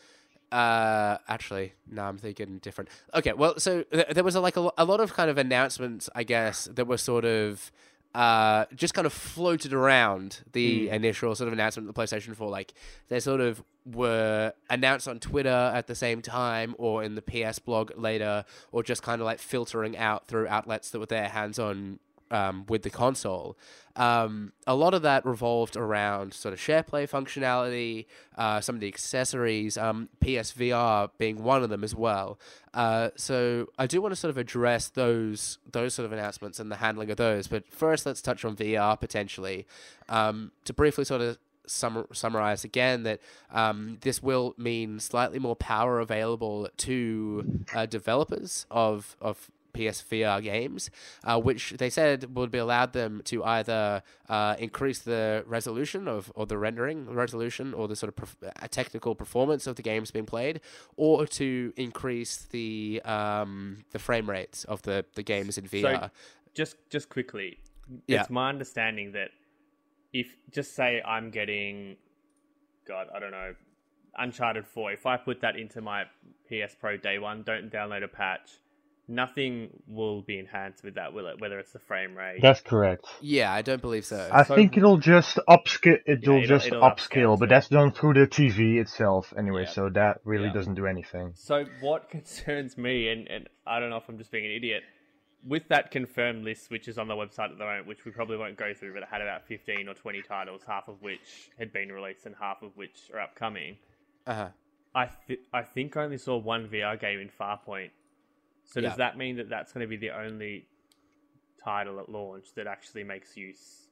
uh, 0.54 1.17
actually, 1.28 1.73
no, 1.89 2.04
I'm 2.04 2.17
thinking 2.17 2.60
different. 2.60 2.89
Okay, 3.13 3.34
well, 3.34 3.60
so 3.60 3.84
th- 3.84 4.10
there 4.10 4.23
was 4.23 4.36
a, 4.36 4.39
like 4.39 4.56
a, 4.56 4.69
a 4.78 4.86
lot 4.86 4.99
of 4.99 5.13
kind 5.13 5.30
of 5.30 5.39
announcements, 5.39 6.12
I 6.13 6.23
guess, 6.23 6.65
that 6.71 6.86
were 6.86 6.97
sort 6.97 7.26
of 7.26 7.71
uh, 8.13 8.65
just 8.76 8.93
kind 8.93 9.08
of 9.08 9.13
floated 9.13 9.73
around 9.73 10.41
the 10.52 10.89
initial 10.89 11.34
sort 11.34 11.47
of 11.47 11.54
announcement 11.54 11.89
of 11.89 11.95
the 11.95 11.99
PlayStation 11.99 12.36
4. 12.36 12.49
Like 12.49 12.73
they 13.10 13.19
sort 13.19 13.41
of 13.41 13.63
were 13.85 14.53
announced 14.69 15.07
on 15.07 15.19
Twitter 15.19 15.49
at 15.49 15.87
the 15.87 15.95
same 15.95 16.21
time, 16.21 16.75
or 16.77 17.03
in 17.03 17.15
the 17.15 17.21
PS 17.21 17.59
blog 17.59 17.91
later, 17.97 18.45
or 18.71 18.83
just 18.83 19.01
kind 19.03 19.21
of 19.21 19.25
like 19.25 19.39
filtering 19.39 19.97
out 19.97 20.27
through 20.27 20.47
outlets 20.47 20.89
that 20.91 20.99
were 20.99 21.05
there 21.05 21.29
hands 21.29 21.59
on 21.59 21.99
um, 22.33 22.65
with 22.67 22.81
the 22.81 22.89
console. 22.89 23.55
Um, 23.95 24.53
a 24.65 24.73
lot 24.75 24.95
of 24.95 25.03
that 25.03 25.23
revolved 25.23 25.77
around 25.77 26.33
sort 26.33 26.53
of 26.53 26.59
share 26.59 26.81
play 26.81 27.05
functionality, 27.05 28.07
uh, 28.35 28.59
some 28.59 28.75
of 28.75 28.81
the 28.81 28.87
accessories, 28.87 29.77
um, 29.77 30.09
PSVR 30.19 31.11
being 31.19 31.43
one 31.43 31.63
of 31.63 31.69
them 31.69 31.83
as 31.83 31.93
well. 31.93 32.39
Uh, 32.73 33.09
so 33.15 33.67
I 33.77 33.85
do 33.85 34.01
want 34.01 34.13
to 34.13 34.15
sort 34.15 34.31
of 34.31 34.37
address 34.39 34.89
those 34.89 35.59
those 35.71 35.93
sort 35.93 36.07
of 36.07 36.11
announcements 36.11 36.59
and 36.59 36.71
the 36.71 36.77
handling 36.77 37.11
of 37.11 37.17
those. 37.17 37.47
But 37.47 37.71
first, 37.71 38.05
let's 38.07 38.21
touch 38.21 38.43
on 38.43 38.55
VR 38.55 38.99
potentially 38.99 39.67
um, 40.09 40.51
to 40.65 40.73
briefly 40.73 41.05
sort 41.05 41.21
of 41.21 41.37
sum- 41.65 42.08
summarize 42.13 42.63
again 42.63 43.04
that 43.04 43.19
um, 43.52 43.97
this 44.02 44.21
will 44.21 44.54
mean 44.58 44.99
slightly 44.99 45.39
more 45.39 45.56
power 45.56 45.99
available 45.99 46.69
to 46.78 47.63
uh, 47.76 47.86
developers 47.86 48.65
of 48.71 49.15
of 49.21 49.49
PSVR 49.73 50.43
games, 50.43 50.91
uh, 51.23 51.39
which 51.41 51.71
they 51.71 51.89
said 51.89 52.36
would 52.36 52.52
be 52.52 52.60
allowed 52.60 52.93
them 52.93 53.21
to 53.26 53.43
either 53.43 54.04
uh, 54.30 54.56
increase 54.60 54.99
the 54.99 55.43
resolution 55.47 56.08
of 56.08 56.32
or 56.36 56.45
the 56.45 56.60
rendering 56.60 57.10
resolution 57.10 57.73
or 57.73 57.88
the 57.88 57.95
sort 57.95 58.13
of 58.15 58.15
perf- 58.15 58.52
uh, 58.62 58.67
technical 58.69 59.15
performance 59.15 59.65
of 59.65 59.76
the 59.76 59.82
games 59.82 60.12
being 60.12 60.28
played, 60.28 60.62
or 60.95 61.26
to 61.26 61.73
increase 61.76 62.38
the 62.52 63.02
um, 63.04 63.78
the 63.91 63.97
frame 63.97 64.30
rates 64.30 64.63
of 64.65 64.84
the, 64.84 65.06
the 65.15 65.23
games 65.23 65.58
in 65.58 65.65
VR. 65.67 66.12
just 66.54 66.76
just 66.91 67.10
quickly, 67.10 67.58
Yeah. 68.06 68.21
it's 68.21 68.30
my 68.30 68.49
understanding 68.49 69.13
that 69.13 69.32
if 70.13 70.28
just 70.52 70.76
say 70.76 71.02
I'm 71.06 71.32
getting, 71.32 71.97
God, 72.88 73.08
I 73.15 73.19
don't 73.19 73.32
know, 73.32 73.54
Uncharted 74.17 74.67
Four. 74.67 74.91
If 74.91 75.06
I 75.06 75.17
put 75.17 75.41
that 75.41 75.56
into 75.56 75.82
my 75.82 76.04
PS 76.47 76.76
Pro 76.80 76.97
day 76.97 77.17
one, 77.19 77.43
don't 77.43 77.71
download 77.71 78.04
a 78.04 78.08
patch. 78.08 78.52
Nothing 79.06 79.67
will 79.86 80.21
be 80.21 80.39
enhanced 80.39 80.82
with 80.82 80.95
that, 80.95 81.12
will 81.13 81.28
it? 81.28 81.41
Whether 81.41 81.60
it's 81.60 81.73
the 81.73 81.80
frame 81.80 82.15
rate. 82.15 82.39
That's 82.41 82.62
correct. 82.62 83.06
yeah, 83.19 83.52
I 83.52 83.62
don't 83.62 83.82
believe 83.82 84.06
so. 84.06 84.30
I 84.32 84.43
So- 84.43 84.56
think 84.56 84.78
it'll 84.78 84.97
just 84.97 85.38
upscale. 85.49 85.97
It'll 86.06 86.36
it'll- 86.38 86.47
just 86.47 86.67
it'll 86.67 86.82
upscale, 86.82 87.36
upscale 87.36 87.39
but 87.39 87.49
that's 87.49 87.67
done 87.67 87.91
through 87.91 88.13
the 88.13 88.28
TV 88.28 88.78
itself 88.80 89.34
anyway. 89.38 89.63
Yeah. 89.63 89.69
So 89.71 89.89
that 89.89 90.21
really 90.23 90.45
Yeah. 90.47 90.54
doesn't 90.54 90.76
do 90.76 90.86
anything. 90.86 91.32
So 91.36 91.65
what 91.82 92.10
concerns 92.15 92.78
me, 92.78 93.10
and, 93.10 93.28
and 93.28 93.49
I 93.67 93.80
don't 93.82 93.89
know 93.89 93.97
if 93.97 94.08
I'm 94.08 94.17
just 94.17 94.32
being 94.32 94.45
an 94.45 94.52
idiot, 94.52 94.84
with 95.45 95.67
that 95.69 95.91
confirmed 95.91 96.43
list, 96.43 96.69
which 96.71 96.88
is 96.88 96.97
on 96.97 97.08
the 97.08 97.15
website 97.15 97.51
at 97.51 97.58
the 97.58 97.65
moment, 97.65 97.88
which 97.88 98.06
we 98.06 98.12
probably 98.12 98.38
won't 98.38 98.56
go 98.58 98.73
through, 98.73 98.93
but 98.93 99.03
it 99.03 99.10
had 99.10 99.21
about 99.21 99.45
15 99.45 99.88
or 99.89 99.93
20 99.93 100.21
titles, 100.21 100.62
half 100.65 100.88
of 100.88 101.01
which 101.01 101.49
had 101.60 101.73
been 101.73 101.91
released 101.91 102.25
and 102.25 102.36
half 102.39 102.62
of 102.62 102.75
which 102.77 103.10
are 103.13 103.19
upcoming. 103.19 103.77
Uh-huh. 104.25 104.49
I 104.95 105.09
th- 105.28 105.41
I 105.51 105.63
think 105.63 105.97
I 105.97 106.03
only 106.03 106.17
saw 106.17 106.38
one 106.38 106.67
VR 106.70 106.99
game 106.99 107.20
in 107.20 107.30
Farpoint. 107.30 107.89
So 108.63 108.80
Yeah. 108.80 108.89
does 108.89 108.97
that 108.97 109.17
mean 109.17 109.36
that 109.38 109.49
that's 109.49 109.74
going 109.74 109.82
to 109.84 109.88
be 109.88 109.97
the 109.97 110.11
only 110.11 110.67
title 111.63 111.99
at 111.99 112.09
launch 112.09 112.53
that 112.55 112.67
actually 112.67 113.03
makes 113.03 113.36
use 113.36 113.88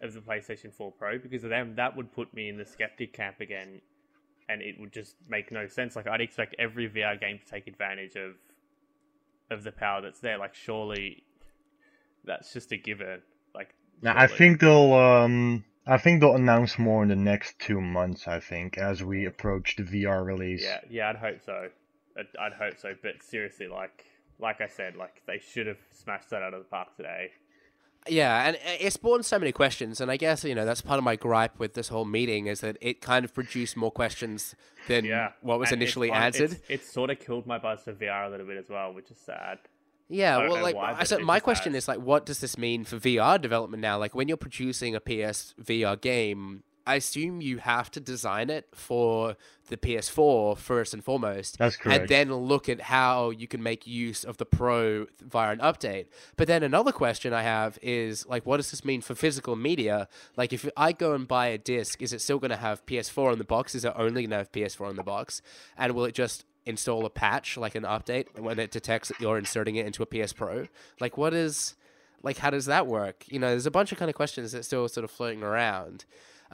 of 0.00 0.12
the 0.12 0.20
PlayStation 0.20 0.72
4 0.72 0.92
Pro? 0.92 1.18
Because 1.18 1.42
then 1.42 1.74
that 1.76 1.96
would 1.96 2.12
put 2.12 2.32
me 2.34 2.48
in 2.48 2.56
the 2.56 2.64
skeptic 2.66 3.12
camp 3.12 3.40
again, 3.40 3.80
and 4.48 4.60
it 4.62 4.78
would 4.78 4.92
just 4.92 5.16
make 5.28 5.50
no 5.50 5.66
sense. 5.66 5.96
Like 5.96 6.06
I'd 6.06 6.20
expect 6.20 6.54
every 6.58 6.88
VR 6.88 7.18
game 7.18 7.38
to 7.38 7.44
take 7.46 7.66
advantage 7.66 8.14
of 8.14 8.36
of 9.50 9.64
the 9.64 9.72
power 9.72 10.00
that's 10.02 10.20
there. 10.20 10.38
Like 10.38 10.54
surely 10.54 11.24
that's 12.24 12.52
just 12.52 12.72
a 12.72 12.76
given. 12.76 13.22
Like 13.54 13.74
Now 14.02 14.14
I 14.16 14.26
think 14.26 14.60
they'll 14.60 14.92
um 14.94 15.64
I 15.86 15.98
think 15.98 16.20
they'll 16.20 16.34
announce 16.34 16.78
more 16.78 17.02
in 17.02 17.08
the 17.08 17.16
next 17.16 17.58
two 17.58 17.80
months. 17.80 18.26
I 18.26 18.40
think 18.40 18.78
as 18.78 19.02
we 19.02 19.26
approach 19.26 19.76
the 19.76 19.82
VR 19.82 20.24
release. 20.24 20.62
Yeah, 20.62 20.80
yeah, 20.88 21.10
I'd 21.10 21.16
hope 21.16 21.42
so. 21.44 21.68
I'd, 22.18 22.26
I'd 22.40 22.52
hope 22.52 22.78
so. 22.78 22.94
But 23.02 23.22
seriously, 23.22 23.66
like, 23.68 24.06
like 24.38 24.60
I 24.60 24.68
said, 24.68 24.96
like 24.96 25.22
they 25.26 25.38
should 25.38 25.66
have 25.66 25.78
smashed 25.92 26.30
that 26.30 26.42
out 26.42 26.54
of 26.54 26.60
the 26.60 26.68
park 26.68 26.96
today. 26.96 27.32
Yeah, 28.08 28.46
and 28.48 28.56
uh, 28.56 28.58
it 28.80 28.92
spawned 28.92 29.24
so 29.24 29.38
many 29.38 29.50
questions, 29.52 30.00
and 30.00 30.10
I 30.10 30.16
guess 30.18 30.44
you 30.44 30.54
know 30.54 30.64
that's 30.66 30.82
part 30.82 30.98
of 30.98 31.04
my 31.04 31.16
gripe 31.16 31.58
with 31.58 31.72
this 31.74 31.88
whole 31.88 32.04
meeting 32.04 32.46
is 32.48 32.60
that 32.60 32.76
it 32.82 33.00
kind 33.00 33.24
of 33.24 33.32
produced 33.32 33.76
more 33.76 33.90
questions 33.90 34.54
than 34.88 35.04
Yeah, 35.06 35.30
what 35.40 35.58
was 35.58 35.72
And 35.72 35.80
initially 35.80 36.08
fun- 36.08 36.22
answered. 36.22 36.52
It's, 36.52 36.60
it's 36.68 36.92
sort 36.92 37.08
of 37.10 37.18
killed 37.18 37.46
my 37.46 37.58
buzz 37.58 37.82
for 37.82 37.92
VR 37.94 38.26
a 38.26 38.30
little 38.30 38.46
bit 38.46 38.58
as 38.58 38.68
well, 38.68 38.92
which 38.92 39.10
is 39.10 39.16
sad. 39.16 39.58
Yeah, 40.10 40.36
well, 40.36 40.60
like, 40.62 40.76
why, 40.76 40.96
I 40.98 41.04
so 41.04 41.18
my 41.20 41.40
question 41.40 41.72
has. 41.72 41.84
is 41.84 41.88
like, 41.88 41.98
what 41.98 42.26
does 42.26 42.40
this 42.40 42.58
mean 42.58 42.84
for 42.84 42.96
VR 42.96 43.40
development 43.40 43.80
now? 43.80 43.96
Like, 43.98 44.14
when 44.14 44.28
you're 44.28 44.36
producing 44.36 44.94
a 44.94 45.00
PS 45.00 45.54
VR 45.62 45.98
game, 45.98 46.62
I 46.86 46.96
assume 46.96 47.40
you 47.40 47.58
have 47.58 47.90
to 47.92 48.00
design 48.00 48.50
it 48.50 48.68
for 48.74 49.36
the 49.68 49.76
PS4 49.78 50.58
first 50.58 50.92
and 50.92 51.02
foremost, 51.02 51.56
That's 51.56 51.78
and 51.84 52.08
then 52.08 52.32
look 52.34 52.68
at 52.68 52.82
how 52.82 53.30
you 53.30 53.48
can 53.48 53.62
make 53.62 53.86
use 53.86 54.22
of 54.22 54.36
the 54.36 54.44
Pro 54.44 55.06
via 55.22 55.52
an 55.52 55.60
update. 55.60 56.06
But 56.36 56.46
then 56.46 56.62
another 56.62 56.92
question 56.92 57.32
I 57.32 57.42
have 57.42 57.78
is 57.80 58.26
like, 58.26 58.44
what 58.44 58.58
does 58.58 58.70
this 58.70 58.84
mean 58.84 59.00
for 59.00 59.14
physical 59.14 59.56
media? 59.56 60.08
Like, 60.36 60.52
if 60.52 60.68
I 60.76 60.92
go 60.92 61.14
and 61.14 61.26
buy 61.26 61.46
a 61.46 61.58
disc, 61.58 62.02
is 62.02 62.12
it 62.12 62.20
still 62.20 62.38
going 62.38 62.50
to 62.50 62.56
have 62.56 62.84
PS4 62.84 63.32
on 63.32 63.38
the 63.38 63.44
box? 63.44 63.74
Is 63.74 63.86
it 63.86 63.92
only 63.96 64.22
going 64.22 64.30
to 64.30 64.36
have 64.36 64.52
PS4 64.52 64.86
on 64.86 64.96
the 64.96 65.02
box? 65.02 65.40
And 65.78 65.94
will 65.94 66.04
it 66.04 66.14
just 66.14 66.44
install 66.66 67.06
a 67.06 67.10
patch, 67.10 67.56
like 67.56 67.74
an 67.74 67.84
update, 67.84 68.38
when 68.38 68.58
it 68.58 68.70
detects 68.70 69.08
that 69.08 69.20
you're 69.20 69.38
inserting 69.38 69.76
it 69.76 69.86
into 69.86 70.02
a 70.02 70.06
PS 70.06 70.34
Pro? 70.34 70.66
Like, 71.00 71.16
what 71.16 71.32
is, 71.32 71.74
like, 72.22 72.36
how 72.36 72.50
does 72.50 72.66
that 72.66 72.86
work? 72.86 73.24
You 73.28 73.38
know, 73.38 73.48
there's 73.48 73.66
a 73.66 73.70
bunch 73.70 73.92
of 73.92 73.98
kind 73.98 74.10
of 74.10 74.14
questions 74.14 74.52
that 74.52 74.66
still 74.66 74.86
sort 74.88 75.04
of 75.04 75.10
floating 75.10 75.42
around. 75.42 76.04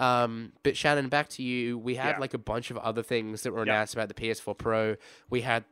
Um, 0.00 0.52
but 0.62 0.76
Shannon, 0.76 1.08
back 1.08 1.28
to 1.30 1.42
you. 1.42 1.78
We 1.78 1.94
had 1.96 2.12
Yeah. 2.16 2.18
like 2.18 2.34
a 2.34 2.38
bunch 2.38 2.70
of 2.70 2.78
other 2.78 3.02
things 3.02 3.42
that 3.42 3.52
were 3.52 3.58
Yeah. 3.66 3.74
announced 3.74 3.94
about 3.94 4.08
the 4.08 4.14
PS4 4.14 4.54
Pro. 4.56 4.96
We 5.28 5.42
had 5.42 5.64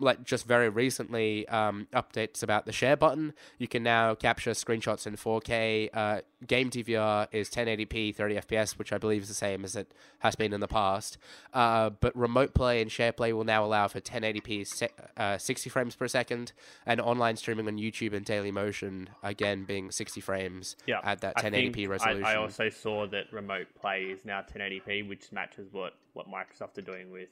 like 0.00 0.24
just 0.24 0.46
very 0.46 0.68
recently 0.68 1.46
um, 1.48 1.88
updates 1.92 2.42
about 2.42 2.66
the 2.66 2.72
share 2.72 2.96
button. 2.96 3.34
You 3.58 3.68
can 3.68 3.82
now 3.82 4.14
capture 4.14 4.52
screenshots 4.52 5.06
in 5.06 5.16
4K. 5.16 5.90
Uh, 5.92 6.20
Game 6.46 6.70
DVR 6.70 7.26
is 7.32 7.50
1080p 7.50 8.14
30 8.14 8.36
FPS, 8.36 8.78
which 8.78 8.92
I 8.92 8.98
believe 8.98 9.22
is 9.22 9.28
the 9.28 9.34
same 9.34 9.64
as 9.64 9.74
it 9.74 9.92
has 10.20 10.36
been 10.36 10.52
in 10.52 10.60
the 10.60 10.68
past. 10.68 11.18
Uh, 11.52 11.90
but 11.90 12.16
remote 12.16 12.54
play 12.54 12.80
and 12.80 12.92
share 12.92 13.12
play 13.12 13.32
will 13.32 13.44
now 13.44 13.64
allow 13.64 13.88
for 13.88 14.00
1080p 14.00 14.66
se- 14.66 14.90
uh, 15.16 15.36
60 15.36 15.68
frames 15.68 15.96
per 15.96 16.06
second, 16.06 16.52
and 16.86 17.00
online 17.00 17.36
streaming 17.36 17.66
on 17.66 17.76
YouTube 17.76 18.12
and 18.12 18.24
Daily 18.24 18.52
Motion 18.52 19.10
again 19.22 19.64
being 19.64 19.90
60 19.90 20.20
frames 20.20 20.76
Yeah, 20.86 21.00
at 21.02 21.20
that 21.22 21.36
1080p 21.36 21.74
think 21.74 21.90
resolution. 21.90 22.24
I, 22.24 22.32
I 22.32 22.36
also 22.36 22.68
saw 22.68 23.06
that 23.08 23.32
remote 23.32 23.66
play 23.80 24.04
is 24.04 24.24
now 24.24 24.42
1080p, 24.42 25.08
which 25.08 25.32
matches 25.32 25.72
what, 25.72 25.94
what 26.12 26.26
Microsoft 26.28 26.78
are 26.78 26.82
doing 26.82 27.10
with 27.10 27.28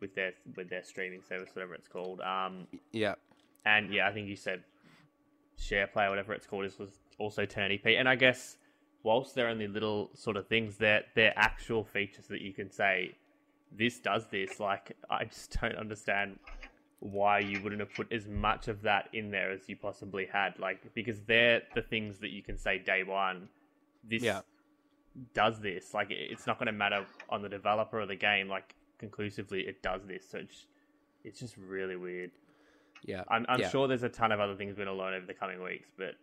with 0.00 0.14
their 0.14 0.32
with 0.56 0.68
their 0.70 0.82
streaming 0.84 1.22
service, 1.22 1.50
whatever 1.54 1.74
it's 1.74 1.88
called. 1.88 2.20
Um, 2.20 2.66
yeah. 2.92 3.14
and 3.64 3.92
yeah, 3.92 4.08
I 4.08 4.12
think 4.12 4.28
you 4.28 4.36
said 4.36 4.62
share 5.58 5.86
play, 5.86 6.08
whatever 6.08 6.32
it's 6.32 6.46
called, 6.46 6.64
is 6.64 6.78
was 6.78 6.90
also 7.18 7.46
1080p. 7.46 7.98
And 7.98 8.08
I 8.08 8.14
guess 8.14 8.56
whilst 9.02 9.34
they're 9.34 9.48
only 9.48 9.66
little 9.68 10.10
sort 10.14 10.36
of 10.36 10.46
things, 10.46 10.76
they're 10.76 11.02
they're 11.14 11.32
actual 11.36 11.84
features 11.84 12.26
that 12.28 12.40
you 12.40 12.52
can 12.52 12.70
say 12.70 13.14
this 13.76 13.98
does 13.98 14.26
this. 14.30 14.60
Like 14.60 14.96
I 15.10 15.24
just 15.24 15.56
don't 15.60 15.76
understand 15.76 16.38
why 17.00 17.38
you 17.38 17.62
wouldn't 17.62 17.80
have 17.80 17.92
put 17.94 18.10
as 18.10 18.26
much 18.26 18.68
of 18.68 18.82
that 18.82 19.08
in 19.12 19.30
there 19.30 19.50
as 19.50 19.68
you 19.68 19.76
possibly 19.76 20.26
had. 20.26 20.58
Like 20.58 20.94
because 20.94 21.20
they're 21.22 21.62
the 21.74 21.82
things 21.82 22.18
that 22.18 22.30
you 22.30 22.42
can 22.42 22.58
say 22.58 22.78
day 22.78 23.02
one. 23.02 23.48
This 24.08 24.22
Yeah. 24.22 24.40
does 25.34 25.60
this. 25.60 25.94
Like 25.94 26.08
it's 26.10 26.46
not 26.46 26.58
going 26.58 26.66
to 26.66 26.72
matter 26.72 27.04
on 27.28 27.42
the 27.42 27.48
developer 27.48 28.00
of 28.00 28.08
the 28.08 28.16
game. 28.16 28.48
Like 28.48 28.74
conclusively, 28.98 29.62
it 29.62 29.82
does 29.82 30.02
this. 30.06 30.28
So 30.30 30.38
it's 30.38 30.66
it's 31.24 31.40
just 31.40 31.56
really 31.56 31.96
weird. 31.96 32.30
Yeah. 33.04 33.24
I'm, 33.28 33.44
I'm 33.48 33.60
yeah. 33.60 33.68
sure 33.68 33.88
there's 33.88 34.02
a 34.02 34.08
ton 34.08 34.32
of 34.32 34.40
other 34.40 34.54
things 34.54 34.76
we're 34.76 34.84
going 34.84 34.96
to 34.96 35.02
learn 35.02 35.14
over 35.14 35.26
the 35.26 35.34
coming 35.34 35.62
weeks, 35.62 35.88
but 35.96 36.14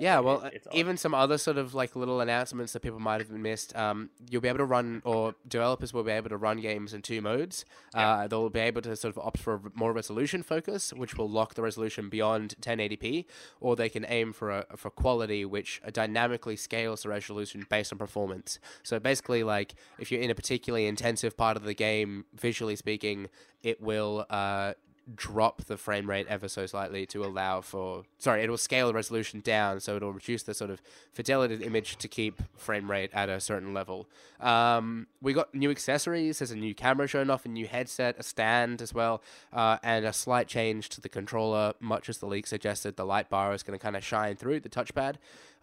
Yeah, 0.00 0.18
well, 0.20 0.42
it's 0.52 0.66
odd. 0.66 0.74
even 0.74 0.96
some 0.96 1.14
other 1.14 1.38
sort 1.38 1.56
of 1.56 1.74
like 1.74 1.94
little 1.94 2.20
announcements 2.20 2.72
that 2.72 2.80
people 2.80 2.98
might 2.98 3.20
have 3.20 3.30
missed. 3.30 3.76
Um, 3.76 4.10
you'll 4.28 4.40
be 4.40 4.48
able 4.48 4.58
to 4.58 4.64
run, 4.64 5.02
or 5.04 5.34
developers 5.46 5.92
will 5.92 6.02
be 6.02 6.10
able 6.10 6.30
to 6.30 6.36
run 6.36 6.60
games 6.60 6.92
in 6.92 7.02
two 7.02 7.20
modes. 7.20 7.64
Uh, 7.94 8.26
they'll 8.26 8.50
be 8.50 8.60
able 8.60 8.82
to 8.82 8.96
sort 8.96 9.16
of 9.16 9.24
opt 9.24 9.38
for 9.38 9.54
a 9.54 9.60
more 9.74 9.92
resolution 9.92 10.42
focus, 10.42 10.92
which 10.92 11.16
will 11.16 11.28
lock 11.28 11.54
the 11.54 11.62
resolution 11.62 12.08
beyond 12.08 12.56
1080p, 12.60 13.26
or 13.60 13.76
they 13.76 13.88
can 13.88 14.04
aim 14.08 14.32
for 14.32 14.50
a 14.50 14.66
for 14.76 14.90
quality, 14.90 15.44
which 15.44 15.80
dynamically 15.92 16.56
scales 16.56 17.02
the 17.02 17.08
resolution 17.08 17.64
based 17.70 17.92
on 17.92 17.98
performance. 17.98 18.58
So 18.82 18.98
basically, 18.98 19.44
like 19.44 19.74
if 19.98 20.10
you're 20.10 20.20
in 20.20 20.30
a 20.30 20.34
particularly 20.34 20.86
intensive 20.86 21.36
part 21.36 21.56
of 21.56 21.62
the 21.62 21.74
game, 21.74 22.24
visually 22.34 22.76
speaking, 22.76 23.28
it 23.62 23.80
will. 23.80 24.26
Uh, 24.28 24.74
drop 25.14 25.64
the 25.64 25.76
frame 25.76 26.08
rate 26.08 26.26
ever 26.28 26.48
so 26.48 26.64
slightly 26.64 27.04
to 27.04 27.24
allow 27.24 27.60
for 27.60 28.04
sorry 28.18 28.42
it 28.42 28.48
will 28.48 28.56
scale 28.56 28.86
the 28.86 28.94
resolution 28.94 29.40
down 29.40 29.78
so 29.78 29.96
it'll 29.96 30.12
reduce 30.12 30.42
the 30.44 30.54
sort 30.54 30.70
of 30.70 30.80
fidelity 31.12 31.54
of 31.54 31.60
the 31.60 31.66
image 31.66 31.96
to 31.96 32.08
keep 32.08 32.42
frame 32.56 32.90
rate 32.90 33.10
at 33.12 33.28
a 33.28 33.40
certain 33.40 33.74
level. 33.74 34.08
Um, 34.40 35.06
we 35.20 35.32
got 35.32 35.54
new 35.54 35.70
accessories. 35.70 36.38
There's 36.38 36.50
a 36.50 36.56
new 36.56 36.74
camera 36.74 37.06
shown 37.06 37.30
off 37.30 37.44
a 37.44 37.48
new 37.48 37.66
headset 37.66 38.16
a 38.18 38.22
stand 38.22 38.80
as 38.80 38.94
well 38.94 39.22
uh, 39.52 39.78
and 39.82 40.04
a 40.04 40.12
slight 40.12 40.48
change 40.48 40.88
to 40.90 41.00
the 41.00 41.08
controller 41.08 41.74
much 41.80 42.08
as 42.08 42.18
the 42.18 42.26
leak 42.26 42.46
suggested 42.46 42.96
the 42.96 43.04
light 43.04 43.28
bar 43.28 43.52
is 43.52 43.62
going 43.62 43.78
to 43.78 43.82
kind 43.82 43.96
of 43.96 44.04
shine 44.04 44.36
through 44.36 44.60
the 44.60 44.68
touchpad 44.68 45.16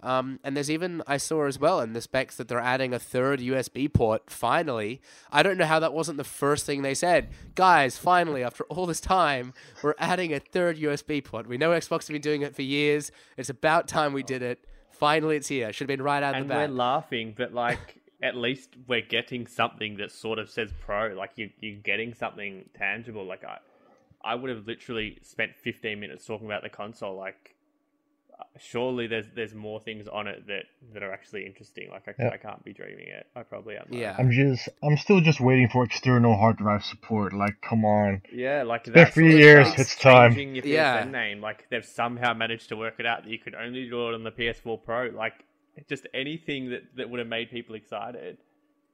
um, 0.03 0.39
and 0.43 0.55
there's 0.55 0.71
even 0.71 1.03
I 1.07 1.17
saw 1.17 1.45
as 1.45 1.59
well 1.59 1.79
in 1.79 1.93
the 1.93 2.01
specs 2.01 2.35
that 2.37 2.47
they're 2.47 2.59
adding 2.59 2.93
a 2.93 2.99
third 2.99 3.39
USB 3.39 3.91
port. 3.91 4.29
Finally, 4.29 5.01
I 5.31 5.43
don't 5.43 5.57
know 5.57 5.65
how 5.65 5.79
that 5.79 5.93
wasn't 5.93 6.17
the 6.17 6.23
first 6.23 6.65
thing 6.65 6.81
they 6.81 6.93
said, 6.93 7.29
guys. 7.55 7.97
Finally, 7.97 8.43
after 8.43 8.63
all 8.65 8.85
this 8.85 9.01
time, 9.01 9.53
we're 9.83 9.95
adding 9.99 10.33
a 10.33 10.39
third 10.39 10.77
USB 10.77 11.23
port. 11.23 11.47
We 11.47 11.57
know 11.57 11.71
Xbox 11.71 12.07
have 12.07 12.13
been 12.13 12.21
doing 12.21 12.41
it 12.41 12.55
for 12.55 12.63
years. 12.63 13.11
It's 13.37 13.49
about 13.49 13.87
time 13.87 14.13
we 14.13 14.23
did 14.23 14.41
it. 14.41 14.65
Finally, 14.91 15.37
it's 15.37 15.47
here. 15.47 15.71
Should 15.71 15.89
have 15.89 15.97
been 15.97 16.03
right 16.03 16.23
out 16.23 16.35
and 16.35 16.49
the 16.49 16.55
we're 16.55 16.67
laughing, 16.67 17.33
but 17.37 17.53
like 17.53 18.01
at 18.23 18.35
least 18.35 18.75
we're 18.87 19.01
getting 19.01 19.47
something 19.47 19.97
that 19.97 20.11
sort 20.11 20.39
of 20.39 20.49
says 20.49 20.71
pro. 20.79 21.07
Like 21.07 21.31
you 21.35 21.49
you're 21.59 21.79
getting 21.79 22.13
something 22.13 22.65
tangible. 22.77 23.25
Like 23.25 23.43
I 23.43 23.57
I 24.23 24.35
would 24.35 24.49
have 24.49 24.67
literally 24.67 25.17
spent 25.21 25.51
15 25.57 25.99
minutes 25.99 26.25
talking 26.25 26.45
about 26.45 26.63
the 26.63 26.69
console. 26.69 27.15
Like 27.15 27.55
surely 28.59 29.07
there's 29.07 29.25
there's 29.35 29.53
more 29.53 29.79
things 29.79 30.07
on 30.07 30.27
it 30.27 30.45
that 30.47 30.63
that 30.93 31.03
are 31.03 31.11
actually 31.11 31.45
interesting. 31.45 31.89
Like 31.89 32.07
I, 32.07 32.13
Yeah. 32.17 32.29
I 32.33 32.37
can't 32.37 32.63
be 32.63 32.73
dreaming 32.73 33.07
it. 33.07 33.27
I 33.35 33.43
probably 33.43 33.77
am. 33.77 33.85
Yeah. 33.89 34.15
I'm 34.17 34.31
just, 34.31 34.69
I'm 34.83 34.97
still 34.97 35.21
just 35.21 35.39
waiting 35.39 35.69
for 35.69 35.83
external 35.83 36.35
hard 36.37 36.57
drive 36.57 36.83
support. 36.83 37.33
Like, 37.33 37.61
come 37.61 37.85
on. 37.85 38.21
Yeah, 38.33 38.63
like 38.63 38.85
been 38.85 38.93
that's 38.93 39.13
three 39.13 39.37
years, 39.37 39.67
it's 39.77 39.95
time. 39.95 40.31
changing 40.35 40.55
Your 40.55 40.63
PSN 40.63 41.05
Yeah. 41.05 41.11
name, 41.11 41.41
like 41.41 41.67
they've 41.69 41.85
somehow 41.85 42.33
managed 42.33 42.69
to 42.69 42.75
work 42.75 42.95
it 42.99 43.05
out 43.05 43.23
that 43.23 43.29
you 43.29 43.39
could 43.39 43.55
only 43.55 43.89
do 43.89 44.09
it 44.09 44.13
on 44.13 44.23
the 44.23 44.31
PS4 44.31 44.83
Pro. 44.83 45.05
Like 45.07 45.45
just 45.87 46.07
anything 46.13 46.69
that 46.71 46.83
that 46.97 47.09
would 47.09 47.19
have 47.19 47.27
made 47.29 47.49
people 47.49 47.75
excited. 47.75 48.37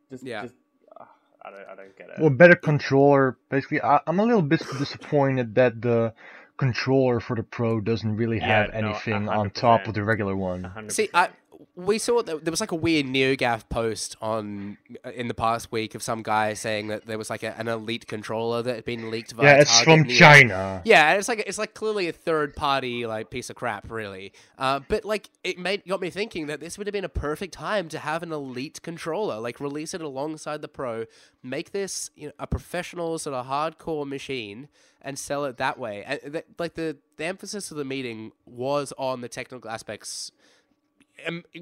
Just 0.09 0.23
Yeah. 0.23 0.43
just 0.43 0.55
uh, 0.99 1.03
I 1.43 1.49
don't 1.51 1.67
I 1.71 1.75
don't 1.75 1.97
get 1.97 2.09
it. 2.09 2.19
Well, 2.19 2.29
better 2.29 2.55
controller. 2.55 3.37
Basically, 3.49 3.81
I, 3.81 3.99
I'm 4.07 4.19
a 4.19 4.25
little 4.25 4.41
bit 4.41 4.61
disappointed 4.77 5.55
that 5.55 5.81
the 5.81 6.13
controller 6.57 7.19
for 7.19 7.35
the 7.35 7.43
Pro 7.43 7.79
doesn't 7.79 8.15
really 8.15 8.37
Yeah, 8.37 8.63
have 8.63 8.73
no, 8.73 8.89
anything 8.89 9.29
on 9.29 9.49
top 9.51 9.87
of 9.87 9.93
the 9.93 10.03
regular 10.03 10.35
one. 10.35 10.63
100%. 10.63 10.91
See, 10.91 11.09
I 11.13 11.29
we 11.77 11.99
saw 11.99 12.23
that 12.23 12.43
there 12.43 12.51
was 12.51 12.59
like 12.59 12.71
a 12.71 12.75
weird 12.75 13.05
NeoGAF 13.05 13.69
post 13.69 14.15
on 14.19 14.79
in 15.13 15.27
the 15.27 15.35
past 15.35 15.71
week 15.71 15.93
of 15.93 16.01
some 16.01 16.23
guy 16.23 16.55
saying 16.55 16.87
that 16.87 17.05
there 17.05 17.19
was 17.19 17.29
like 17.29 17.43
a, 17.43 17.55
an 17.59 17.67
elite 17.67 18.07
controller 18.07 18.63
that 18.63 18.75
had 18.75 18.83
been 18.83 19.11
leaked 19.11 19.33
via 19.33 19.45
Yeah, 19.45 19.61
it's 19.61 19.83
Target 19.83 20.07
from. 20.07 20.15
China. 20.15 20.81
Yeah, 20.85 21.09
and 21.09 21.19
it's 21.19 21.27
like 21.27 21.43
it's 21.45 21.59
like 21.59 21.75
clearly 21.75 22.07
a 22.07 22.11
third 22.11 22.55
party 22.55 23.05
like 23.05 23.29
piece 23.29 23.51
of 23.51 23.55
crap, 23.55 23.91
really. 23.91 24.33
Uh, 24.57 24.79
but 24.87 25.05
like 25.05 25.29
it 25.43 25.59
made 25.59 25.83
got 25.87 26.01
me 26.01 26.09
thinking 26.09 26.47
that 26.47 26.59
this 26.59 26.79
would 26.79 26.87
have 26.87 26.93
been 26.93 27.05
a 27.05 27.09
perfect 27.09 27.53
time 27.53 27.89
to 27.89 27.99
have 27.99 28.23
an 28.23 28.31
elite 28.31 28.81
controller, 28.81 29.39
like 29.39 29.59
release 29.59 29.93
it 29.93 30.01
alongside 30.01 30.63
the 30.63 30.67
Pro, 30.67 31.05
make 31.43 31.73
this 31.73 32.09
you 32.15 32.27
know, 32.27 32.33
a 32.39 32.47
professional 32.47 33.19
sort 33.19 33.35
of 33.35 33.45
hardcore 33.45 34.07
machine, 34.07 34.67
and 34.99 35.19
sell 35.19 35.45
it 35.45 35.57
that 35.57 35.77
way. 35.77 36.03
And 36.03 36.33
th- 36.33 36.45
like 36.57 36.73
the 36.73 36.97
the 37.17 37.25
emphasis 37.25 37.69
of 37.69 37.77
the 37.77 37.85
meeting 37.85 38.31
was 38.47 38.93
on 38.97 39.21
the 39.21 39.29
technical 39.29 39.69
aspects 39.69 40.31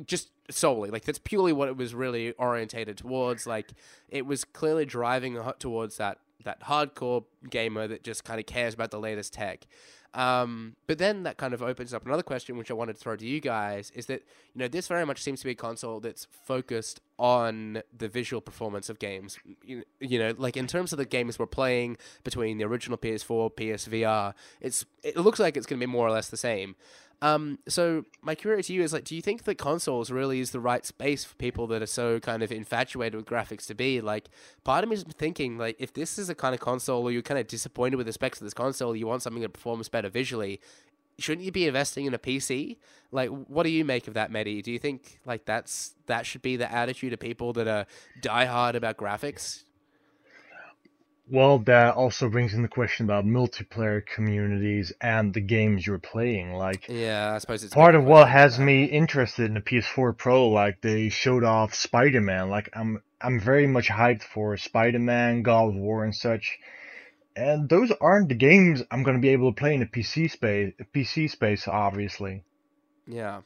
just 0.05 0.29
solely 0.49 0.89
like 0.89 1.03
that's 1.03 1.19
purely 1.19 1.53
what 1.53 1.67
it 1.67 1.77
was 1.77 1.93
really 1.93 2.31
orientated 2.33 2.97
towards. 2.97 3.47
Like 3.47 3.71
it 4.09 4.25
was 4.25 4.43
clearly 4.43 4.85
driving 4.85 5.39
towards 5.59 5.97
that 5.97 6.19
that 6.43 6.61
hardcore 6.61 7.25
gamer 7.49 7.87
that 7.87 8.03
just 8.03 8.23
kind 8.23 8.39
of 8.39 8.45
cares 8.45 8.73
about 8.73 8.91
the 8.91 8.99
latest 8.99 9.33
tech. 9.33 9.65
Um, 10.15 10.77
but 10.87 10.97
then 10.97 11.23
that 11.23 11.35
kind 11.35 11.53
of 11.53 11.61
opens 11.61 11.93
up 11.93 12.05
another 12.05 12.23
question 12.23 12.57
which 12.57 12.71
i 12.71 12.73
wanted 12.73 12.93
to 12.93 13.01
throw 13.01 13.17
to 13.17 13.25
you 13.25 13.41
guys 13.41 13.91
is 13.93 14.05
that 14.05 14.23
you 14.53 14.59
know 14.59 14.69
this 14.69 14.87
very 14.87 15.05
much 15.05 15.21
seems 15.21 15.41
to 15.41 15.45
be 15.45 15.51
a 15.51 15.55
console 15.55 15.99
that's 15.99 16.25
focused 16.45 17.01
on 17.19 17.81
the 17.97 18.07
visual 18.07 18.39
performance 18.39 18.89
of 18.89 18.97
games. 18.97 19.37
You, 19.61 19.83
you 19.99 20.17
know 20.17 20.33
like 20.37 20.55
in 20.55 20.67
terms 20.67 20.93
of 20.93 20.99
the 20.99 21.05
games 21.05 21.37
we're 21.37 21.47
playing 21.47 21.97
between 22.23 22.57
the 22.57 22.63
original 22.63 22.97
ps4 22.97 23.51
psvr 23.55 24.33
it's 24.61 24.85
it 25.03 25.17
looks 25.17 25.39
like 25.39 25.57
it's 25.57 25.65
going 25.65 25.81
to 25.81 25.85
be 25.85 25.91
more 25.91 26.07
or 26.07 26.11
less 26.11 26.29
the 26.29 26.37
same 26.37 26.77
um, 27.21 27.59
so 27.67 28.05
my 28.21 28.35
query 28.35 28.61
to 28.63 28.73
you 28.73 28.83
is 28.83 28.93
like, 28.93 29.03
do 29.03 29.15
you 29.15 29.21
think 29.21 29.43
that 29.43 29.57
consoles 29.57 30.11
really 30.11 30.39
is 30.39 30.51
the 30.51 30.59
right 30.59 30.85
space 30.85 31.23
for 31.23 31.35
people 31.35 31.67
that 31.67 31.81
are 31.81 31.87
so 31.87 32.19
kind 32.19 32.43
of 32.43 32.51
infatuated 32.51 33.15
with 33.15 33.25
graphics 33.25 33.65
to 33.67 33.75
be? 33.75 34.01
Like, 34.01 34.29
part 34.63 34.83
of 34.83 34.89
me 34.89 34.95
is 34.95 35.03
thinking 35.03 35.57
like, 35.57 35.75
if 35.79 35.93
this 35.93 36.17
is 36.17 36.29
a 36.29 36.35
kind 36.35 36.53
of 36.53 36.59
console, 36.59 37.03
or 37.03 37.11
you're 37.11 37.21
kind 37.21 37.39
of 37.39 37.47
disappointed 37.47 37.95
with 37.95 38.07
the 38.07 38.13
specs 38.13 38.39
of 38.39 38.45
this 38.45 38.53
console, 38.53 38.95
you 38.95 39.07
want 39.07 39.21
something 39.21 39.41
that 39.41 39.53
performs 39.53 39.89
better 39.89 40.09
visually. 40.09 40.59
shouldn't 41.17 41.45
you 41.45 41.51
be 41.51 41.67
investing 41.67 42.05
in 42.05 42.13
a 42.13 42.19
PC? 42.19 42.77
Like, 43.11 43.29
what 43.29 43.63
do 43.63 43.69
you 43.69 43.85
make 43.85 44.07
of 44.07 44.15
that, 44.15 44.31
Mehdi? 44.31 44.61
Do 44.61 44.71
you 44.71 44.79
think 44.79 45.19
like 45.25 45.45
that's 45.45 45.95
that 46.07 46.25
should 46.25 46.41
be 46.41 46.57
the 46.57 46.71
attitude 46.71 47.13
of 47.13 47.19
people 47.19 47.53
that 47.53 47.67
are 47.67 47.85
diehard 48.21 48.75
about 48.75 48.97
graphics? 48.97 49.63
Well, 51.27 51.57
that 51.59 51.95
also 51.95 52.29
brings 52.29 52.53
in 52.53 52.61
the 52.61 52.67
question 52.67 53.05
about 53.05 53.25
multiplayer 53.25 54.05
communities 54.05 54.93
and 55.01 55.33
the 55.33 55.41
games 55.41 55.85
you're 55.85 55.97
playing. 55.97 56.53
Like, 56.53 56.87
yeah, 56.87 57.33
I 57.33 57.39
suppose 57.39 57.63
it's 57.63 57.73
part 57.73 57.95
of 57.95 58.03
what 58.03 58.29
has 58.29 58.59
me 58.59 58.85
interested 58.85 59.45
in 59.45 59.55
the 59.55 59.61
PS4 59.61 60.15
Pro. 60.15 60.49
Like, 60.49 60.81
they 60.81 61.09
showed 61.09 61.43
off 61.43 61.73
Spider-Man. 61.73 62.49
Like, 62.49 62.69
I'm 62.73 63.01
I'm 63.19 63.39
very 63.39 63.65
much 63.65 63.89
hyped 63.89 64.21
for 64.21 64.55
Spider-Man, 64.55 65.41
God 65.41 65.69
of 65.69 65.75
War, 65.75 66.03
and 66.03 66.15
such. 66.15 66.59
And 67.35 67.67
those 67.69 67.91
aren't 67.99 68.29
the 68.29 68.35
games 68.35 68.83
I'm 68.91 69.01
going 69.01 69.17
to 69.17 69.21
be 69.21 69.29
able 69.29 69.51
to 69.51 69.59
play 69.59 69.73
in 69.73 69.79
the 69.79 69.87
PC 69.87 70.29
space. 70.29 70.73
PC 70.93 71.29
space, 71.31 71.67
obviously. 71.67 72.43
Yeah. 73.07 73.41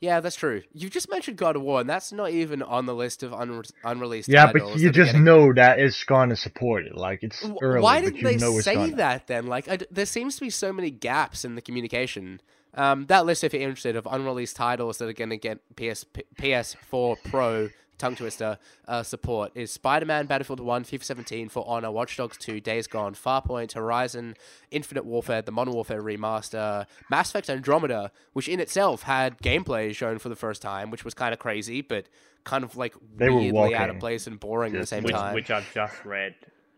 Yeah, 0.00 0.20
that's 0.20 0.36
true. 0.36 0.62
You've 0.72 0.92
just 0.92 1.10
mentioned 1.10 1.36
God 1.36 1.56
of 1.56 1.62
War, 1.62 1.80
and 1.80 1.90
that's 1.90 2.12
not 2.12 2.30
even 2.30 2.62
on 2.62 2.86
the 2.86 2.94
list 2.94 3.24
of 3.24 3.32
unre- 3.32 3.70
unreleased 3.82 4.28
yeah, 4.28 4.46
titles. 4.46 4.72
but 4.72 4.80
you 4.80 4.90
just 4.90 5.12
getting... 5.12 5.24
know 5.24 5.52
that 5.52 5.80
it's 5.80 6.04
going 6.04 6.28
to 6.28 6.36
support 6.36 6.86
it. 6.86 6.96
Like 6.96 7.22
it's 7.22 7.44
early, 7.60 7.80
Why 7.80 8.00
didn't 8.00 8.22
they 8.22 8.38
say 8.60 8.74
gonna... 8.74 8.96
that 8.96 9.26
then? 9.26 9.48
Like, 9.48 9.68
I, 9.68 9.78
there 9.90 10.06
seems 10.06 10.36
to 10.36 10.40
be 10.42 10.50
so 10.50 10.72
many 10.72 10.90
gaps 10.90 11.44
in 11.44 11.56
the 11.56 11.62
communication. 11.62 12.40
Um, 12.74 13.06
that 13.06 13.26
list, 13.26 13.42
if 13.42 13.52
you're 13.52 13.62
interested, 13.62 13.96
of 13.96 14.06
unreleased 14.08 14.54
titles 14.54 14.98
that 14.98 15.08
are 15.08 15.12
going 15.12 15.30
to 15.30 15.36
get 15.36 15.58
PS 15.74 16.04
PS4 16.38 17.16
Pro 17.24 17.70
tongue 17.98 18.16
twister 18.16 18.58
uh, 18.86 19.02
support 19.02 19.52
is 19.54 19.70
Spider-Man, 19.70 20.26
Battlefield 20.26 20.60
1, 20.60 20.84
FIFA 20.84 21.04
17, 21.04 21.48
For 21.48 21.64
Honor, 21.66 21.90
Watch 21.90 22.16
Dogs 22.16 22.36
2, 22.38 22.60
Days 22.60 22.86
Gone, 22.86 23.14
Farpoint, 23.14 23.72
Horizon, 23.72 24.36
Infinite 24.70 25.04
Warfare, 25.04 25.42
the 25.42 25.52
Modern 25.52 25.74
Warfare 25.74 26.02
remaster, 26.02 26.86
Mass 27.10 27.30
Effect 27.30 27.50
Andromeda, 27.50 28.10
which 28.32 28.48
in 28.48 28.60
itself 28.60 29.02
had 29.02 29.38
gameplay 29.38 29.94
shown 29.94 30.18
for 30.18 30.28
the 30.28 30.36
first 30.36 30.62
time, 30.62 30.90
which 30.90 31.04
was 31.04 31.14
kind 31.14 31.32
of 31.32 31.38
crazy, 31.38 31.82
but 31.82 32.06
kind 32.44 32.64
of 32.64 32.76
like 32.76 32.94
they 33.16 33.28
weirdly 33.28 33.74
out 33.74 33.90
of 33.90 33.98
place 33.98 34.26
and 34.26 34.40
boring 34.40 34.74
at 34.74 34.80
the 34.80 34.86
same 34.86 35.02
which, 35.02 35.14
time. 35.14 35.34
Which 35.34 35.50
I've 35.50 35.72
just 35.74 36.04
read 36.04 36.34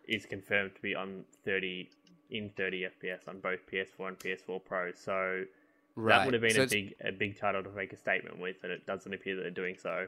is 0.08 0.26
confirmed 0.26 0.74
to 0.74 0.82
be 0.82 0.94
on 0.94 1.24
30 1.44 1.88
in 2.30 2.50
30 2.56 2.86
FPS 3.02 3.28
on 3.28 3.40
both 3.40 3.60
PS4 3.70 4.08
and 4.08 4.18
PS4 4.18 4.64
Pro. 4.64 4.92
So 4.94 5.44
right. 5.96 6.18
that 6.18 6.24
would 6.24 6.34
have 6.34 6.42
been 6.42 6.54
so 6.54 6.62
a 6.62 6.66
big 6.66 6.94
a 7.04 7.12
big 7.12 7.38
title 7.38 7.62
to 7.62 7.70
make 7.70 7.92
a 7.92 7.96
statement 7.96 8.38
with, 8.38 8.56
and 8.62 8.72
it 8.72 8.86
doesn't 8.86 9.12
appear 9.12 9.36
that 9.36 9.42
they're 9.42 9.50
doing 9.50 9.76
so. 9.80 10.06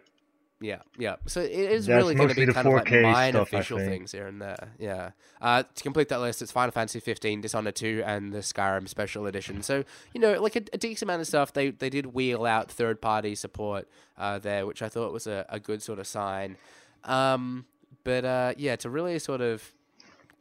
Yeah, 0.62 0.78
yeah. 0.96 1.16
So 1.26 1.40
it 1.40 1.50
is 1.50 1.86
That's 1.86 1.96
really 1.96 2.14
going 2.14 2.28
to 2.28 2.34
be 2.34 2.46
kind 2.46 2.68
of 2.68 2.74
like 2.74 2.90
minor 2.90 3.40
official 3.40 3.78
things 3.78 4.12
here 4.12 4.28
and 4.28 4.40
there. 4.40 4.68
Yeah. 4.78 5.10
Uh, 5.40 5.64
to 5.64 5.82
complete 5.82 6.08
that 6.10 6.20
list, 6.20 6.40
it's 6.40 6.52
Final 6.52 6.70
Fantasy 6.70 7.00
15, 7.00 7.40
Dishonored 7.40 7.74
2, 7.74 8.04
and 8.06 8.32
the 8.32 8.38
Skyrim 8.38 8.88
Special 8.88 9.26
Edition. 9.26 9.62
So 9.62 9.84
you 10.14 10.20
know, 10.20 10.40
like 10.40 10.54
a, 10.54 10.62
a 10.72 10.78
decent 10.78 11.02
amount 11.02 11.20
of 11.20 11.26
stuff. 11.26 11.52
They 11.52 11.70
they 11.70 11.90
did 11.90 12.14
wheel 12.14 12.46
out 12.46 12.70
third 12.70 13.02
party 13.02 13.34
support 13.34 13.88
uh, 14.16 14.38
there, 14.38 14.64
which 14.64 14.82
I 14.82 14.88
thought 14.88 15.12
was 15.12 15.26
a, 15.26 15.44
a 15.48 15.58
good 15.58 15.82
sort 15.82 15.98
of 15.98 16.06
sign. 16.06 16.56
Um, 17.04 17.66
but 18.04 18.24
uh, 18.24 18.54
yeah, 18.56 18.76
to 18.76 18.90
really 18.90 19.18
sort 19.18 19.40
of 19.40 19.72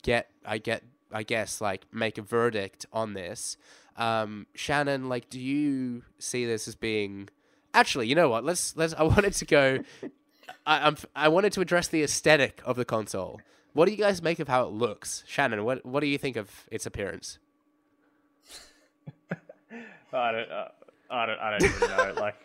get, 0.04 0.30
I 0.46 0.60
get, 0.60 0.84
I 1.12 1.24
guess, 1.24 1.62
like 1.62 1.86
make 1.92 2.18
a 2.18 2.22
verdict 2.22 2.86
on 2.94 3.14
this. 3.14 3.58
Um, 3.98 4.48
Shannon, 4.56 5.10
like, 5.10 5.30
do 5.30 5.40
you 5.40 6.04
see 6.20 6.46
this 6.46 6.68
as 6.68 6.76
being 6.76 7.30
Actually, 7.74 8.08
you 8.08 8.16
know 8.16 8.30
what? 8.30 8.44
Let's 8.44 8.76
let's. 8.76 8.94
I 8.94 9.04
wanted 9.16 9.34
to 9.34 9.46
go. 9.46 9.80
I, 10.66 10.88
I'm. 10.88 10.98
I 11.16 11.28
wanted 11.30 11.54
to 11.54 11.62
address 11.62 11.88
the 11.88 12.04
aesthetic 12.04 12.62
of 12.66 12.76
the 12.76 12.86
console. 12.86 13.40
What 13.74 13.86
do 13.86 13.92
you 13.92 13.98
guys 13.98 14.22
make 14.22 14.40
of 14.40 14.48
how 14.48 14.64
it 14.64 14.72
looks, 14.72 15.24
Shannon? 15.28 15.64
What 15.64 15.86
What 15.86 16.02
do 16.02 16.08
you 16.08 16.18
think 16.18 16.36
of 16.36 16.50
its 16.72 16.86
appearance? 16.86 17.40
I 20.14 20.32
don't. 20.32 20.52
Uh, 20.52 20.68
I 21.10 21.26
don't. 21.26 21.40
I 21.40 21.58
don't 21.58 21.64
even 21.64 21.90
know. 21.90 22.14
like, 22.22 22.36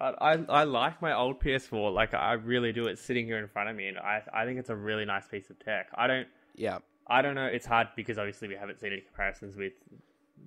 I, 0.00 0.08
I 0.08 0.32
I 0.48 0.64
like 0.64 1.02
my 1.02 1.14
old 1.14 1.40
PS4. 1.40 1.92
Like, 1.92 2.14
I 2.14 2.32
really 2.32 2.72
do. 2.72 2.86
It's 2.86 3.02
sitting 3.02 3.26
here 3.26 3.38
in 3.38 3.48
front 3.48 3.68
of 3.68 3.76
me, 3.76 3.88
and 3.88 3.98
I 3.98 4.22
I 4.32 4.44
think 4.46 4.58
it's 4.58 4.70
a 4.70 4.76
really 4.76 5.04
nice 5.04 5.28
piece 5.28 5.50
of 5.50 5.58
tech. 5.58 5.88
I 5.94 6.06
don't. 6.06 6.28
Yeah. 6.54 6.78
I 7.08 7.22
don't 7.22 7.34
know. 7.34 7.46
It's 7.46 7.66
hard 7.66 7.88
because 7.94 8.18
obviously 8.18 8.48
we 8.48 8.56
haven't 8.56 8.80
seen 8.80 8.92
any 8.92 9.02
comparisons 9.02 9.56
with 9.56 9.74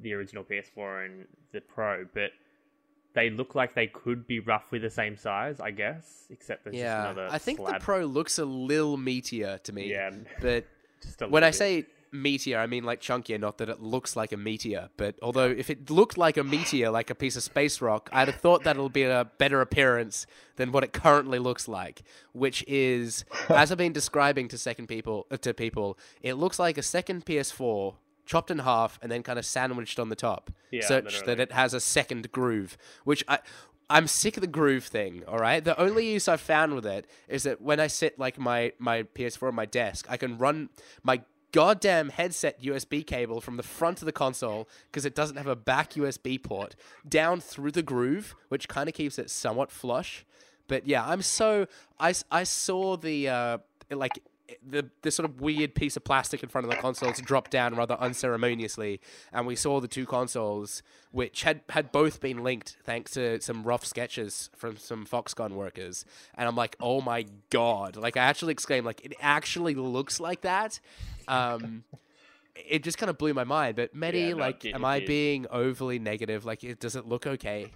the 0.01 0.13
original 0.13 0.43
PS4 0.43 1.05
and 1.05 1.25
the 1.53 1.61
Pro, 1.61 2.05
but 2.13 2.31
they 3.13 3.29
look 3.29 3.55
like 3.55 3.73
they 3.73 3.87
could 3.87 4.27
be 4.27 4.39
roughly 4.39 4.79
the 4.79 4.89
same 4.89 5.17
size, 5.17 5.59
I 5.59 5.71
guess, 5.71 6.25
except 6.29 6.63
there's 6.63 6.75
yeah. 6.75 6.97
just 6.97 7.11
another. 7.11 7.27
I 7.31 7.37
think 7.37 7.59
slab. 7.59 7.79
the 7.79 7.79
Pro 7.83 8.05
looks 8.05 8.37
a 8.39 8.45
little 8.45 8.97
meatier 8.97 9.61
to 9.63 9.73
me. 9.73 9.89
Yeah, 9.89 10.11
but 10.41 10.65
when 11.29 11.43
I 11.43 11.51
say 11.51 11.85
meteor, 12.11 12.59
I 12.59 12.67
mean 12.67 12.83
like 12.83 13.01
chunkier, 13.01 13.39
not 13.39 13.57
that 13.59 13.69
it 13.69 13.81
looks 13.81 14.15
like 14.15 14.31
a 14.31 14.37
meteor. 14.37 14.89
But 14.97 15.15
although 15.21 15.49
if 15.49 15.69
it 15.69 15.89
looked 15.89 16.17
like 16.17 16.37
a 16.37 16.43
meteor, 16.43 16.91
like 16.91 17.09
a 17.09 17.15
piece 17.15 17.35
of 17.35 17.43
space 17.43 17.81
rock, 17.81 18.09
I'd 18.13 18.27
have 18.27 18.39
thought 18.39 18.63
that 18.63 18.75
it'll 18.75 18.89
be 18.89 19.03
a 19.03 19.29
better 19.37 19.61
appearance 19.61 20.27
than 20.57 20.71
what 20.71 20.83
it 20.83 20.93
currently 20.93 21.39
looks 21.39 21.67
like, 21.67 22.03
which 22.33 22.63
is, 22.67 23.25
as 23.49 23.71
I've 23.71 23.77
been 23.77 23.93
describing 23.93 24.47
to 24.49 24.57
second 24.57 24.87
people 24.87 25.25
uh, 25.31 25.37
to 25.37 25.53
people, 25.53 25.97
it 26.21 26.33
looks 26.33 26.59
like 26.59 26.77
a 26.77 26.83
second 26.83 27.25
PS4 27.25 27.95
chopped 28.29 28.51
in 28.51 28.59
half 28.59 28.99
and 29.01 29.11
then 29.11 29.23
kind 29.23 29.39
of 29.39 29.45
sandwiched 29.45 29.99
on 29.99 30.09
the 30.09 30.15
top, 30.15 30.51
yeah, 30.69 30.85
such 30.85 31.05
literally. 31.05 31.25
that 31.25 31.39
it 31.39 31.51
has 31.51 31.73
a 31.73 31.79
second 31.79 32.31
groove. 32.31 32.77
Which 33.03 33.23
I, 33.27 33.39
I'm 33.89 34.05
sick 34.05 34.37
of 34.37 34.41
the 34.41 34.47
groove 34.47 34.85
thing. 34.85 35.23
All 35.27 35.39
right, 35.39 35.63
the 35.63 35.77
only 35.81 36.11
use 36.11 36.27
I've 36.27 36.39
found 36.39 36.75
with 36.75 36.85
it 36.85 37.07
is 37.27 37.43
that 37.43 37.59
when 37.59 37.79
I 37.79 37.87
sit 37.87 38.19
like 38.19 38.37
my 38.37 38.71
my 38.77 39.03
PS4 39.03 39.47
on 39.47 39.55
my 39.55 39.65
desk, 39.65 40.05
I 40.09 40.17
can 40.17 40.37
run 40.37 40.69
my 41.01 41.21
goddamn 41.51 42.09
headset 42.09 42.61
USB 42.61 43.05
cable 43.05 43.41
from 43.41 43.57
the 43.57 43.63
front 43.63 44.03
of 44.03 44.05
the 44.05 44.11
console 44.11 44.69
because 44.91 45.05
it 45.05 45.15
doesn't 45.15 45.37
have 45.37 45.47
a 45.47 45.55
back 45.55 45.93
USB 45.93 46.41
port 46.41 46.75
down 47.07 47.41
through 47.41 47.71
the 47.71 47.81
groove, 47.81 48.35
which 48.49 48.67
kind 48.67 48.87
of 48.87 48.93
keeps 48.93 49.17
it 49.17 49.31
somewhat 49.31 49.71
flush. 49.71 50.23
But 50.67 50.87
yeah, 50.87 51.03
I'm 51.03 51.23
so 51.23 51.65
I, 51.99 52.13
I 52.29 52.43
saw 52.43 52.95
the 52.95 53.27
uh, 53.27 53.57
like 53.89 54.19
the 54.67 54.89
this 55.01 55.15
sort 55.15 55.29
of 55.29 55.41
weird 55.41 55.75
piece 55.75 55.95
of 55.95 56.03
plastic 56.03 56.43
in 56.43 56.49
front 56.49 56.65
of 56.65 56.71
the 56.71 56.77
consoles 56.77 57.19
dropped 57.21 57.51
down 57.51 57.75
rather 57.75 57.95
unceremoniously, 57.95 58.99
and 59.31 59.45
we 59.47 59.55
saw 59.55 59.79
the 59.79 59.87
two 59.87 60.05
consoles, 60.05 60.81
which 61.11 61.43
had 61.43 61.61
had 61.69 61.91
both 61.91 62.19
been 62.19 62.43
linked 62.43 62.77
thanks 62.83 63.11
to 63.11 63.41
some 63.41 63.63
rough 63.63 63.85
sketches 63.85 64.49
from 64.55 64.77
some 64.77 65.05
Foxconn 65.05 65.51
workers. 65.51 66.05
And 66.35 66.47
I'm 66.47 66.55
like, 66.55 66.75
oh 66.79 67.01
my 67.01 67.25
god! 67.49 67.95
Like 67.95 68.17
I 68.17 68.21
actually 68.21 68.53
exclaimed, 68.53 68.85
like 68.85 69.03
it 69.05 69.13
actually 69.19 69.75
looks 69.75 70.19
like 70.19 70.41
that. 70.41 70.79
Um, 71.27 71.83
it 72.55 72.83
just 72.83 72.97
kind 72.97 73.09
of 73.09 73.17
blew 73.17 73.33
my 73.33 73.43
mind. 73.43 73.75
But 73.75 73.95
Mehdi, 73.95 74.29
yeah, 74.29 74.29
no, 74.31 74.37
like, 74.37 74.65
am 74.65 74.83
I 74.83 74.99
being 75.01 75.45
overly 75.49 75.99
negative? 75.99 76.45
Like, 76.45 76.63
it, 76.63 76.79
does 76.79 76.95
it 76.95 77.07
look 77.07 77.25
okay? 77.25 77.71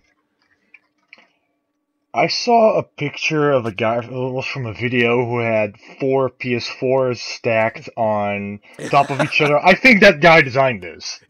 I 2.15 2.27
saw 2.27 2.77
a 2.77 2.83
picture 2.83 3.51
of 3.51 3.65
a 3.65 3.71
guy, 3.71 4.03
it 4.03 4.11
was 4.11 4.45
from 4.45 4.67
a 4.67 4.73
video, 4.73 5.25
who 5.25 5.39
had 5.39 5.73
four 5.99 6.29
PS4s 6.29 7.17
stacked 7.17 7.89
on 7.97 8.59
top 8.89 9.09
of 9.09 9.19
each 9.21 9.41
other. 9.41 9.57
I 9.57 9.73
think 9.73 10.01
that 10.01 10.19
guy 10.19 10.41
designed 10.41 10.83
this. 10.83 11.19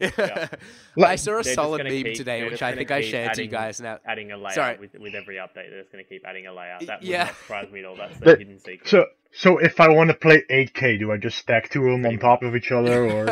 Yeah. 0.96 1.06
I 1.08 1.16
saw 1.16 1.40
a 1.40 1.44
solid 1.44 1.82
meme 1.82 2.04
keep, 2.04 2.14
today, 2.14 2.48
which 2.48 2.62
I 2.62 2.72
think 2.72 2.92
I 2.92 3.00
shared 3.00 3.30
adding, 3.30 3.34
to 3.34 3.42
you 3.46 3.50
guys 3.50 3.80
now. 3.80 3.98
Adding 4.06 4.30
a 4.30 4.36
layout 4.36 4.54
Sorry. 4.54 4.78
with, 4.78 4.94
with 4.94 5.16
every 5.16 5.36
update, 5.36 5.68
they're 5.70 5.80
just 5.80 5.90
going 5.90 6.04
to 6.04 6.08
keep 6.08 6.24
adding 6.24 6.46
a 6.46 6.54
layout. 6.54 6.86
That 6.86 7.00
would 7.00 7.08
yeah. 7.08 7.24
not 7.24 7.36
surprise 7.36 7.72
me 7.72 7.80
at 7.80 7.86
all. 7.86 7.96
That's 7.96 8.16
the 8.20 8.36
hidden 8.36 8.60
secret. 8.60 8.88
So, 8.88 9.06
so 9.36 9.58
if 9.58 9.80
I 9.80 9.88
want 9.88 10.10
to 10.10 10.14
play 10.14 10.44
8K, 10.48 11.00
do 11.00 11.10
I 11.10 11.16
just 11.16 11.38
stack 11.38 11.68
two 11.68 11.84
of 11.86 12.00
them 12.00 12.06
on 12.06 12.18
top 12.18 12.42
of 12.44 12.54
each 12.54 12.70
other, 12.70 13.04
or 13.04 13.26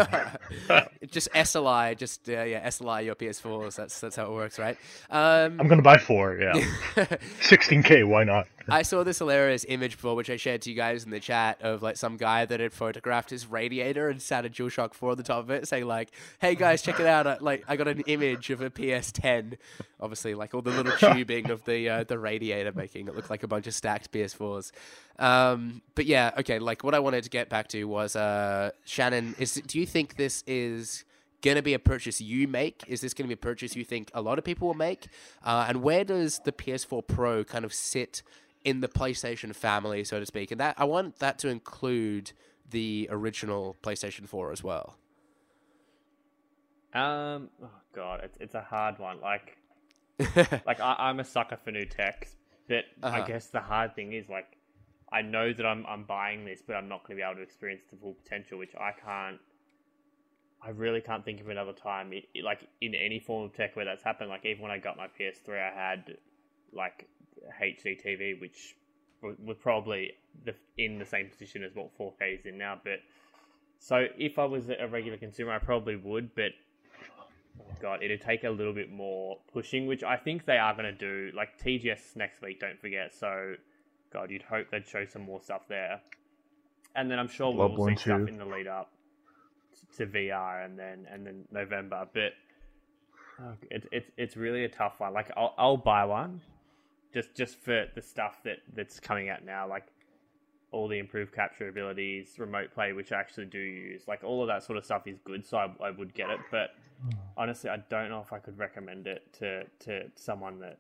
just 1.07 1.31
SLI, 1.33 1.97
just 1.97 2.29
uh, 2.29 2.43
yeah, 2.43 2.67
SLI 2.67 3.05
your 3.05 3.15
PS4s? 3.15 3.77
That's 3.77 4.01
that's 4.01 4.17
how 4.17 4.27
it 4.27 4.33
works, 4.33 4.59
right? 4.59 4.77
Um, 5.11 5.61
I'm 5.61 5.69
gonna 5.69 5.81
buy 5.81 5.99
four. 5.99 6.37
Yeah, 6.37 6.55
16K. 7.41 8.07
Why 8.07 8.25
not? 8.25 8.49
I 8.69 8.83
saw 8.83 9.03
this 9.03 9.19
hilarious 9.19 9.65
image 9.69 9.97
before, 9.97 10.15
which 10.15 10.31
I 10.31 10.37
shared 10.37 10.63
to 10.63 10.71
you 10.71 10.77
guys 10.77 11.05
in 11.05 11.11
the 11.11 11.21
chat 11.21 11.61
of 11.63 11.83
like 11.83 11.97
some 11.97 12.17
guy 12.17 12.45
that 12.45 12.61
had 12.61 12.73
photographed 12.73 13.31
his 13.31 13.47
radiator 13.47 14.09
and 14.09 14.23
sat 14.23 14.45
a 14.45 14.51
DualShock 14.51 14.95
4 14.95 15.11
on 15.11 15.17
the 15.17 15.23
top 15.23 15.41
of 15.41 15.51
it, 15.51 15.67
saying 15.69 15.87
like, 15.87 16.11
"Hey 16.41 16.55
guys, 16.55 16.83
check 16.83 17.01
it 17.01 17.07
out! 17.07 17.27
I, 17.27 17.39
like 17.41 17.65
I 17.69 17.77
got 17.77 17.89
an 17.89 18.01
image 18.07 18.51
of 18.51 18.61
a 18.61 18.71
PS10." 18.71 19.57
Obviously, 20.01 20.35
like 20.35 20.53
all 20.55 20.63
the 20.63 20.71
little 20.71 20.93
tubing 20.97 21.51
of 21.51 21.65
the 21.65 21.89
uh, 21.89 22.05
the 22.05 22.19
radiator, 22.19 22.73
making 22.73 23.07
it 23.07 23.15
look 23.15 23.31
like 23.31 23.45
a 23.45 23.49
bunch 23.49 23.67
of 23.69 23.75
stacked 23.75 24.11
PS4s. 24.11 24.73
Um, 25.19 25.83
but 25.95 26.07
yeah, 26.07 26.33
okay. 26.39 26.59
Like 26.59 26.85
what 26.85 26.95
I 26.95 26.99
wanted 26.99 27.25
to 27.25 27.31
get 27.31 27.49
back 27.49 27.69
to 27.69 27.85
was 27.85 28.17
uh, 28.17 28.71
Shannon. 28.85 29.35
Is 29.39 29.55
do 29.55 29.79
you 29.79 29.87
think 29.87 30.17
this 30.17 30.43
is 30.47 31.05
going 31.43 31.57
to 31.57 31.63
be 31.63 31.75
a 31.75 31.79
purchase 31.79 32.21
you 32.21 32.49
make? 32.49 32.85
Is 32.87 33.01
this 33.01 33.13
going 33.15 33.25
to 33.25 33.29
be 33.29 33.35
a 33.35 33.37
purchase 33.37 33.77
you 33.77 33.85
think 33.85 34.11
a 34.15 34.23
lot 34.23 34.39
of 34.39 34.45
people 34.45 34.69
will 34.69 34.75
make? 34.75 35.09
Uh, 35.45 35.67
and 35.69 35.83
where 35.83 36.05
does 36.05 36.41
the 36.45 36.53
PS4 36.53 37.07
Pro 37.07 37.45
kind 37.45 37.65
of 37.65 37.75
sit 37.75 38.23
in 38.65 38.81
the 38.81 38.89
PlayStation 38.89 39.55
family, 39.55 40.05
so 40.05 40.21
to 40.21 40.27
speak? 40.27 40.51
And 40.51 40.61
that 40.61 40.77
I 40.79 40.85
want 40.85 41.19
that 41.19 41.39
to 41.41 41.49
include 41.49 42.33
the 42.71 43.09
original 43.11 43.77
PlayStation 43.83 44.27
4 44.27 44.53
as 44.53 44.63
well. 44.63 44.97
Um. 46.95 47.49
Oh 47.63 47.71
God, 47.95 48.21
it's 48.23 48.37
it's 48.39 48.55
a 48.55 48.61
hard 48.61 48.99
one. 48.99 49.19
Like, 49.21 49.57
like 50.67 50.79
I, 50.81 51.09
am 51.09 51.21
a 51.21 51.25
sucker 51.25 51.57
for 51.57 51.71
new 51.71 51.87
tech, 51.87 52.29
but 52.69 52.85
uh-huh. 53.03 53.23
I 53.23 53.27
guess 53.27 53.47
the 53.47 53.61
hard 53.61 53.95
thing 53.95 54.13
is 54.13 54.29
like 54.29 54.59
I 55.13 55.23
know 55.23 55.53
that 55.53 55.67
I'm 55.67 55.85
I'm 55.87 56.05
buying 56.05 56.45
this, 56.45 56.63
but 56.67 56.75
I'm 56.75 56.89
not 56.89 57.05
going 57.07 57.17
to 57.19 57.23
be 57.23 57.25
able 57.25 57.37
to 57.37 57.43
experience 57.43 57.83
the 57.91 57.97
full 57.97 58.15
potential, 58.15 58.59
which 58.59 58.75
I 58.77 58.93
can't. 58.93 59.39
I 60.65 60.71
really 60.71 61.01
can't 61.01 61.25
think 61.25 61.41
of 61.41 61.49
another 61.49 61.73
time, 61.73 62.13
it, 62.13 62.29
it- 62.35 62.45
like 62.45 62.69
in 62.81 62.95
any 62.95 63.19
form 63.19 63.45
of 63.45 63.53
tech 63.53 63.75
where 63.75 63.85
that's 63.85 64.03
happened. 64.03 64.31
Like 64.31 64.45
even 64.47 64.63
when 64.63 64.71
I 64.71 64.79
got 64.79 64.97
my 64.97 65.09
PS3, 65.09 65.59
I 65.61 65.75
had 65.75 66.17
like 66.73 67.09
HD 67.61 68.01
TV, 68.01 68.41
which 68.41 68.77
was, 69.23 69.37
was 69.45 69.57
probably 69.61 70.13
the, 70.45 70.55
in 70.79 70.99
the 70.99 71.05
same 71.05 71.29
position 71.29 71.65
as 71.65 71.75
what 71.75 71.97
4K 71.99 72.39
is 72.39 72.47
in 72.47 72.59
now. 72.59 72.81
But 72.83 73.01
so 73.81 74.07
if 74.17 74.39
I 74.39 74.45
was 74.45 74.69
a 74.71 74.87
regular 74.87 75.19
consumer, 75.19 75.53
I 75.53 75.59
probably 75.59 75.97
would. 75.97 76.33
But 76.37 76.53
oh 77.61 77.75
God, 77.81 78.03
it'd 78.03 78.21
take 78.23 78.45
a 78.45 78.51
little 78.51 78.73
bit 78.73 78.91
more 78.91 79.39
pushing, 79.53 79.89
which 79.89 80.05
I 80.05 80.17
think 80.17 80.45
they 80.45 80.59
are 80.59 80.73
going 80.75 80.85
to 80.85 80.93
do. 80.93 81.37
Like 81.37 81.59
TGS 81.61 82.15
next 82.15 82.41
week, 82.41 82.61
don't 82.61 82.81
forget. 82.81 83.13
So 83.13 83.55
God, 84.13 84.31
you'd 84.31 84.43
hope 84.43 84.71
they'd 84.71 84.87
show 84.87 85.05
some 85.05 85.23
more 85.23 85.41
stuff 85.41 85.63
there. 85.69 86.01
And 86.95 87.11
then 87.11 87.19
I'm 87.19 87.29
sure 87.29 87.53
we'll 87.53 87.71
Bloodborne 87.71 87.99
see 87.99 88.05
stuff 88.05 88.21
2. 88.21 88.27
in 88.27 88.39
the 88.39 88.45
lead 88.45 88.67
up 88.67 88.91
to 89.97 90.07
VR 90.07 90.65
and 90.65 90.79
then 90.79 91.07
and 91.11 91.27
then 91.27 91.45
November. 91.51 92.07
But 92.13 92.33
oh, 93.41 93.55
it's 93.71 93.87
it's 93.93 94.11
it's 94.17 94.37
really 94.37 94.65
a 94.65 94.69
tough 94.69 95.01
one. 95.01 95.13
Like 95.13 95.31
I'll 95.37 95.55
I'll 95.57 95.77
buy 95.77 96.05
one, 96.05 96.41
just 97.15 97.35
just 97.35 97.59
for 97.59 97.87
the 97.95 98.03
stuff 98.03 98.43
that 98.45 98.59
that's 98.75 99.01
coming 99.01 99.29
out 99.31 99.45
now, 99.45 99.69
like 99.69 99.87
all 100.71 100.89
the 100.89 100.99
improved 100.99 101.35
capture 101.35 101.69
abilities, 101.69 102.35
remote 102.39 102.73
play, 102.75 102.93
which 102.95 103.13
I 103.13 103.21
actually 103.21 103.47
do 103.47 103.59
use. 103.59 104.03
Like 104.09 104.25
all 104.25 104.43
of 104.43 104.49
that 104.49 104.63
sort 104.65 104.79
of 104.79 104.85
stuff 104.85 105.07
is 105.07 105.19
good, 105.25 105.47
so 105.47 105.59
I, 105.59 105.71
I 105.87 105.91
would 105.91 106.15
get 106.15 106.31
it. 106.31 106.41
But 106.51 106.71
honestly, 107.37 107.71
I 107.71 107.77
don't 107.91 108.09
know 108.09 108.21
if 108.21 108.33
I 108.33 108.39
could 108.39 108.59
recommend 108.59 109.07
it 109.07 109.23
to 109.39 109.65
to 109.81 110.11
someone 110.15 110.59
that 110.61 110.79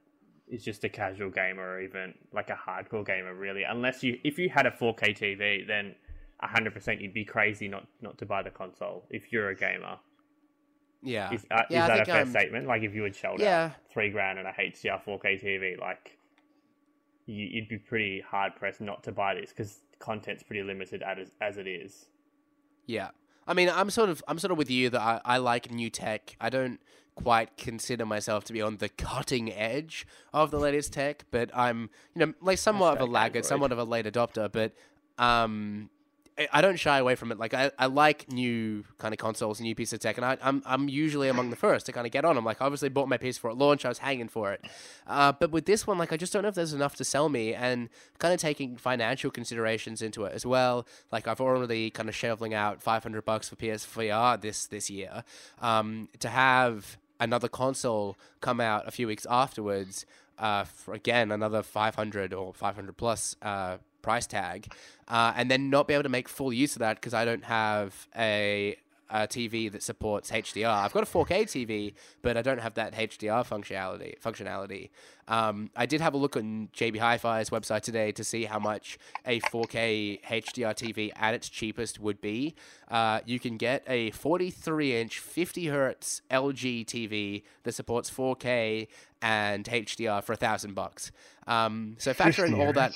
is 0.53 0.63
just 0.63 0.85
a 0.85 0.89
casual 0.89 1.31
gamer 1.31 1.67
or 1.67 1.81
even 1.81 2.15
like 2.33 2.51
a 2.51 2.55
hardcore 2.55 3.05
gamer, 3.05 3.35
really. 3.35 3.65
Unless 3.65 4.03
you 4.05 4.19
if 4.23 4.39
you 4.39 4.51
had 4.51 4.67
a 4.67 4.71
4K 4.71 5.17
TV, 5.19 5.67
then 5.67 5.95
100% 6.45 7.01
you'd 7.01 7.15
be 7.15 7.25
crazy 7.25 7.69
not 7.69 7.87
not 8.03 8.19
to 8.19 8.27
buy 8.27 8.43
the 8.43 8.51
console 8.51 9.07
if 9.11 9.33
you're 9.33 9.49
a 9.49 9.57
gamer. 9.57 9.97
Yeah. 11.03 11.33
Is, 11.33 11.47
uh, 11.51 11.63
Yeah, 11.71 11.83
is 11.83 11.89
that 11.89 11.93
a 11.93 11.97
think, 12.05 12.07
fair 12.09 12.23
um, 12.23 12.31
statement? 12.31 12.67
Like 12.69 12.83
if 12.83 12.95
you 12.95 13.03
would 13.03 13.17
shell 13.17 13.37
Yeah. 13.39 13.65
out 13.65 13.73
three 13.91 14.11
grand 14.11 14.39
on 14.39 14.47
a 14.47 14.53
HDR 14.53 15.03
4K 15.03 15.43
TV, 15.43 15.81
like 15.81 16.19
you, 17.27 17.47
you'd 17.47 17.69
be 17.69 17.79
pretty 17.79 18.21
hard 18.21 18.55
pressed 18.55 18.81
not 18.81 19.03
to 19.05 19.13
buy 19.13 19.35
this 19.35 19.51
because 19.51 19.81
content's 20.01 20.43
pretty 20.43 20.63
limited 20.63 21.03
as 21.03 21.33
as 21.41 21.57
it 21.57 21.67
is. 21.67 22.07
Yeah. 22.87 23.11
I 23.47 23.55
mean, 23.55 23.69
I'm 23.69 23.91
sort 23.91 24.09
of 24.09 24.23
I'm 24.29 24.39
sort 24.39 24.53
of 24.53 24.59
with 24.59 24.71
you 24.71 24.91
that 24.91 25.01
I, 25.01 25.21
I 25.25 25.37
like 25.39 25.71
new 25.71 25.91
tech. 25.91 26.37
I 26.41 26.51
don't 26.51 26.81
quite 27.15 27.57
consider 27.57 28.07
myself 28.07 28.45
to 28.45 28.53
be 28.53 28.63
on 28.63 28.79
the 28.79 28.89
cutting 28.89 29.53
edge 29.53 30.07
of 30.33 30.51
the 30.51 30.59
latest 30.59 30.93
tech, 30.93 31.25
but 31.31 31.51
I'm 31.55 31.91
you 32.15 32.27
know 32.27 32.35
like 32.41 32.59
somewhat 32.59 32.97
of 32.97 33.01
a 33.09 33.11
laggard, 33.11 33.37
Android. 33.39 33.45
somewhat 33.47 33.73
of 33.73 33.79
a 33.79 33.85
late 33.85 34.07
adopter, 34.07 34.51
but 34.51 34.73
um 35.23 35.91
I- 36.39 36.61
don't 36.63 36.79
shy 36.79 36.99
away 36.99 37.15
from 37.15 37.31
it. 37.31 37.39
Like 37.39 37.53
I, 37.55 37.71
I 37.79 37.87
like 37.87 38.31
new 38.33 38.85
kind 38.99 39.13
of 39.13 39.19
consoles, 39.19 39.61
new 39.61 39.75
piece 39.75 39.93
of 39.93 40.01
tech, 40.01 40.17
and 40.17 40.25
I, 40.25 40.39
I'm 40.43 40.63
I'm 40.65 40.89
usually 40.89 41.29
among 41.29 41.51
the 41.51 41.57
first 41.57 41.87
to 41.87 41.93
kind 41.93 42.07
of 42.07 42.13
get 42.13 42.25
on. 42.25 42.37
I'm 42.37 42.45
like, 42.45 42.61
obviously 42.63 42.89
bought 42.89 43.09
my 43.09 43.19
PS4 43.19 43.51
at 43.51 43.59
launch. 43.59 43.85
I 43.85 43.89
was 43.89 43.99
hanging 43.99 44.29
for 44.29 44.53
it, 44.53 44.65
uh, 45.07 45.33
but 45.33 45.51
with 45.51 45.67
this 45.67 45.87
one, 45.87 45.99
like, 45.99 46.13
I 46.13 46.17
just 46.17 46.33
don't 46.33 46.43
know 46.43 46.49
if 46.49 46.55
there's 46.55 46.73
enough 46.73 46.97
to 46.97 47.05
sell 47.05 47.29
me, 47.29 47.55
and 47.55 47.89
kind 48.19 48.33
of 48.33 48.41
taking 48.41 48.77
financial 48.77 49.31
considerations 49.31 50.01
into 50.01 50.25
it 50.25 50.33
as 50.33 50.47
well. 50.47 50.87
Like, 51.11 51.29
I've 51.29 51.41
already 51.41 51.91
kind 51.91 52.09
of 52.09 52.15
shoveling 52.15 52.55
out 52.55 52.83
500 52.83 53.25
bucks 53.25 53.49
for 53.49 53.57
PSVR 53.57 54.41
this 54.41 54.67
this 54.67 54.89
year. 54.89 55.25
Um, 55.61 56.09
to 56.21 56.29
have 56.29 56.97
another 57.21 57.49
console 57.49 58.17
come 58.41 58.61
out 58.61 58.89
a 58.89 58.91
few 58.91 59.07
weeks 59.07 59.27
afterwards, 59.29 60.07
uh, 60.39 60.65
for 60.65 60.95
again 60.95 61.31
another 61.31 61.63
500 61.63 62.33
or 62.33 62.55
500 62.55 62.97
plus 62.97 63.37
uh, 63.43 63.77
price 64.03 64.27
tag, 64.27 64.73
uh, 65.09 65.33
and 65.37 65.51
then 65.51 65.71
not 65.71 65.89
be 65.89 65.95
able 65.95 66.03
to 66.03 66.09
make 66.09 66.29
full 66.29 66.53
use 66.53 66.75
of 66.75 66.81
that 66.81 66.97
because 66.97 67.15
I 67.15 67.25
don't 67.25 67.45
have 67.45 68.09
a, 68.17 68.77
a 69.11 69.27
TV 69.29 69.71
that 69.71 69.83
supports 69.83 70.31
HDR. 70.31 70.67
I've 70.69 70.93
got 70.93 71.03
a 71.03 71.07
4K 71.07 71.43
TV, 71.45 71.95
but 72.23 72.37
I 72.37 72.43
don't 72.43 72.61
have 72.61 72.75
that 72.75 72.95
HDR 72.95 73.47
functionality. 73.47 74.19
Functionality. 74.21 74.91
Um, 75.29 75.71
I 75.77 75.87
did 75.87 76.01
have 76.01 76.15
a 76.15 76.17
look 76.17 76.37
on 76.37 76.69
JB 76.75 76.99
Hi-Fi's 76.99 77.51
website 77.51 77.83
today 77.83 78.11
to 78.13 78.25
see 78.25 78.45
how 78.45 78.59
much 78.59 78.99
a 79.25 79.41
4K 79.41 80.23
HDR 80.23 80.75
TV 80.75 81.13
at 81.17 81.35
its 81.35 81.49
cheapest 81.49 82.01
would 82.01 82.21
be. 82.21 82.55
Uh, 82.91 83.21
you 83.25 83.39
can 83.39 83.57
get 83.57 83.85
a 83.87 84.11
43-inch, 84.11 85.19
50 85.19 85.67
hertz 85.67 86.23
LG 86.31 86.87
TV 86.87 87.43
that 87.63 87.73
supports 87.73 88.11
4K 88.11 88.89
and 89.23 89.65
HDR 89.65 90.23
for 90.23 90.33
a 90.33 90.37
thousand 90.37 90.75
bucks. 90.75 91.13
Um, 91.47 91.97
so 91.99 92.13
factor 92.13 92.45
in 92.45 92.55
all 92.55 92.73
that. 92.73 92.93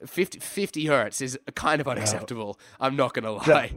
Hertz? 0.00 0.10
50, 0.12 0.38
50 0.40 0.86
hertz 0.86 1.20
is 1.20 1.38
kind 1.54 1.80
of 1.80 1.88
unacceptable. 1.88 2.58
I'm 2.80 2.96
not 2.96 3.14
gonna 3.14 3.32
lie. 3.32 3.72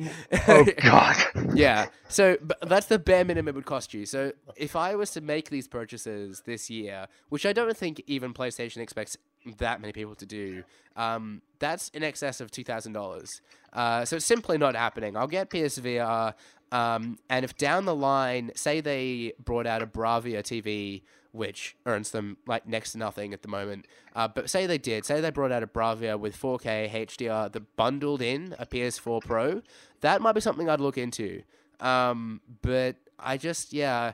Oh 0.47 0.65
God. 0.81 1.17
yeah. 1.53 1.87
So 2.07 2.37
but 2.41 2.57
that's 2.61 2.87
the 2.87 2.99
bare 2.99 3.25
minimum 3.25 3.49
it 3.49 3.55
would 3.55 3.65
cost 3.65 3.93
you. 3.93 4.05
So 4.05 4.31
if 4.55 4.75
I 4.75 4.95
was 4.95 5.11
to 5.11 5.21
make 5.21 5.49
these 5.49 5.67
purchases 5.67 6.41
this 6.45 6.69
year, 6.69 7.07
which 7.29 7.45
I 7.45 7.53
don't 7.53 7.75
think 7.75 8.01
even 8.07 8.33
PlayStation 8.33 8.77
expects 8.77 9.17
that 9.57 9.81
many 9.81 9.91
people 9.91 10.15
to 10.15 10.25
do, 10.25 10.63
um, 10.95 11.41
that's 11.59 11.89
in 11.89 12.03
excess 12.03 12.39
of 12.39 12.51
two 12.51 12.63
thousand 12.63 12.93
dollars. 12.93 13.41
Uh, 13.73 14.05
so 14.05 14.17
it's 14.17 14.25
simply 14.25 14.57
not 14.57 14.75
happening. 14.75 15.17
I'll 15.17 15.27
get 15.27 15.49
PSVR, 15.49 16.33
um, 16.71 17.17
and 17.29 17.43
if 17.43 17.57
down 17.57 17.85
the 17.85 17.95
line, 17.95 18.51
say 18.55 18.81
they 18.81 19.33
brought 19.43 19.65
out 19.67 19.81
a 19.81 19.87
Bravia 19.87 20.41
TV. 20.43 21.01
Which 21.33 21.75
earns 21.85 22.11
them 22.11 22.37
like 22.47 22.67
next 22.67 22.93
to 22.93 22.99
nothing 22.99 23.33
at 23.33 23.41
the 23.41 23.47
moment. 23.47 23.87
Uh, 24.15 24.27
but 24.27 24.49
say 24.49 24.65
they 24.67 24.77
did, 24.77 25.03
say 25.03 25.19
they 25.19 25.31
brought 25.31 25.51
out 25.51 25.63
a 25.63 25.67
Bravia 25.67 26.17
with 26.17 26.39
4K 26.39 26.89
HDR 26.91 27.51
that 27.51 27.75
bundled 27.75 28.21
in 28.21 28.55
a 28.59 28.65
PS4 28.65 29.21
Pro, 29.21 29.61
that 30.01 30.21
might 30.21 30.33
be 30.33 30.41
something 30.41 30.69
I'd 30.69 30.79
look 30.79 30.97
into. 30.97 31.41
Um, 31.79 32.39
but 32.61 32.97
I 33.17 33.37
just, 33.37 33.73
yeah, 33.73 34.13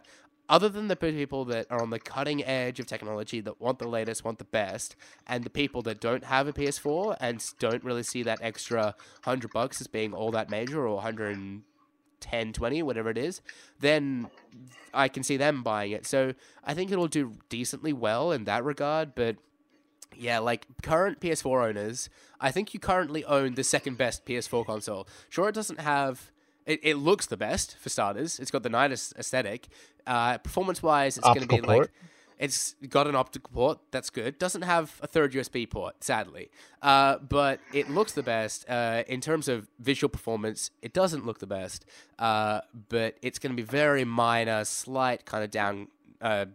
other 0.50 0.68
than 0.68 0.88
the 0.88 0.96
people 0.96 1.46
that 1.46 1.68
are 1.70 1.82
on 1.82 1.92
the 1.92 2.00
cutting 2.00 2.44
edge 2.44 2.80
of 2.80 2.88
technology 2.88 3.40
that 3.42 3.62
want 3.62 3.78
the 3.78 3.88
latest, 3.88 4.26
want 4.26 4.40
the 4.40 4.46
best, 4.46 4.96
and 5.28 5.44
the 5.44 5.50
people 5.50 5.84
that 5.84 6.00
don't 6.00 6.24
have 6.24 6.48
a 6.48 6.54
PS4 6.54 7.18
and 7.20 7.46
don't 7.60 7.84
really 7.84 8.02
see 8.02 8.24
that 8.24 8.40
extra 8.42 8.96
hundred 9.24 9.52
bucks 9.52 9.80
as 9.80 9.88
being 9.88 10.12
all 10.12 10.32
that 10.32 10.50
major 10.50 10.88
or 10.88 11.02
110, 12.22 12.54
20, 12.54 12.84
whatever 12.84 13.10
it 13.10 13.18
is, 13.18 13.42
then 13.80 14.28
I 14.94 15.08
can 15.08 15.24
see 15.24 15.38
them 15.38 15.64
buying 15.64 15.92
it. 15.92 16.06
So 16.06 16.34
I 16.64 16.74
think 16.74 16.92
it'll 16.92 17.08
do 17.08 17.34
decently 17.50 17.94
well 17.94 18.32
in 18.32 18.46
that 18.46 18.64
regard, 18.64 19.16
but 19.16 19.38
yeah, 20.16 20.40
like 20.40 20.66
current 20.82 21.20
PS4 21.20 21.70
owners, 21.70 22.10
I 22.40 22.52
think 22.52 22.74
you 22.74 22.80
currently 22.80 23.24
own 23.26 23.56
the 23.56 23.64
second 23.64 23.98
best 23.98 24.26
PS4 24.26 24.66
console. 24.66 25.08
Sure, 25.30 25.50
it 25.50 25.56
doesn't 25.56 25.80
have. 25.80 26.32
It, 26.66 26.80
it 26.84 26.96
looks 26.96 27.26
the 27.26 27.38
best 27.38 27.78
for 27.78 27.90
starters. 27.90 28.40
It's 28.40 28.52
got 28.52 28.64
the 28.64 28.70
nicest 28.70 29.14
aesthetic. 29.18 29.68
Uh, 30.06 30.38
performance 30.38 30.84
wise, 30.84 31.18
it's 31.18 31.26
going 31.26 31.42
to 31.42 31.48
be 31.48 31.56
Optical 31.56 31.80
like. 31.80 31.92
It's 32.40 32.76
got 32.88 33.06
an 33.06 33.16
optical 33.16 33.52
port. 33.54 33.80
That's 33.92 34.10
good. 34.10 34.40
Doesn't 34.40 34.62
have 34.62 34.98
a 35.02 35.08
third 35.08 35.34
USB 35.34 35.70
port, 35.70 36.02
sadly. 36.04 36.50
Uh, 36.82 37.18
but 37.18 37.60
it 37.74 37.90
looks 37.90 38.14
the 38.14 38.24
best. 38.24 38.68
Uh, 38.70 39.04
in 39.08 39.20
terms 39.20 39.50
of 39.50 39.68
visual 39.78 40.10
performance, 40.10 40.72
it 40.82 40.94
doesn't 40.94 41.26
look 41.26 41.40
the 41.40 41.48
best. 41.48 41.86
Uh, 42.18 42.62
but 42.88 43.18
it's 43.22 43.40
going 43.40 43.52
to 43.52 43.62
be 43.62 43.68
very 43.68 44.06
minor, 44.06 44.64
slight 44.64 45.26
kind 45.26 45.44
of 45.44 45.52
down. 45.52 45.90
Uh, 46.22 46.46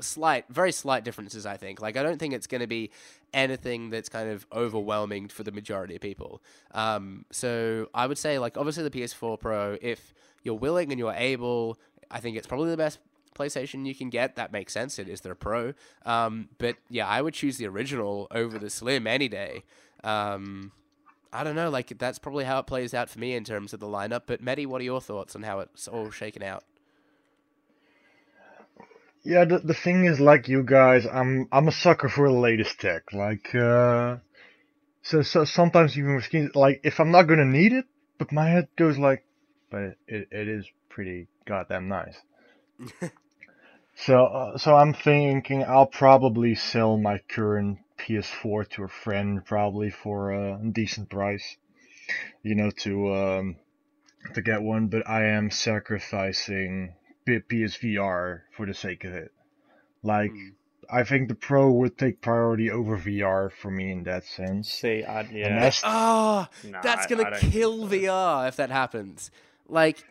slight, 0.00 0.44
very 0.48 0.70
slight 0.70 1.04
differences. 1.04 1.44
I 1.44 1.56
think. 1.56 1.80
Like 1.80 1.96
I 1.96 2.04
don't 2.04 2.18
think 2.18 2.32
it's 2.32 2.46
going 2.46 2.60
to 2.60 2.68
be 2.68 2.92
anything 3.34 3.90
that's 3.90 4.08
kind 4.08 4.30
of 4.30 4.46
overwhelming 4.52 5.26
for 5.26 5.42
the 5.42 5.52
majority 5.52 5.96
of 5.96 6.00
people. 6.00 6.40
Um, 6.70 7.24
so 7.32 7.88
I 7.92 8.06
would 8.06 8.18
say, 8.18 8.38
like, 8.38 8.56
obviously 8.56 8.84
the 8.84 8.90
PS4 8.90 9.40
Pro, 9.40 9.76
if 9.82 10.14
you're 10.44 10.54
willing 10.54 10.92
and 10.92 10.98
you're 10.98 11.14
able, 11.14 11.78
I 12.10 12.20
think 12.20 12.36
it's 12.36 12.46
probably 12.46 12.70
the 12.70 12.76
best 12.76 13.00
PlayStation 13.34 13.86
you 13.86 13.94
can 13.94 14.10
get. 14.10 14.36
That 14.36 14.52
makes 14.52 14.72
sense. 14.72 14.98
It 14.98 15.08
is 15.08 15.20
their 15.20 15.34
Pro. 15.34 15.74
Um, 16.04 16.48
but 16.58 16.76
yeah, 16.88 17.06
I 17.06 17.22
would 17.22 17.34
choose 17.34 17.58
the 17.58 17.66
original 17.66 18.28
over 18.30 18.58
the 18.58 18.70
Slim 18.70 19.06
any 19.06 19.28
day. 19.28 19.64
Um, 20.04 20.72
I 21.32 21.44
don't 21.44 21.56
know. 21.56 21.70
Like 21.70 21.98
that's 21.98 22.18
probably 22.18 22.44
how 22.44 22.58
it 22.58 22.66
plays 22.66 22.94
out 22.94 23.10
for 23.10 23.18
me 23.18 23.34
in 23.34 23.44
terms 23.44 23.72
of 23.72 23.80
the 23.80 23.86
lineup. 23.86 24.22
But 24.26 24.42
Mehdi, 24.42 24.66
what 24.66 24.80
are 24.80 24.84
your 24.84 25.00
thoughts 25.00 25.36
on 25.36 25.42
how 25.42 25.60
it's 25.60 25.88
all 25.88 26.10
shaken 26.10 26.42
out? 26.42 26.64
Yeah, 29.24 29.44
the 29.44 29.58
the 29.58 29.74
thing 29.74 30.06
is, 30.06 30.20
like 30.20 30.48
you 30.48 30.62
guys, 30.62 31.06
I'm 31.06 31.48
I'm 31.52 31.68
a 31.68 31.72
sucker 31.72 32.08
for 32.08 32.28
the 32.28 32.38
latest 32.38 32.80
tech. 32.80 33.12
Like, 33.12 33.54
uh, 33.54 34.16
so 35.02 35.22
so 35.22 35.44
sometimes 35.44 35.98
even 35.98 36.14
with 36.14 36.24
skins, 36.24 36.54
like 36.54 36.80
if 36.84 37.00
I'm 37.00 37.10
not 37.10 37.24
gonna 37.24 37.44
need 37.44 37.72
it, 37.72 37.84
but 38.18 38.32
my 38.32 38.48
head 38.48 38.68
goes 38.76 38.96
like, 38.96 39.24
but 39.70 39.96
it, 40.06 40.28
it 40.30 40.48
is 40.48 40.66
pretty 40.88 41.26
goddamn 41.46 41.88
nice. 41.88 42.16
So 43.96 44.26
uh, 44.26 44.58
so 44.58 44.74
I'm 44.76 44.94
thinking 44.94 45.64
I'll 45.64 45.86
probably 45.86 46.54
sell 46.54 46.96
my 46.96 47.18
current 47.28 47.78
PS4 47.98 48.64
to 48.64 48.84
a 48.84 48.88
friend, 48.88 49.44
probably 49.44 49.90
for 49.90 50.32
a 50.32 50.58
decent 50.72 51.10
price, 51.10 51.56
you 52.42 52.54
know, 52.56 52.70
to 52.84 53.14
um 53.14 53.56
to 54.34 54.42
get 54.42 54.62
one. 54.62 54.88
But 54.88 55.08
I 55.08 55.24
am 55.26 55.50
sacrificing 55.50 56.94
P- 57.26 57.40
PSVR 57.40 58.44
for 58.56 58.66
the 58.66 58.74
sake 58.74 59.04
of 59.04 59.14
it. 59.14 59.32
Like, 60.02 60.30
Hmm. 60.30 60.48
I 60.90 61.04
think 61.04 61.28
the 61.28 61.34
Pro 61.34 61.70
would 61.72 61.98
take 61.98 62.20
priority 62.22 62.70
over 62.70 62.96
VR 62.96 63.50
for 63.50 63.70
me 63.70 63.92
in 63.92 64.04
that 64.04 64.24
sense. 64.24 64.70
See, 64.70 65.04
I, 65.04 65.22
And 65.42 65.56
yeah, 65.56 65.62
that's 65.62 65.82
Ah, 65.82 66.48
Nah, 66.62 66.82
that's 66.82 67.06
gonna 67.06 67.24
I 67.24 67.30
don't 67.30 67.40
kill. 67.40 67.86
VR 67.86 68.48
if 68.48 68.56
that 68.56 68.70
happens. 68.70 69.30
Like, 69.68 70.04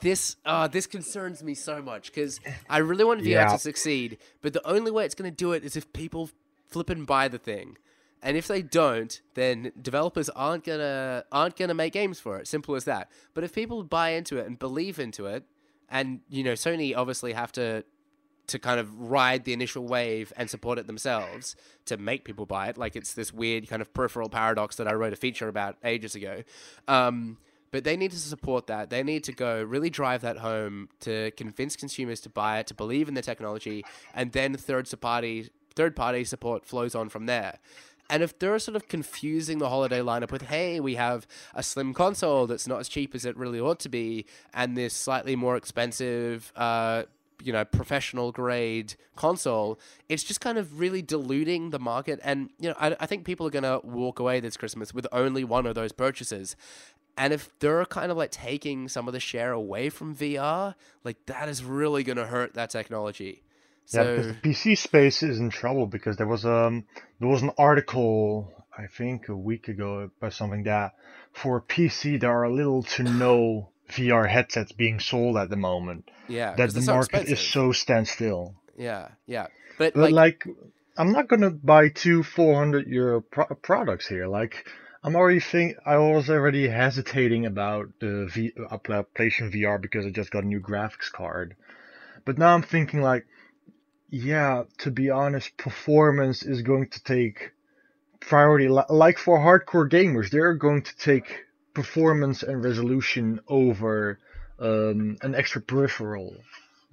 this 0.00 0.36
uh, 0.44 0.68
this 0.68 0.86
concerns 0.86 1.42
me 1.42 1.54
so 1.54 1.82
much 1.82 2.12
because 2.12 2.40
I 2.68 2.78
really 2.78 3.04
want 3.04 3.20
VR 3.20 3.26
Yeah. 3.26 3.48
to 3.52 3.58
succeed, 3.58 4.18
but 4.40 4.52
the 4.52 4.66
only 4.66 4.90
way 4.90 5.04
it's 5.04 5.14
going 5.14 5.30
to 5.30 5.36
do 5.36 5.52
it 5.52 5.64
is 5.64 5.76
if 5.76 5.92
people 5.92 6.30
flip 6.68 6.88
and 6.90 7.06
buy 7.06 7.28
the 7.28 7.38
thing. 7.38 7.76
And 8.24 8.36
if 8.36 8.46
they 8.46 8.62
don't, 8.62 9.20
then 9.34 9.72
developers 9.82 10.28
aren't 10.30 10.62
gonna 10.64 11.24
aren't 11.32 11.56
gonna 11.56 11.74
make 11.74 11.92
games 11.92 12.20
for 12.20 12.38
it. 12.38 12.46
Simple 12.46 12.76
as 12.76 12.84
that. 12.84 13.10
But 13.34 13.42
if 13.42 13.52
people 13.52 13.82
buy 13.82 14.10
into 14.10 14.38
it 14.38 14.46
and 14.46 14.56
believe 14.58 15.00
into 15.00 15.26
it, 15.26 15.44
and 15.90 16.20
you 16.28 16.44
know, 16.44 16.52
Sony 16.52 16.96
obviously 16.96 17.32
have 17.32 17.50
to 17.52 17.84
to 18.46 18.58
kind 18.60 18.78
of 18.78 19.10
ride 19.10 19.44
the 19.44 19.52
initial 19.52 19.84
wave 19.86 20.32
and 20.36 20.48
support 20.50 20.78
it 20.78 20.86
themselves 20.86 21.56
to 21.86 21.96
make 21.96 22.24
people 22.24 22.46
buy 22.46 22.68
it. 22.68 22.76
Like 22.78 22.94
it's 22.96 23.14
this 23.14 23.32
weird 23.32 23.68
kind 23.68 23.82
of 23.82 23.92
peripheral 23.92 24.28
paradox 24.28 24.76
that 24.76 24.86
I 24.86 24.94
wrote 24.94 25.12
a 25.12 25.16
feature 25.16 25.48
about 25.48 25.76
ages 25.84 26.14
ago. 26.14 26.42
Um, 26.86 27.38
but 27.72 27.82
they 27.82 27.96
need 27.96 28.12
to 28.12 28.18
support 28.18 28.68
that. 28.68 28.90
They 28.90 29.02
need 29.02 29.24
to 29.24 29.32
go 29.32 29.62
really 29.64 29.90
drive 29.90 30.20
that 30.20 30.38
home 30.38 30.90
to 31.00 31.32
convince 31.32 31.74
consumers 31.74 32.20
to 32.20 32.28
buy 32.28 32.60
it, 32.60 32.68
to 32.68 32.74
believe 32.74 33.08
in 33.08 33.14
the 33.14 33.22
technology, 33.22 33.84
and 34.14 34.30
then 34.30 34.54
third 34.54 34.88
party 35.00 35.50
third 35.74 35.96
party 35.96 36.22
support 36.22 36.64
flows 36.64 36.94
on 36.94 37.08
from 37.08 37.26
there. 37.26 37.58
And 38.10 38.22
if 38.22 38.38
they're 38.38 38.58
sort 38.58 38.76
of 38.76 38.88
confusing 38.88 39.58
the 39.58 39.70
holiday 39.70 40.00
lineup 40.00 40.30
with, 40.30 40.42
hey, 40.42 40.80
we 40.80 40.96
have 40.96 41.26
a 41.54 41.62
slim 41.62 41.94
console 41.94 42.46
that's 42.46 42.66
not 42.66 42.78
as 42.80 42.88
cheap 42.88 43.14
as 43.14 43.24
it 43.24 43.36
really 43.38 43.58
ought 43.58 43.80
to 43.80 43.88
be, 43.88 44.26
and 44.52 44.76
this 44.76 44.92
slightly 44.92 45.34
more 45.34 45.56
expensive, 45.56 46.52
uh, 46.54 47.04
you 47.42 47.54
know, 47.54 47.64
professional 47.64 48.30
grade 48.30 48.96
console, 49.16 49.80
it's 50.10 50.22
just 50.22 50.42
kind 50.42 50.58
of 50.58 50.78
really 50.78 51.00
diluting 51.00 51.70
the 51.70 51.78
market. 51.78 52.20
And, 52.22 52.50
you 52.58 52.68
know, 52.68 52.76
I, 52.78 52.96
I 53.00 53.06
think 53.06 53.24
people 53.24 53.46
are 53.46 53.50
going 53.50 53.62
to 53.62 53.80
walk 53.82 54.18
away 54.18 54.40
this 54.40 54.58
Christmas 54.58 54.92
with 54.92 55.06
only 55.10 55.42
one 55.42 55.64
of 55.64 55.74
those 55.74 55.92
purchases. 55.92 56.54
And 57.16 57.32
if 57.32 57.50
they're 57.58 57.84
kind 57.86 58.10
of 58.10 58.16
like 58.16 58.30
taking 58.30 58.88
some 58.88 59.06
of 59.06 59.12
the 59.12 59.20
share 59.20 59.52
away 59.52 59.90
from 59.90 60.14
VR, 60.16 60.74
like 61.04 61.24
that 61.26 61.48
is 61.48 61.62
really 61.64 62.02
going 62.04 62.16
to 62.16 62.26
hurt 62.26 62.54
that 62.54 62.70
technology. 62.70 63.42
Yeah, 63.92 64.04
So, 64.04 64.04
because 64.04 64.26
the 64.28 64.34
PC 64.34 64.78
space 64.78 65.22
is 65.22 65.38
in 65.38 65.50
trouble 65.50 65.86
because 65.86 66.16
there 66.16 66.26
was 66.26 66.44
um 66.44 66.84
there 67.20 67.28
was 67.28 67.42
an 67.42 67.50
article 67.58 68.52
I 68.76 68.86
think 68.86 69.28
a 69.28 69.36
week 69.36 69.68
ago 69.68 70.10
about 70.18 70.32
something 70.32 70.64
that 70.64 70.94
for 71.32 71.60
PC 71.60 72.18
there 72.20 72.30
are 72.32 72.50
little 72.50 72.82
to 72.84 73.02
no 73.02 73.70
VR 73.90 74.28
headsets 74.28 74.72
being 74.72 75.00
sold 75.00 75.36
at 75.36 75.50
the 75.50 75.56
moment. 75.56 76.10
yeah, 76.28 76.54
That 76.56 76.72
the 76.74 76.80
they're 76.80 76.82
so 76.82 76.94
market 76.94 77.28
is 77.28 77.40
so 77.40 77.72
standstill. 77.72 78.54
Yeah, 78.76 79.08
yeah. 79.26 79.48
But, 79.78 79.94
But 79.94 80.12
like, 80.12 80.12
like, 80.12 80.46
I'm 80.96 81.12
not 81.12 81.28
gonna 81.28 81.50
buy 81.50 81.88
two 81.88 82.22
400 82.22 82.86
euro 82.86 83.20
pro- 83.20 83.54
products 83.56 84.06
here. 84.08 84.26
Like, 84.26 84.66
I'm 85.04 85.16
already 85.16 85.40
think 85.40 85.76
I 85.84 85.98
was 85.98 86.30
already 86.30 86.68
hesitating 86.68 87.44
about 87.46 87.88
the 88.00 88.26
v- 88.32 88.52
uh, 88.70 88.78
PlayStation 88.78 89.52
VR 89.52 89.80
because 89.80 90.06
I 90.06 90.10
just 90.10 90.30
got 90.30 90.44
a 90.44 90.46
new 90.46 90.60
graphics 90.60 91.10
card. 91.10 91.56
But 92.24 92.38
now 92.38 92.54
I'm 92.54 92.62
thinking 92.62 93.00
like, 93.00 93.26
yeah, 94.10 94.64
to 94.78 94.90
be 94.90 95.10
honest, 95.10 95.56
performance 95.56 96.44
is 96.44 96.62
going 96.62 96.88
to 96.90 97.02
take 97.02 97.52
priority. 98.20 98.68
Like 98.68 99.18
for 99.18 99.38
hardcore 99.38 99.90
gamers, 99.90 100.30
they're 100.30 100.54
going 100.54 100.82
to 100.82 100.96
take 100.96 101.46
performance 101.74 102.42
and 102.42 102.64
resolution 102.64 103.40
over 103.48 104.20
um, 104.60 105.16
an 105.22 105.34
extra 105.34 105.60
peripheral. 105.60 106.36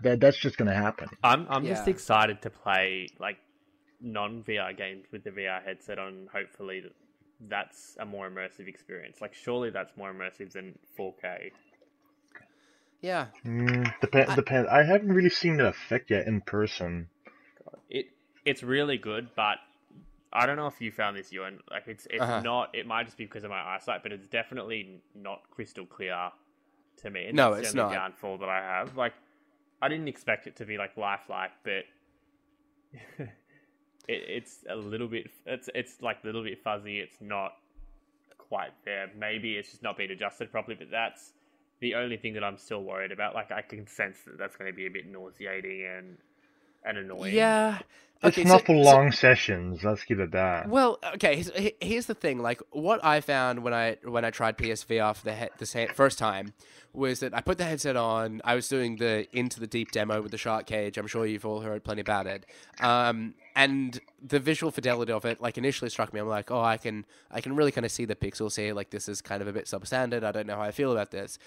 That 0.02 0.22
that's 0.22 0.38
just 0.38 0.58
gonna 0.58 0.74
happen. 0.74 1.10
I'm 1.24 1.46
I'm 1.50 1.66
just 1.66 1.88
excited 1.88 2.42
to 2.44 2.50
play 2.50 3.10
like 3.20 3.38
non 4.02 4.44
VR 4.44 4.76
games 4.76 5.06
with 5.12 5.26
the 5.26 5.32
VR 5.32 5.62
headset 5.62 6.00
on. 6.00 6.30
Hopefully, 6.32 6.82
th- 6.82 6.94
that's 7.48 7.96
a 8.00 8.06
more 8.06 8.30
immersive 8.30 8.68
experience. 8.68 9.22
Like, 9.22 9.34
surely 9.34 9.70
that's 9.70 9.96
more 9.98 10.14
immersive 10.14 10.52
than 10.52 10.78
4K. 10.96 11.52
yeah, 13.02 13.28
Mm, 13.46 13.94
depend, 14.00 14.34
I- 14.34 14.36
depend. 14.36 14.68
I 14.70 14.84
haven't 14.84 15.12
really 15.12 15.30
seen 15.30 15.58
the 15.58 15.68
effect 15.68 16.10
yet 16.10 16.26
in 16.26 16.40
person. 16.40 17.10
It 17.90 18.08
it's 18.46 18.64
really 18.64 18.98
good, 18.98 19.30
but 19.36 19.58
I 20.32 20.46
don't 20.46 20.58
know 20.58 20.68
if 20.68 20.80
you 20.82 20.92
found 20.92 21.18
this, 21.18 21.32
Ewan. 21.32 21.60
Like, 21.70 21.88
it's 21.88 22.08
it's 22.10 22.24
Uh-huh. 22.24 22.38
not. 22.38 22.70
It 22.74 22.86
might 22.88 23.06
just 23.06 23.18
be 23.18 23.26
because 23.26 23.44
of 23.44 23.50
my 23.50 23.62
eyesight, 23.62 24.04
but 24.04 24.12
it's 24.12 24.28
definitely 24.28 25.02
not 25.16 25.42
crystal 25.52 25.86
clear 25.86 26.32
to 26.98 27.10
me. 27.10 27.28
And 27.28 27.38
No, 27.38 27.54
that's 27.56 27.60
it's 27.60 27.62
the 27.62 27.68
only 27.68 27.84
not. 27.84 27.94
downfall 27.94 28.38
that 28.40 28.50
I 28.50 28.62
have. 28.62 28.98
Like, 28.98 29.14
I 29.82 29.90
didn't 29.90 30.08
expect 30.08 30.48
it 30.48 30.56
to 30.58 30.66
be 30.66 30.78
like 30.78 30.98
lifelike, 30.98 31.52
but 31.64 31.86
it, 34.10 34.24
it's 34.28 34.66
a 34.70 34.76
little 34.76 35.08
bit. 35.08 35.30
It's 35.46 35.70
it's 35.76 36.02
like 36.02 36.18
a 36.24 36.26
little 36.26 36.44
bit 36.44 36.62
fuzzy. 36.64 37.00
It's 37.00 37.22
not 37.22 37.54
quite 38.38 38.72
there. 38.84 39.10
Maybe 39.18 39.56
it's 39.56 39.70
just 39.70 39.84
not 39.84 39.98
been 39.98 40.12
adjusted 40.12 40.52
properly, 40.52 40.76
but 40.76 40.90
that's 40.92 41.34
the 41.80 41.96
only 41.96 42.18
thing 42.18 42.34
that 42.34 42.44
I'm 42.44 42.58
still 42.58 42.84
worried 42.84 43.12
about. 43.12 43.36
Like, 43.36 43.52
I 43.52 43.62
can 43.62 43.88
sense 43.88 44.18
that 44.26 44.38
that's 44.38 44.56
going 44.56 44.70
to 44.70 44.76
be 44.76 44.88
a 44.88 44.90
bit 44.90 45.06
nauseating 45.08 45.86
and 45.86 46.18
and 46.84 46.98
annoying. 46.98 47.36
yeah. 47.36 47.80
It's 48.22 48.38
not 48.38 48.60
so- 48.62 48.66
for 48.66 48.84
so- 48.84 48.92
long 48.92 49.12
sessions. 49.14 49.82
Let's 49.82 50.04
give 50.04 50.20
it 50.20 50.32
that. 50.32 50.68
Well, 50.68 51.00
okay. 51.16 51.42
here's- 51.80 52.06
the 52.06 52.14
thing. 52.14 52.40
Like, 52.40 52.62
what 52.72 53.00
I 53.04 53.22
found 53.22 53.64
when 53.64 53.74
I 53.74 53.96
when 54.04 54.26
I 54.26 54.30
tried 54.30 54.58
PSVR 54.58 55.14
for 55.16 55.24
the 55.24 55.34
he- 55.34 55.48
the 55.58 55.88
first 55.94 56.20
time 56.20 56.52
was 56.92 57.22
that 57.22 57.34
I 57.34 57.40
put 57.40 57.58
the 57.58 57.64
headset 57.64 57.96
on. 57.96 58.42
I 58.44 58.56
was 58.56 58.68
doing 58.68 58.98
the 58.98 59.26
into 59.32 59.62
the 59.62 59.68
deep 59.68 59.92
demo 59.92 60.22
with 60.22 60.32
the 60.32 60.38
shark 60.38 60.66
cage. 60.66 60.98
I'm 60.98 61.08
sure 61.08 61.26
you've 61.26 61.46
all 61.46 61.62
heard 61.62 61.86
plenty 61.86 62.02
about 62.02 62.28
it. 62.28 62.46
Um, 62.82 63.36
and 63.56 64.02
the 64.22 64.40
visual 64.40 64.70
fidelity 64.72 65.14
of 65.14 65.24
it, 65.24 65.40
like, 65.40 65.58
initially 65.58 65.90
struck 65.90 66.14
me. 66.14 66.20
I'm 66.20 66.28
like, 66.28 66.52
oh, 66.52 66.60
I 66.62 66.76
can 66.76 67.06
I 67.32 67.40
can 67.40 67.56
really 67.56 67.72
kind 67.72 67.86
of 67.86 67.92
see 67.92 68.04
the 68.04 68.18
pixels 68.18 68.58
here. 68.58 68.74
Like, 68.74 68.90
this 68.90 69.08
is 69.08 69.22
kind 69.22 69.42
of 69.42 69.48
a 69.48 69.54
bit 69.54 69.64
substandard. 69.66 70.26
I 70.26 70.34
don't 70.34 70.46
know 70.46 70.56
how 70.58 70.64
I 70.64 70.72
feel 70.72 70.92
about 70.92 71.12
this, 71.12 71.40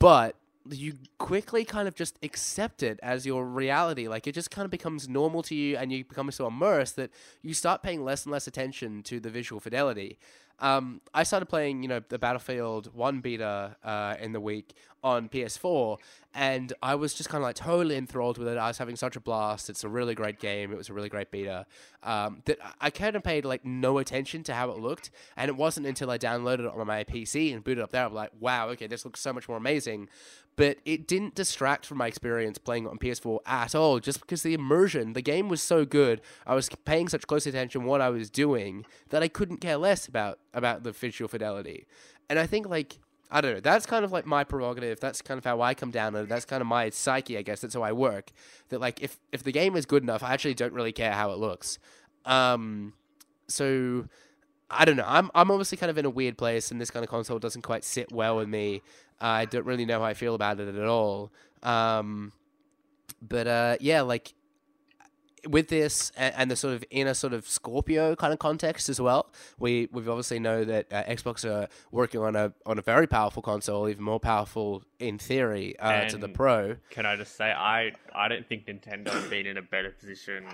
but 0.00 0.34
you 0.68 0.94
quickly 1.18 1.64
kind 1.64 1.88
of 1.88 1.94
just 1.94 2.18
accept 2.22 2.82
it 2.82 3.00
as 3.02 3.24
your 3.24 3.44
reality. 3.46 4.08
Like 4.08 4.26
it 4.26 4.32
just 4.32 4.50
kind 4.50 4.64
of 4.64 4.70
becomes 4.70 5.08
normal 5.08 5.42
to 5.44 5.54
you, 5.54 5.76
and 5.76 5.92
you 5.92 6.04
become 6.04 6.30
so 6.30 6.46
immersed 6.46 6.96
that 6.96 7.10
you 7.42 7.54
start 7.54 7.82
paying 7.82 8.04
less 8.04 8.24
and 8.24 8.32
less 8.32 8.46
attention 8.46 9.02
to 9.04 9.20
the 9.20 9.30
visual 9.30 9.60
fidelity. 9.60 10.18
Um, 10.58 11.00
I 11.14 11.22
started 11.22 11.46
playing, 11.46 11.82
you 11.82 11.88
know, 11.88 12.00
the 12.06 12.18
Battlefield 12.18 12.94
One 12.94 13.20
beta 13.20 13.76
uh, 13.82 14.16
in 14.20 14.32
the 14.32 14.40
week 14.40 14.74
on 15.02 15.30
PS4, 15.30 15.96
and 16.34 16.74
I 16.82 16.94
was 16.96 17.14
just 17.14 17.30
kind 17.30 17.42
of 17.42 17.46
like 17.48 17.56
totally 17.56 17.96
enthralled 17.96 18.36
with 18.36 18.46
it. 18.46 18.58
I 18.58 18.68
was 18.68 18.76
having 18.76 18.96
such 18.96 19.16
a 19.16 19.20
blast. 19.20 19.70
It's 19.70 19.84
a 19.84 19.88
really 19.88 20.14
great 20.14 20.38
game. 20.38 20.70
It 20.70 20.76
was 20.76 20.90
a 20.90 20.92
really 20.92 21.08
great 21.08 21.30
beta. 21.30 21.64
Um, 22.02 22.42
that 22.44 22.58
I- 22.78 22.90
kind 22.90 23.16
of 23.16 23.22
paid 23.22 23.46
like 23.46 23.64
no 23.64 23.96
attention 23.96 24.42
to 24.44 24.52
how 24.52 24.70
it 24.70 24.78
looked, 24.78 25.10
and 25.34 25.48
it 25.48 25.56
wasn't 25.56 25.86
until 25.86 26.10
I 26.10 26.18
downloaded 26.18 26.66
it 26.66 26.78
on 26.78 26.86
my 26.86 27.04
PC 27.04 27.54
and 27.54 27.64
booted 27.64 27.82
up 27.82 27.90
there. 27.92 28.04
I'm 28.04 28.12
like, 28.12 28.32
wow, 28.38 28.68
okay, 28.68 28.86
this 28.86 29.06
looks 29.06 29.20
so 29.20 29.32
much 29.32 29.48
more 29.48 29.56
amazing. 29.56 30.10
But 30.60 30.76
it 30.84 31.06
didn't 31.06 31.34
distract 31.34 31.86
from 31.86 31.96
my 31.96 32.06
experience 32.06 32.58
playing 32.58 32.86
on 32.86 32.98
PS4 32.98 33.38
at 33.46 33.74
all, 33.74 33.98
just 33.98 34.20
because 34.20 34.42
the 34.42 34.52
immersion, 34.52 35.14
the 35.14 35.22
game 35.22 35.48
was 35.48 35.62
so 35.62 35.86
good. 35.86 36.20
I 36.46 36.54
was 36.54 36.68
paying 36.84 37.08
such 37.08 37.26
close 37.26 37.46
attention 37.46 37.84
what 37.84 38.02
I 38.02 38.10
was 38.10 38.28
doing 38.28 38.84
that 39.08 39.22
I 39.22 39.28
couldn't 39.28 39.62
care 39.62 39.78
less 39.78 40.06
about 40.06 40.38
about 40.52 40.82
the 40.82 40.92
visual 40.92 41.30
fidelity. 41.30 41.86
And 42.28 42.38
I 42.38 42.44
think 42.44 42.68
like 42.68 42.98
I 43.30 43.40
don't 43.40 43.54
know. 43.54 43.60
That's 43.60 43.86
kind 43.86 44.04
of 44.04 44.12
like 44.12 44.26
my 44.26 44.44
prerogative. 44.44 45.00
That's 45.00 45.22
kind 45.22 45.38
of 45.38 45.46
how 45.46 45.62
I 45.62 45.72
come 45.72 45.90
down, 45.90 46.14
and 46.14 46.28
that's 46.28 46.44
kind 46.44 46.60
of 46.60 46.66
my 46.66 46.90
psyche, 46.90 47.38
I 47.38 47.42
guess. 47.42 47.62
That's 47.62 47.72
how 47.72 47.82
I 47.82 47.92
work. 47.92 48.30
That 48.68 48.82
like 48.82 49.02
if 49.02 49.18
if 49.32 49.42
the 49.42 49.52
game 49.52 49.76
is 49.76 49.86
good 49.86 50.02
enough, 50.02 50.22
I 50.22 50.34
actually 50.34 50.52
don't 50.52 50.74
really 50.74 50.92
care 50.92 51.12
how 51.12 51.30
it 51.30 51.38
looks. 51.38 51.78
Um, 52.26 52.92
so 53.48 54.04
I 54.70 54.84
don't 54.84 54.96
know. 54.96 55.06
I'm 55.06 55.30
I'm 55.34 55.50
obviously 55.50 55.78
kind 55.78 55.88
of 55.88 55.96
in 55.96 56.04
a 56.04 56.10
weird 56.10 56.36
place, 56.36 56.70
and 56.70 56.78
this 56.78 56.90
kind 56.90 57.02
of 57.02 57.08
console 57.08 57.38
doesn't 57.38 57.62
quite 57.62 57.82
sit 57.82 58.12
well 58.12 58.36
with 58.36 58.48
me. 58.48 58.82
I 59.20 59.44
don't 59.44 59.66
really 59.66 59.84
know 59.84 60.00
how 60.00 60.06
I 60.06 60.14
feel 60.14 60.34
about 60.34 60.60
it 60.60 60.74
at 60.74 60.84
all. 60.84 61.32
Um, 61.62 62.32
but 63.20 63.46
uh, 63.46 63.76
yeah, 63.80 64.00
like 64.02 64.34
with 65.48 65.68
this 65.68 66.12
and, 66.16 66.34
and 66.36 66.50
the 66.50 66.56
sort 66.56 66.74
of 66.74 66.84
in 66.90 67.06
a 67.06 67.14
sort 67.14 67.32
of 67.32 67.48
Scorpio 67.48 68.14
kind 68.16 68.32
of 68.32 68.38
context 68.38 68.88
as 68.88 69.00
well, 69.00 69.30
we 69.58 69.88
we 69.92 70.06
obviously 70.08 70.38
know 70.38 70.64
that 70.64 70.92
uh, 70.92 71.02
Xbox 71.04 71.44
are 71.44 71.68
working 71.90 72.20
on 72.20 72.36
a 72.36 72.52
on 72.66 72.78
a 72.78 72.82
very 72.82 73.06
powerful 73.06 73.42
console, 73.42 73.88
even 73.88 74.04
more 74.04 74.20
powerful 74.20 74.82
in 74.98 75.18
theory 75.18 75.78
uh, 75.78 76.06
to 76.08 76.16
the 76.16 76.28
Pro. 76.28 76.76
Can 76.90 77.06
I 77.06 77.16
just 77.16 77.36
say 77.36 77.50
I 77.52 77.92
I 78.14 78.28
don't 78.28 78.46
think 78.46 78.66
Nintendo 78.66 79.08
has 79.08 79.28
been 79.28 79.46
in 79.46 79.56
a 79.56 79.62
better 79.62 79.90
position 79.90 80.46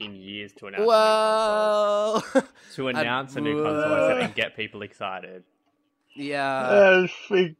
in 0.00 0.14
years 0.14 0.52
to 0.54 0.66
announce 0.66 0.80
a 0.80 0.84
new 0.84 2.22
console. 2.22 2.42
To 2.74 2.88
announce 2.88 3.36
a 3.36 3.40
new 3.40 3.62
console 3.62 4.18
and 4.18 4.34
get 4.34 4.56
people 4.56 4.82
excited. 4.82 5.44
Yeah. 6.14 7.02
I 7.02 7.10
think 7.28 7.56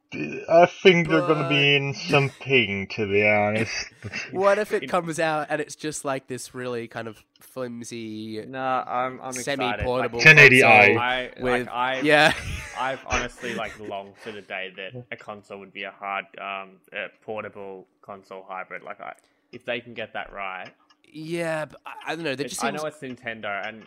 I 0.49 0.67
think 0.67 1.09
they're 1.09 1.21
gonna 1.27 1.49
be 1.49 1.77
in 1.77 1.95
some 1.95 2.31
pain, 2.41 2.89
to 2.93 3.07
be 3.07 3.27
honest. 3.27 3.73
What 4.33 4.59
if 4.59 4.73
it 4.73 4.89
comes 4.89 5.19
out 5.21 5.47
and 5.51 5.61
it's 5.61 5.77
just 5.77 6.05
like 6.05 6.27
this 6.27 6.55
really 6.55 6.89
kind 6.89 7.07
of 7.09 7.23
flimsy, 7.41 8.45
Nah, 8.47 8.85
I'm 8.87 9.21
I'm 9.21 9.33
semi-portable 9.33 10.19
Like, 10.19 10.27
1080i. 10.27 10.97
I 10.99 11.31
with 11.41 11.67
like 11.67 11.75
I 11.75 12.01
yeah, 12.01 12.33
I've 12.79 13.05
honestly 13.07 13.55
like 13.55 13.79
longed 13.79 14.17
for 14.19 14.33
the 14.33 14.43
day 14.43 14.73
that 14.77 15.05
a 15.13 15.17
console 15.17 15.59
would 15.61 15.73
be 15.73 15.85
a 15.85 15.91
hard 15.93 16.25
um 16.41 16.71
a 16.93 17.07
portable 17.23 17.87
console 18.03 18.45
hybrid. 18.49 18.83
Like 18.83 19.01
I, 19.01 19.15
if 19.53 19.65
they 19.65 19.81
can 19.81 19.95
get 19.95 20.13
that 20.15 20.33
right, 20.33 20.71
yeah. 21.13 21.67
But 21.67 21.81
I, 21.87 22.13
I 22.13 22.15
don't 22.15 22.25
know. 22.25 22.31
That 22.35 22.45
It's- 22.47 22.51
just 22.53 22.65
I 22.65 22.71
know 22.71 22.85
it's 22.85 22.99
Nintendo, 22.99 23.67
and 23.67 23.85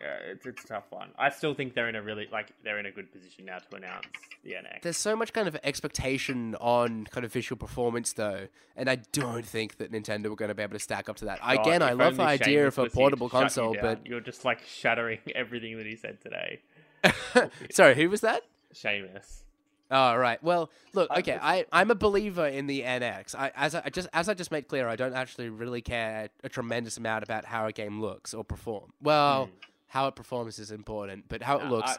Yeah, 0.00 0.16
it's, 0.32 0.46
it's 0.46 0.64
a 0.64 0.66
tough 0.66 0.84
one. 0.90 1.10
I 1.18 1.30
still 1.30 1.54
think 1.54 1.74
they're 1.74 1.88
in 1.88 1.96
a 1.96 2.02
really 2.02 2.28
like 2.30 2.52
they're 2.62 2.78
in 2.78 2.86
a 2.86 2.90
good 2.90 3.10
position 3.12 3.46
now 3.46 3.58
to 3.58 3.76
announce 3.76 4.06
the 4.44 4.52
NX. 4.52 4.82
There's 4.82 4.96
so 4.96 5.16
much 5.16 5.32
kind 5.32 5.48
of 5.48 5.56
expectation 5.64 6.54
on 6.60 7.04
kind 7.06 7.24
of 7.24 7.32
visual 7.32 7.58
performance 7.58 8.12
though, 8.12 8.48
and 8.76 8.88
I 8.88 8.96
don't 9.12 9.44
think 9.44 9.78
that 9.78 9.92
Nintendo 9.92 10.32
are 10.32 10.36
going 10.36 10.50
to 10.50 10.54
be 10.54 10.62
able 10.62 10.74
to 10.74 10.78
stack 10.78 11.08
up 11.08 11.16
to 11.16 11.26
that. 11.26 11.40
God, 11.40 11.60
Again, 11.60 11.82
I 11.82 11.92
love 11.92 12.16
the 12.16 12.22
idea 12.22 12.66
of 12.66 12.78
a 12.78 12.82
was 12.82 12.92
here 12.92 12.94
to 12.94 12.96
portable 12.96 13.26
you 13.26 13.30
console, 13.30 13.76
but 13.80 14.06
you're 14.06 14.20
just 14.20 14.44
like 14.44 14.62
shattering 14.66 15.18
everything 15.34 15.76
that 15.78 15.86
he 15.86 15.96
said 15.96 16.20
today. 16.20 16.60
sorry, 17.70 17.94
who 17.94 18.08
was 18.10 18.20
that? 18.20 18.42
Seamus. 18.74 19.42
Oh 19.90 20.16
right. 20.16 20.42
Well, 20.42 20.70
look. 20.92 21.10
Okay, 21.10 21.38
I 21.40 21.64
I'm 21.72 21.90
a 21.90 21.94
believer 21.94 22.46
in 22.46 22.66
the 22.66 22.82
NX. 22.82 23.34
I 23.34 23.52
as 23.56 23.74
I 23.74 23.82
I 23.86 23.90
just 23.90 24.08
as 24.12 24.28
I 24.28 24.34
just 24.34 24.50
made 24.50 24.68
clear, 24.68 24.86
I 24.86 24.96
don't 24.96 25.14
actually 25.14 25.48
really 25.48 25.80
care 25.80 26.28
a 26.44 26.48
tremendous 26.48 26.98
amount 26.98 27.24
about 27.24 27.46
how 27.46 27.66
a 27.66 27.72
game 27.72 28.00
looks 28.00 28.34
or 28.34 28.44
perform. 28.44 28.92
Well, 29.00 29.46
hmm. 29.46 29.52
How 29.88 30.06
it 30.06 30.14
performs 30.14 30.58
is 30.58 30.70
important, 30.70 31.24
but 31.28 31.42
how 31.42 31.58
it 31.58 31.66
looks, 31.66 31.98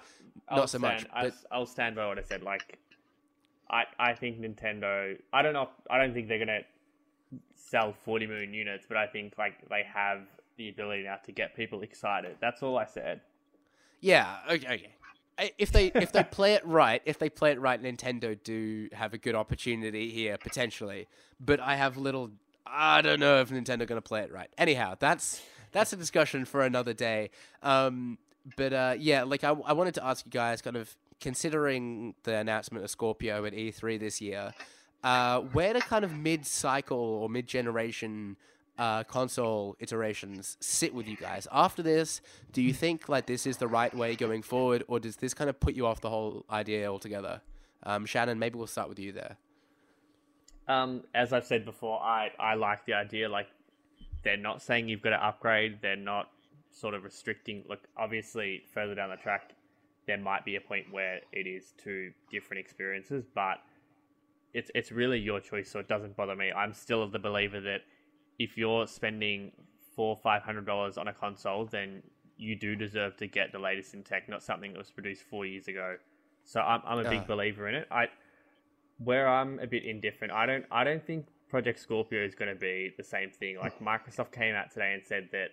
I- 0.50 0.56
not 0.56 0.70
so 0.70 0.80
much. 0.80 1.02
stand- 1.02 1.12
I, 1.14 1.24
But 1.24 1.34
I'll 1.52 1.66
stand 1.66 1.96
by 1.96 2.08
what 2.08 2.18
I 2.18 2.24
said. 2.24 2.42
Like, 2.44 2.78
I 3.70 3.84
I 4.00 4.14
think 4.14 4.40
Nintendo. 4.40 5.18
I 5.34 5.42
don't 5.42 5.54
know. 5.54 5.70
I 5.90 5.98
don't 6.00 6.14
think 6.14 6.28
they're 6.28 6.40
gonna 6.40 6.62
sell 7.56 7.94
40 7.94 8.26
million 8.28 8.54
units, 8.54 8.86
but 8.88 8.98
I 8.98 9.06
think 9.08 9.34
like 9.38 9.68
they 9.70 9.84
have 9.94 10.22
the 10.58 10.70
ability 10.70 11.04
now 11.04 11.18
to 11.26 11.32
get 11.32 11.56
people 11.56 11.82
excited. 11.82 12.38
That's 12.40 12.64
all 12.64 12.78
I 12.78 12.86
said. 12.86 13.22
yeah, 14.02 14.38
okay. 14.50 14.68
okay. 14.74 14.94
If 15.58 15.72
they 15.72 15.88
if 15.96 16.12
they 16.12 16.24
play 16.24 16.56
it 16.56 16.66
right, 16.66 17.02
if 17.06 17.18
they 17.18 17.30
play 17.30 17.52
it 17.52 17.62
right, 17.62 17.82
Nintendo 17.82 18.38
do 18.44 18.90
have 18.92 19.14
a 19.14 19.18
good 19.18 19.36
opportunity 19.36 20.10
here 20.10 20.38
potentially. 20.38 21.08
But 21.40 21.60
I 21.62 21.76
have 21.76 21.96
little. 21.96 22.32
I 22.66 23.02
don't 23.02 23.20
know 23.22 23.40
if 23.40 23.50
Nintendo 23.50 23.88
going 23.88 23.98
to 23.98 24.02
play 24.02 24.22
it 24.22 24.32
right. 24.34 24.50
Anyhow, 24.58 24.96
that's 25.00 25.42
that's 25.72 25.94
a 25.94 25.96
discussion 25.96 26.46
for 26.46 26.62
another 26.62 26.94
day. 26.94 27.30
Um, 27.64 28.18
but 28.56 28.74
uh, 28.74 28.96
yeah, 28.98 29.24
like 29.24 29.44
I, 29.44 29.50
I 29.50 29.74
wanted 29.74 29.94
to 29.96 30.06
ask 30.06 30.26
you 30.26 30.32
guys, 30.32 30.62
kind 30.62 30.76
of 30.76 30.96
considering 31.20 32.16
the 32.24 32.36
announcement 32.36 32.84
of 32.84 32.90
Scorpio 32.90 33.46
at 33.46 33.54
E3 33.54 34.00
this 34.00 34.22
year, 34.22 34.54
uh, 35.04 35.42
where 35.42 35.74
do 35.74 35.80
kind 35.80 36.06
of 36.06 36.18
mid-cycle 36.18 36.98
or 36.98 37.30
mid-generation 37.30 38.38
uh, 38.78 39.04
console 39.04 39.76
iterations 39.80 40.56
sit 40.62 40.94
with 40.94 41.08
you 41.08 41.18
guys 41.18 41.48
after 41.52 41.84
this? 41.84 42.22
Do 42.54 42.62
you 42.62 42.74
think 42.74 43.10
like 43.10 43.26
this 43.26 43.46
is 43.46 43.58
the 43.58 43.68
right 43.68 43.94
way 43.94 44.16
going 44.16 44.42
forward, 44.42 44.84
or 44.88 45.00
does 45.00 45.18
this 45.18 45.34
kind 45.34 45.50
of 45.50 45.60
put 45.60 45.76
you 45.76 45.86
off 45.86 46.02
the 46.02 46.10
whole 46.10 46.46
idea 46.50 46.90
altogether? 46.90 47.42
Um, 47.84 48.06
Shannon, 48.06 48.40
maybe 48.40 48.58
we'll 48.58 48.68
start 48.68 48.90
with 48.90 49.00
you 49.00 49.12
there. 49.12 49.38
Um, 50.68 51.04
as 51.16 51.34
I've 51.34 51.46
said 51.46 51.66
before, 51.66 52.00
I 52.00 52.30
I 52.40 52.54
like 52.54 52.86
the 52.86 52.94
idea. 52.94 53.28
Like, 53.28 53.48
they're 54.24 54.38
not 54.38 54.62
saying 54.62 54.90
you've 54.90 55.02
got 55.02 55.12
to 55.12 55.26
upgrade. 55.26 55.80
They're 55.82 55.96
not 55.96 56.30
sort 56.72 56.94
of 56.94 57.04
restricting. 57.04 57.64
Look, 57.68 57.88
obviously, 57.98 58.64
further 58.74 58.96
down 58.96 59.10
the 59.10 59.16
track, 59.18 59.52
there 60.08 60.18
might 60.18 60.46
be 60.46 60.56
a 60.56 60.62
point 60.62 60.86
where 60.92 61.20
it 61.32 61.48
is 61.48 61.74
two 61.84 62.12
different 62.32 62.60
experiences, 62.60 63.26
but 63.34 63.58
it's 64.54 64.72
it's 64.74 64.92
really 64.92 65.20
your 65.20 65.40
choice, 65.40 65.70
so 65.70 65.80
it 65.80 65.88
doesn't 65.88 66.16
bother 66.18 66.36
me. 66.36 66.52
I'm 66.52 66.74
still 66.74 67.04
of 67.04 67.12
the 67.12 67.20
believer 67.20 67.62
that 67.62 67.82
if 68.40 68.58
you're 68.58 68.88
spending 68.88 69.52
four 69.96 70.16
five 70.18 70.42
hundred 70.44 70.66
dollars 70.66 70.98
on 70.98 71.08
a 71.08 71.14
console, 71.14 71.66
then 71.66 72.02
you 72.38 72.56
do 72.56 72.76
deserve 72.76 73.18
to 73.18 73.28
get 73.28 73.52
the 73.52 73.60
latest 73.60 73.94
in 73.94 74.02
tech, 74.02 74.28
not 74.30 74.42
something 74.42 74.72
that 74.72 74.80
was 74.80 74.90
produced 74.90 75.24
four 75.30 75.46
years 75.46 75.68
ago. 75.68 75.98
So 76.46 76.62
I'm 76.62 76.82
I'm 76.86 77.06
a 77.06 77.10
big 77.10 77.22
Ah. 77.22 77.28
believer 77.28 77.68
in 77.68 77.76
it. 77.76 77.88
I 77.92 78.08
where 78.98 79.28
I'm 79.30 79.60
a 79.60 79.68
bit 79.68 79.84
indifferent, 79.86 80.34
I 80.34 80.46
don't 80.46 80.66
I 80.72 80.84
don't 80.84 81.06
think 81.06 81.28
Project 81.50 81.80
Scorpio 81.80 82.24
is 82.24 82.36
going 82.36 82.54
to 82.54 82.60
be 82.60 82.94
the 82.98 83.04
same 83.04 83.32
thing. 83.32 83.58
Like 83.58 83.80
Microsoft 83.84 84.32
came 84.32 84.56
out 84.56 84.72
today 84.72 84.94
and 84.94 85.04
said 85.06 85.30
that 85.32 85.50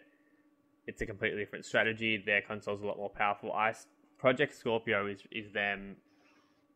it's 0.86 1.00
a 1.00 1.06
completely 1.06 1.38
different 1.38 1.64
strategy. 1.64 2.22
Their 2.24 2.42
console's 2.42 2.82
a 2.82 2.86
lot 2.86 2.96
more 2.98 3.10
powerful. 3.10 3.52
I 3.52 3.74
Project 4.18 4.56
Scorpio 4.56 5.06
is 5.06 5.22
is 5.30 5.52
them 5.52 5.96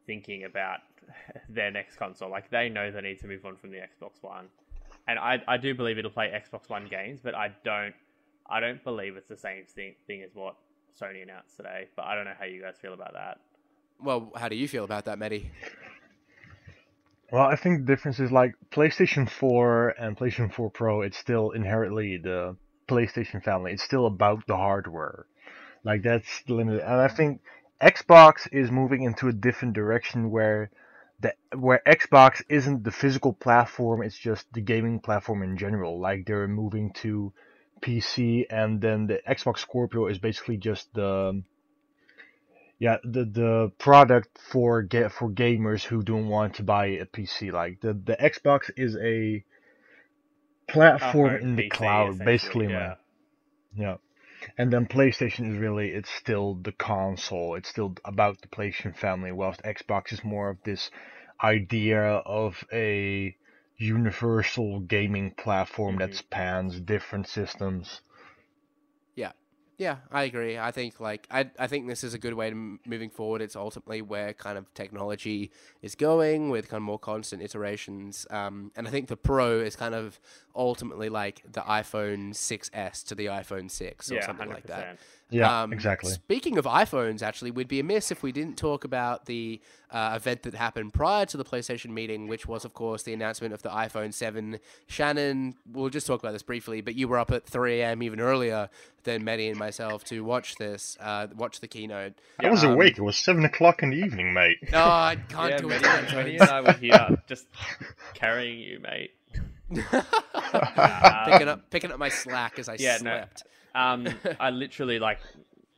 thinking 0.07 0.45
about 0.45 0.81
their 1.49 1.71
next 1.71 1.97
console. 1.97 2.31
Like 2.31 2.51
they 2.51 2.69
know 2.69 2.91
they 2.91 3.01
need 3.01 3.21
to 3.21 3.27
move 3.27 3.45
on 3.45 3.57
from 3.57 3.71
the 3.71 3.79
Xbox 3.79 4.23
One, 4.23 4.49
and 5.07 5.19
I 5.19 5.43
I 5.47 5.57
do 5.57 5.75
believe 5.75 5.99
it'll 5.99 6.11
play 6.11 6.29
Xbox 6.29 6.69
One 6.69 6.87
games, 6.87 7.21
but 7.23 7.35
I 7.35 7.53
don't 7.65 7.95
I 8.49 8.61
don't 8.61 8.83
believe 8.83 9.17
it's 9.17 9.29
the 9.29 9.37
same 9.37 9.65
thing 9.65 9.95
thing 10.07 10.23
as 10.23 10.35
what 10.35 10.57
Sony 11.01 11.23
announced 11.23 11.57
today. 11.57 11.89
But 11.95 12.07
I 12.07 12.15
don't 12.15 12.25
know 12.25 12.35
how 12.39 12.47
you 12.47 12.61
guys 12.63 12.77
feel 12.81 12.95
about 12.95 13.13
that. 13.15 13.39
Well, 14.03 14.33
how 14.35 14.49
do 14.49 14.57
you 14.57 14.67
feel 14.67 14.85
about 14.85 15.05
that, 15.05 15.19
Mehdi? 15.19 15.47
Well, 17.33 17.45
I 17.45 17.55
think 17.55 17.81
the 17.81 17.93
difference 17.93 18.19
is 18.19 18.33
like 18.33 18.55
PlayStation 18.71 19.31
4 19.31 19.91
and 19.91 20.17
PlayStation 20.17 20.53
4 20.53 20.71
Pro, 20.71 21.03
it's 21.03 21.17
still 21.17 21.51
inherently 21.51 22.17
the 22.17 22.57
PlayStation 22.89 23.43
family. 23.43 23.73
It's 23.73 23.85
still 23.85 24.07
about 24.07 24.47
the 24.49 24.57
hardware. 24.57 25.27
Like 25.85 26.03
that's 26.03 26.43
limited. 26.49 26.81
And 26.81 27.01
I 27.01 27.09
think 27.09 27.41
Xbox 27.81 28.49
is 28.53 28.71
moving 28.71 29.03
into 29.05 29.29
a 29.29 29.33
different 29.33 29.75
direction 29.75 30.31
where 30.31 30.71
the 31.21 31.35
where 31.57 31.83
Xbox 31.87 32.43
isn't 32.49 32.83
the 32.83 32.91
physical 32.91 33.33
platform, 33.33 34.03
it's 34.03 34.19
just 34.19 34.53
the 34.53 34.61
gaming 34.61 34.99
platform 34.99 35.43
in 35.43 35.57
general. 35.57 36.01
Like 36.01 36.27
they're 36.27 36.49
moving 36.49 36.93
to 36.95 37.33
PC 37.81 38.47
and 38.51 38.81
then 38.81 39.07
the 39.07 39.21
Xbox 39.29 39.59
Scorpio 39.59 40.09
is 40.09 40.19
basically 40.19 40.57
just 40.57 40.93
the 40.95 41.43
yeah 42.81 42.99
the 43.05 43.25
the 43.27 43.73
product 43.79 44.39
for 44.53 44.83
get 44.83 45.13
for 45.13 45.31
gamers 45.31 45.85
who 45.85 46.03
don't 46.03 46.29
want 46.29 46.57
to 46.57 46.65
buy 46.65 46.87
a 46.87 47.07
PC. 47.07 47.53
Like 47.53 47.81
the 47.81 47.95
the 47.95 48.17
Xbox 48.17 48.71
is 48.77 48.97
a 48.97 49.45
platform 50.69 51.37
A 51.37 51.39
in 51.41 51.57
the 51.57 51.65
PC, 51.65 51.71
cloud, 51.71 52.19
basically. 52.19 52.69
yeah. 52.69 52.69
man. 52.69 52.97
Yeah. 53.77 53.97
And 54.59 54.73
then 54.73 54.87
PlayStation 54.87 55.53
is 55.53 55.59
really 55.59 55.91
it's 55.91 56.11
still 56.11 56.55
the 56.55 56.73
console. 56.73 57.57
It's 57.57 57.69
still 57.69 57.95
about 58.05 58.41
the 58.43 58.49
PlayStation 58.49 58.97
family, 58.97 59.33
whilst 59.33 59.63
Xbox 59.63 60.13
is 60.13 60.25
more 60.25 60.51
of 60.51 60.59
this 60.65 60.91
idea 61.43 62.03
of 62.03 62.65
a 62.73 63.37
universal 63.79 64.81
gaming 64.81 65.33
platform 65.33 65.97
that 65.99 66.11
Mhm. 66.11 66.15
spans 66.15 66.81
different 66.81 67.29
systems. 67.29 68.03
Yeah, 69.81 69.97
I 70.13 70.25
agree. 70.25 70.59
I 70.59 70.73
think 70.73 71.01
like 71.01 71.27
I 71.31 71.51
I 71.59 71.67
think 71.67 71.89
this 71.89 72.05
is 72.05 72.13
a 72.13 72.19
good 72.19 72.35
way 72.35 72.51
to 72.51 72.55
m- 72.55 72.81
moving 72.85 73.09
forward. 73.09 73.41
It's 73.41 73.57
ultimately 73.57 74.03
where 74.03 74.35
kind 74.35 74.59
of 74.59 74.73
technology 74.75 75.51
is 75.81 75.95
going 75.95 76.51
with 76.51 76.69
kind 76.69 76.83
of 76.83 76.83
more 76.83 76.99
constant 76.99 77.41
iterations. 77.43 78.27
Um, 78.29 78.73
and 78.77 78.87
I 78.87 78.91
think 78.91 79.09
the 79.09 79.17
Pro 79.17 79.59
is 79.61 79.77
kind 79.77 79.95
of 79.95 80.21
ultimately 80.55 81.09
like 81.09 81.43
the 81.51 81.63
iPhone 81.63 82.35
6s 82.35 83.05
to 83.05 83.15
the 83.15 83.27
iPhone 83.27 83.71
6 83.71 84.11
or 84.13 84.17
yeah, 84.17 84.27
something 84.27 84.49
100%. 84.49 84.53
like 84.53 84.67
that. 84.67 84.99
Yeah, 85.31 85.63
Um, 85.63 85.73
exactly. 85.73 86.13
Speaking 86.13 86.59
of 86.59 86.65
iPhones, 86.65 87.23
actually, 87.23 87.51
we'd 87.51 87.69
be 87.69 87.81
amiss 87.81 88.11
if 88.11 88.23
we 88.23 88.33
didn't 88.33 88.57
talk 88.57 88.85
about 88.85 89.27
the 89.27 89.61
uh, 89.91 90.13
event 90.17 90.43
that 90.43 90.55
happened 90.55 90.93
prior 90.93 91.27
to 91.27 91.37
the 91.37 91.45
PlayStation 91.45 91.91
meeting, 91.91 92.27
which 92.29 92.47
was, 92.47 92.65
of 92.65 92.75
course, 92.75 93.03
the 93.05 93.13
announcement 93.13 93.55
of 93.55 93.63
the 93.63 93.69
iPhone 93.71 94.13
7. 94.13 94.59
Shannon, 94.87 95.55
we'll 95.71 95.89
just 95.91 96.07
talk 96.07 96.21
about 96.21 96.33
this 96.33 96.43
briefly, 96.43 96.81
but 96.81 96.95
you 96.95 97.09
were 97.09 97.19
up 97.19 97.31
at 97.31 97.47
3 97.47 97.81
a.m. 97.81 98.03
even 98.03 98.21
earlier 98.21 98.69
than 99.05 99.23
Mehdi 99.25 99.49
and 99.49 99.59
myself 99.59 100.05
to 100.05 100.23
watch 100.25 100.57
this, 100.57 100.97
uh, 101.01 101.27
watch 101.37 101.61
the 101.61 101.69
keynote. 101.69 102.15
I 102.39 102.51
was 102.51 102.65
um, 102.65 102.73
awake. 102.73 102.99
It 102.99 103.03
was 103.03 103.17
seven 103.17 103.45
o'clock 103.45 103.83
in 103.83 103.91
the 103.91 103.97
evening, 103.97 104.35
mate. 104.35 104.59
No, 104.73 104.85
I 104.85 105.17
can't 105.29 105.51
Yeah, 105.51 105.59
do 105.59 105.69
Manny, 105.69 105.87
it. 105.87 106.15
Manny 106.15 106.37
and 106.39 106.49
I 106.51 106.61
were 106.61 106.73
here 106.73 107.19
just 107.27 107.47
carrying 108.15 108.59
you, 108.59 108.81
mate. 108.81 109.13
picking 109.71 111.49
up 111.49 111.71
picking 111.71 111.93
up 111.93 111.99
my 111.99 112.09
slack 112.09 112.59
as 112.59 112.69
I 112.69 112.77
Yeah, 112.79 112.99
no. 113.03 113.25
Um, 113.75 114.07
I 114.41 114.51
literally 114.51 114.99
like 114.99 115.21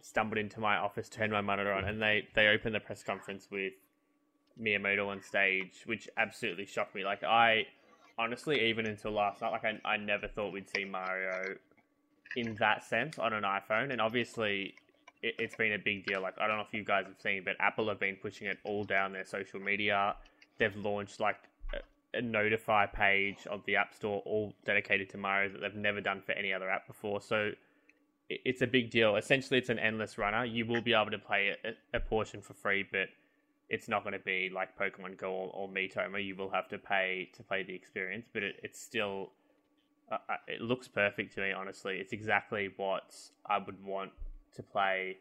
stumbled 0.00 0.38
into 0.38 0.60
my 0.60 0.76
office, 0.76 1.08
turned 1.08 1.32
my 1.32 1.40
monitor 1.40 1.72
on, 1.72 1.84
and 1.84 2.00
they 2.00 2.28
they 2.34 2.48
opened 2.48 2.74
the 2.74 2.80
press 2.80 3.02
conference 3.02 3.48
with 3.50 3.72
Miyamoto 4.60 5.08
on 5.08 5.22
stage, 5.22 5.82
which 5.86 6.08
absolutely 6.16 6.66
shocked 6.66 6.94
me. 6.94 7.04
Like 7.04 7.22
I 7.24 7.66
honestly, 8.18 8.68
even 8.68 8.86
until 8.86 9.12
last 9.12 9.40
night, 9.40 9.52
like 9.52 9.64
I, 9.64 9.80
I 9.84 9.96
never 9.96 10.28
thought 10.28 10.52
we'd 10.52 10.68
see 10.68 10.84
Mario 10.84 11.56
in 12.36 12.56
that 12.56 12.84
sense 12.84 13.18
on 13.18 13.32
an 13.32 13.44
iPhone, 13.44 13.90
and 13.92 14.00
obviously. 14.00 14.74
It, 15.24 15.36
it's 15.38 15.54
been 15.54 15.72
a 15.72 15.78
big 15.78 16.04
deal. 16.04 16.20
Like 16.20 16.34
I 16.40 16.48
don't 16.48 16.56
know 16.56 16.64
if 16.64 16.74
you 16.74 16.82
guys 16.82 17.04
have 17.06 17.20
seen, 17.22 17.44
but 17.44 17.54
Apple 17.60 17.88
have 17.88 18.00
been 18.00 18.16
pushing 18.16 18.48
it 18.48 18.58
all 18.64 18.82
down 18.82 19.12
their 19.12 19.24
social 19.24 19.60
media. 19.60 20.16
They've 20.58 20.74
launched 20.74 21.20
like 21.20 21.36
a, 21.72 22.18
a 22.18 22.20
notify 22.20 22.86
page 22.86 23.46
of 23.48 23.64
the 23.64 23.76
App 23.76 23.94
Store, 23.94 24.20
all 24.26 24.52
dedicated 24.64 25.10
to 25.10 25.18
Mario 25.18 25.52
that 25.52 25.60
they've 25.60 25.76
never 25.76 26.00
done 26.00 26.22
for 26.26 26.32
any 26.32 26.52
other 26.52 26.68
app 26.68 26.88
before. 26.88 27.20
So 27.20 27.52
it's 28.44 28.62
a 28.62 28.66
big 28.66 28.90
deal. 28.90 29.16
Essentially, 29.16 29.58
it's 29.58 29.68
an 29.68 29.78
endless 29.78 30.18
runner. 30.18 30.44
You 30.44 30.66
will 30.66 30.82
be 30.82 30.92
able 30.94 31.10
to 31.10 31.18
play 31.18 31.54
a, 31.64 31.96
a 31.96 32.00
portion 32.00 32.40
for 32.40 32.54
free, 32.54 32.86
but 32.90 33.08
it's 33.68 33.88
not 33.88 34.02
going 34.04 34.12
to 34.12 34.18
be 34.24 34.50
like 34.54 34.76
Pokemon 34.78 35.16
Go 35.16 35.32
or, 35.32 35.50
or 35.54 35.68
Miitomo. 35.68 36.22
You 36.24 36.36
will 36.36 36.50
have 36.50 36.68
to 36.68 36.78
pay 36.78 37.30
to 37.34 37.42
play 37.42 37.62
the 37.62 37.74
experience, 37.74 38.26
but 38.32 38.42
it, 38.42 38.56
it's 38.62 38.80
still. 38.80 39.30
Uh, 40.10 40.18
uh, 40.28 40.36
it 40.46 40.60
looks 40.60 40.88
perfect 40.88 41.34
to 41.34 41.40
me, 41.40 41.52
honestly. 41.52 41.96
It's 41.98 42.12
exactly 42.12 42.70
what 42.76 43.14
I 43.46 43.58
would 43.58 43.82
want 43.82 44.10
to 44.56 44.62
play 44.62 45.16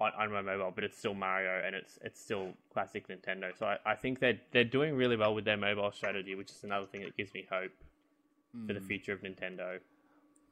on, 0.00 0.12
on 0.18 0.32
my 0.32 0.42
mobile, 0.42 0.72
but 0.74 0.82
it's 0.82 0.98
still 0.98 1.14
Mario 1.14 1.62
and 1.64 1.74
it's 1.76 1.98
it's 2.02 2.20
still 2.20 2.52
classic 2.72 3.06
Nintendo. 3.08 3.56
So 3.56 3.66
I, 3.66 3.78
I 3.86 3.94
think 3.94 4.18
they're 4.18 4.40
they're 4.50 4.64
doing 4.64 4.96
really 4.96 5.16
well 5.16 5.34
with 5.34 5.44
their 5.44 5.56
mobile 5.56 5.92
strategy, 5.92 6.34
which 6.34 6.50
is 6.50 6.64
another 6.64 6.86
thing 6.86 7.02
that 7.02 7.16
gives 7.16 7.32
me 7.34 7.46
hope 7.50 7.70
for 8.66 8.72
the 8.72 8.80
Hmm. 8.80 8.86
future 8.86 9.12
of 9.12 9.20
Nintendo. 9.20 9.78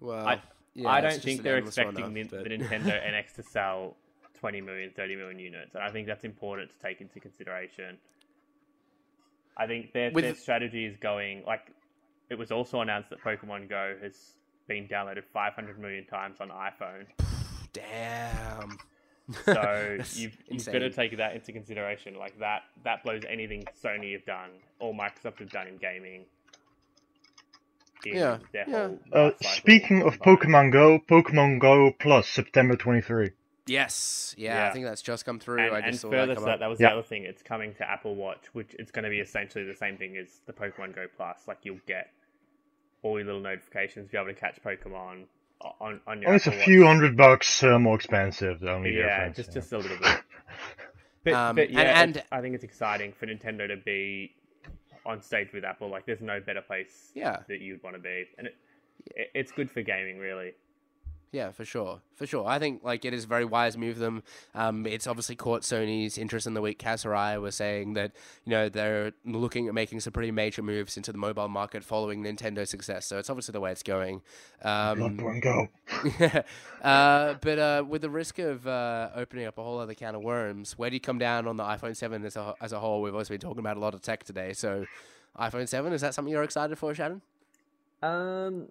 Well, 0.01 0.29
I- 0.29 0.43
yeah, 0.77 0.89
I 0.89 1.01
don't 1.01 1.23
think 1.23 1.43
they're 1.43 1.59
expecting 1.59 2.13
the, 2.13 2.23
but- 2.25 2.45
the 2.45 2.51
Nintendo 2.51 3.03
NX 3.13 3.35
to 3.37 3.43
sell 3.43 3.97
20 4.39 4.61
million, 4.61 4.91
30 4.95 5.17
million 5.17 5.39
units, 5.39 5.75
and 5.75 5.83
I 5.83 5.91
think 5.91 6.07
that's 6.07 6.25
important 6.25 6.71
to 6.71 6.79
take 6.87 7.01
into 7.01 7.21
consideration. 7.21 7.97
I 9.57 9.67
think 9.67 9.93
their 9.93 10.11
With- 10.11 10.25
their 10.25 10.35
strategy 10.35 10.85
is 10.85 10.97
going 10.99 11.45
like 11.47 11.73
it 12.29 12.37
was 12.37 12.51
also 12.51 12.81
announced 12.81 13.11
that 13.11 13.23
Pokemon 13.23 13.69
Go 13.69 13.97
has 14.03 14.37
been 14.69 14.89
downloaded 14.89 15.25
500 15.33 15.79
million 15.79 16.05
times 16.07 16.39
on 16.41 16.49
iPhone. 16.49 17.07
Damn. 17.73 18.79
So 19.45 19.99
you've, 20.15 20.37
you've 20.49 20.67
got 20.67 20.73
to 20.81 20.91
take 20.91 21.17
that 21.17 21.35
into 21.35 21.53
consideration. 21.53 22.17
Like 22.19 22.39
that, 22.41 22.63
that 22.85 23.05
blows 23.05 23.23
anything 23.29 23.65
Sony 23.83 24.13
have 24.13 24.25
done 24.25 24.51
or 24.81 24.93
Microsoft 24.93 25.39
have 25.39 25.51
done 25.51 25.69
in 25.69 25.77
gaming. 25.77 26.25
In 28.11 28.17
Yeah, 28.17 28.39
their 28.53 28.65
yeah. 28.69 28.89
whole 28.89 29.01
Uh, 29.13 29.31
speaking 29.43 30.03
of. 30.03 30.19
Pokemon 30.21 30.73
Go, 30.73 30.99
Pokemon 30.99 31.61
Go 31.61 31.93
Plus, 31.99 32.29
September 32.29 32.77
23. 32.77 33.31
Yes. 33.69 34.35
Yeah, 34.39 34.69
I 34.69 34.73
think 34.73 34.85
that's 34.85 35.03
just 35.03 35.25
come 35.25 35.41
through. 35.41 35.59
and, 35.61 35.75
I 35.75 35.79
and 35.81 35.87
just 35.93 36.03
saw 36.03 36.11
further 36.11 36.35
that 36.35 36.41
to 36.41 36.45
that, 36.47 36.61
that 36.61 36.69
was 36.69 36.79
Yeah. 36.81 36.91
the 36.91 36.99
other 36.99 37.03
thing. 37.03 37.25
It's 37.25 37.43
coming 37.43 37.75
to 37.75 37.91
Apple 37.91 38.15
Watch, 38.15 38.45
which 38.53 38.75
it's 38.79 38.91
going 38.93 39.03
to 39.05 39.11
be 39.11 39.19
essentially 39.19 39.65
the 39.65 39.75
same 39.75 39.97
thing 39.97 40.17
as 40.17 40.41
the 40.47 40.53
Pokemon 40.53 40.95
Go 40.95 41.07
Plus. 41.17 41.49
Like 41.49 41.59
you'll 41.65 41.81
get 41.87 42.11
all 43.03 43.19
your 43.19 43.27
little 43.27 43.41
notifications, 43.41 44.09
be 44.09 44.17
able 44.19 44.29
to 44.29 44.35
catch 44.35 44.61
Pokemon 44.63 45.25
on 45.81 46.01
on 46.07 46.23
your. 46.23 46.31
Oh, 46.31 46.35
it's 46.35 46.47
a 46.47 46.53
few 46.53 46.83
Watch. 46.83 46.89
hundred 46.89 47.17
bucks 47.17 47.63
uh, 47.65 47.79
more 47.79 47.97
expensive. 47.97 48.61
The 48.61 48.71
only 48.71 48.97
Yeah, 48.97 49.27
difference. 49.29 49.37
just 49.37 49.49
yeah. 49.51 49.55
just 49.55 49.73
a 49.73 49.79
little 49.79 49.99
bit. 49.99 50.21
But, 51.25 51.35
Um, 51.35 51.57
but 51.57 51.71
yeah, 51.71 52.03
and- 52.03 52.11
it's- 52.19 52.29
I 52.31 52.41
think 52.41 52.55
it's 52.55 52.63
exciting 52.63 53.13
for 53.13 53.27
Nintendo 53.27 53.67
to 53.67 53.77
be 53.77 54.33
on 55.07 55.23
stage 55.23 55.53
with 55.53 55.65
Apple. 55.65 55.89
Like, 55.89 56.05
there's 56.07 56.21
no 56.21 56.41
better 56.41 56.61
place 56.61 57.13
Yeah. 57.15 57.39
that 57.49 57.61
you'd 57.61 57.83
want 57.83 57.97
to 57.97 58.03
be, 58.03 58.27
and 58.39 58.47
it, 58.49 58.57
it, 59.15 59.31
it's 59.35 59.53
good 59.53 59.71
for 59.71 59.83
gaming, 59.83 60.19
really. 60.19 60.53
Yeah, 61.33 61.51
for 61.51 61.65
sure, 61.65 62.01
for 62.15 62.27
sure. 62.27 62.47
I 62.47 62.59
think 62.59 62.83
like 62.85 63.05
it 63.05 63.13
is 63.13 63.25
a 63.25 63.27
very 63.27 63.45
wise 63.45 63.77
move 63.77 63.97
of 63.97 63.99
them. 63.99 64.23
Um, 64.55 64.87
it's 64.87 65.07
obviously 65.07 65.35
caught 65.35 65.63
Sony's 65.63 66.17
interest 66.17 66.47
in 66.47 66.55
the 66.55 66.63
week. 66.63 66.79
Kaz 66.79 67.05
Hirai 67.05 67.41
was 67.41 67.57
saying 67.57 67.95
that 67.95 68.13
you 68.45 68.53
know 68.53 68.69
they're 68.69 69.13
looking 69.25 69.67
at 69.69 69.75
making 69.75 70.01
some 70.01 70.13
pretty 70.13 70.31
major 70.31 70.63
moves 70.63 70.97
into 70.97 71.13
the 71.13 71.19
mobile 71.19 71.49
market 71.49 71.83
following 71.85 72.23
Nintendo's 72.23 72.71
success. 72.71 73.07
So 73.07 73.19
it's 73.19 73.29
obviously 73.29 73.53
the 73.53 73.61
way 73.61 73.73
it's 73.73 73.83
going. 73.83 74.23
Um, 74.63 74.99
Bloodborne 74.99 75.43
Go. 75.43 75.69
uh, 76.83 77.35
but 77.41 77.59
uh, 77.59 77.85
with 77.87 78.03
the 78.03 78.11
risk 78.11 78.39
of 78.39 78.67
uh, 78.67 79.11
opening 79.15 79.47
up 79.47 79.59
a 79.59 79.63
whole 79.63 79.79
other 79.81 79.95
can 79.95 80.15
of 80.15 80.23
worms, 80.23 80.79
where 80.79 80.91
do 80.91 80.97
you 80.97 81.01
come 81.01 81.19
down 81.19 81.49
on 81.49 81.57
the 81.57 81.65
iPhone 81.65 81.97
7 81.97 82.25
as 82.25 82.37
a, 82.37 82.55
as 82.61 82.73
a 82.73 82.79
whole? 82.79 83.03
We've 83.03 83.15
also 83.15 83.35
been 83.35 83.41
talking 83.41 83.61
about 83.61 83.77
a 83.77 83.81
lot 83.81 83.95
of 83.95 84.01
tech 84.01 84.25
today. 84.25 84.53
So, 84.53 84.87
iPhone 85.39 85.69
7, 85.69 85.93
is 85.93 86.01
that 86.01 86.15
something 86.15 86.33
you're 86.33 86.45
excited 86.45 86.79
for, 86.79 86.95
Shannon? 86.95 87.21
Um, 88.03 88.69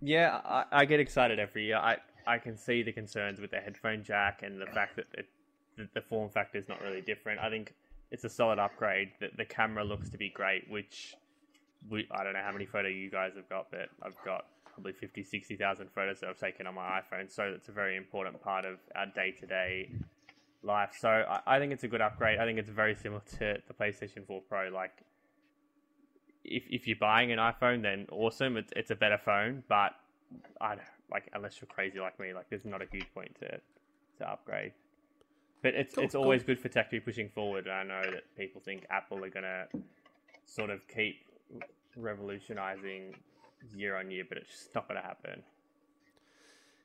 yeah, 0.00 0.40
I, 0.44 0.64
I 0.72 0.84
get 0.84 1.00
excited 1.00 1.38
every 1.38 1.66
year. 1.66 1.76
I 1.76 1.98
I 2.26 2.38
can 2.38 2.56
see 2.56 2.82
the 2.82 2.92
concerns 2.92 3.40
with 3.40 3.50
the 3.50 3.58
headphone 3.58 4.02
jack 4.02 4.42
and 4.42 4.60
the 4.60 4.66
fact 4.66 4.96
that 4.96 5.06
it, 5.14 5.26
the, 5.76 5.88
the 5.94 6.00
form 6.00 6.28
factor 6.28 6.58
is 6.58 6.68
not 6.68 6.82
really 6.82 7.00
different. 7.00 7.40
I 7.40 7.48
think 7.48 7.74
it's 8.10 8.24
a 8.24 8.28
solid 8.28 8.58
upgrade. 8.58 9.12
The, 9.20 9.30
the 9.36 9.44
camera 9.44 9.84
looks 9.84 10.08
to 10.10 10.18
be 10.18 10.28
great, 10.30 10.68
which 10.68 11.14
we 11.88 12.06
I 12.10 12.24
don't 12.24 12.32
know 12.32 12.42
how 12.44 12.52
many 12.52 12.66
photo 12.66 12.88
you 12.88 13.10
guys 13.10 13.32
have 13.36 13.48
got, 13.48 13.70
but 13.70 13.88
I've 14.02 14.16
got 14.24 14.46
probably 14.74 14.92
50, 14.92 15.22
60,000 15.22 15.88
photos 15.94 16.20
that 16.20 16.28
I've 16.28 16.38
taken 16.38 16.66
on 16.66 16.74
my 16.74 17.00
iPhone. 17.00 17.30
So 17.32 17.44
it's 17.44 17.68
a 17.68 17.72
very 17.72 17.96
important 17.96 18.42
part 18.42 18.66
of 18.66 18.78
our 18.94 19.06
day 19.06 19.30
to 19.40 19.46
day 19.46 19.90
life. 20.62 20.94
So 20.98 21.08
I, 21.08 21.40
I 21.46 21.58
think 21.58 21.72
it's 21.72 21.84
a 21.84 21.88
good 21.88 22.02
upgrade. 22.02 22.38
I 22.38 22.44
think 22.44 22.58
it's 22.58 22.70
very 22.70 22.94
similar 22.94 23.22
to 23.38 23.56
the 23.66 23.74
PlayStation 23.74 24.26
4 24.26 24.42
Pro. 24.48 24.68
Like 24.68 24.92
if 26.48 26.64
if 26.70 26.86
you're 26.86 26.96
buying 26.98 27.32
an 27.32 27.38
iPhone, 27.38 27.82
then 27.82 28.06
awesome. 28.10 28.56
It's 28.56 28.72
it's 28.76 28.90
a 28.90 28.96
better 28.96 29.18
phone, 29.18 29.62
but 29.68 29.92
I 30.60 30.76
like 31.10 31.28
unless 31.34 31.60
you're 31.60 31.68
crazy 31.68 32.00
like 32.00 32.18
me, 32.18 32.32
like 32.34 32.48
there's 32.50 32.64
not 32.64 32.82
a 32.82 32.86
huge 32.90 33.12
point 33.14 33.34
to 33.40 33.60
to 34.18 34.30
upgrade. 34.30 34.72
But 35.62 35.74
it's 35.74 35.94
Cool, 35.94 36.04
it's 36.04 36.14
cool. 36.14 36.22
always 36.22 36.42
good 36.42 36.58
for 36.58 36.68
tech 36.68 36.90
to 36.90 36.96
be 36.96 37.00
pushing 37.00 37.28
forward. 37.28 37.66
And 37.66 37.74
I 37.74 37.82
know 38.02 38.10
that 38.10 38.36
people 38.36 38.60
think 38.60 38.86
Apple 38.90 39.24
are 39.24 39.30
gonna 39.30 39.66
sort 40.44 40.70
of 40.70 40.86
keep 40.88 41.16
revolutionizing 41.96 43.14
year 43.74 43.96
on 43.96 44.10
year, 44.10 44.24
but 44.28 44.38
it's 44.38 44.50
just 44.50 44.74
not 44.74 44.86
gonna 44.88 45.02
happen. 45.02 45.42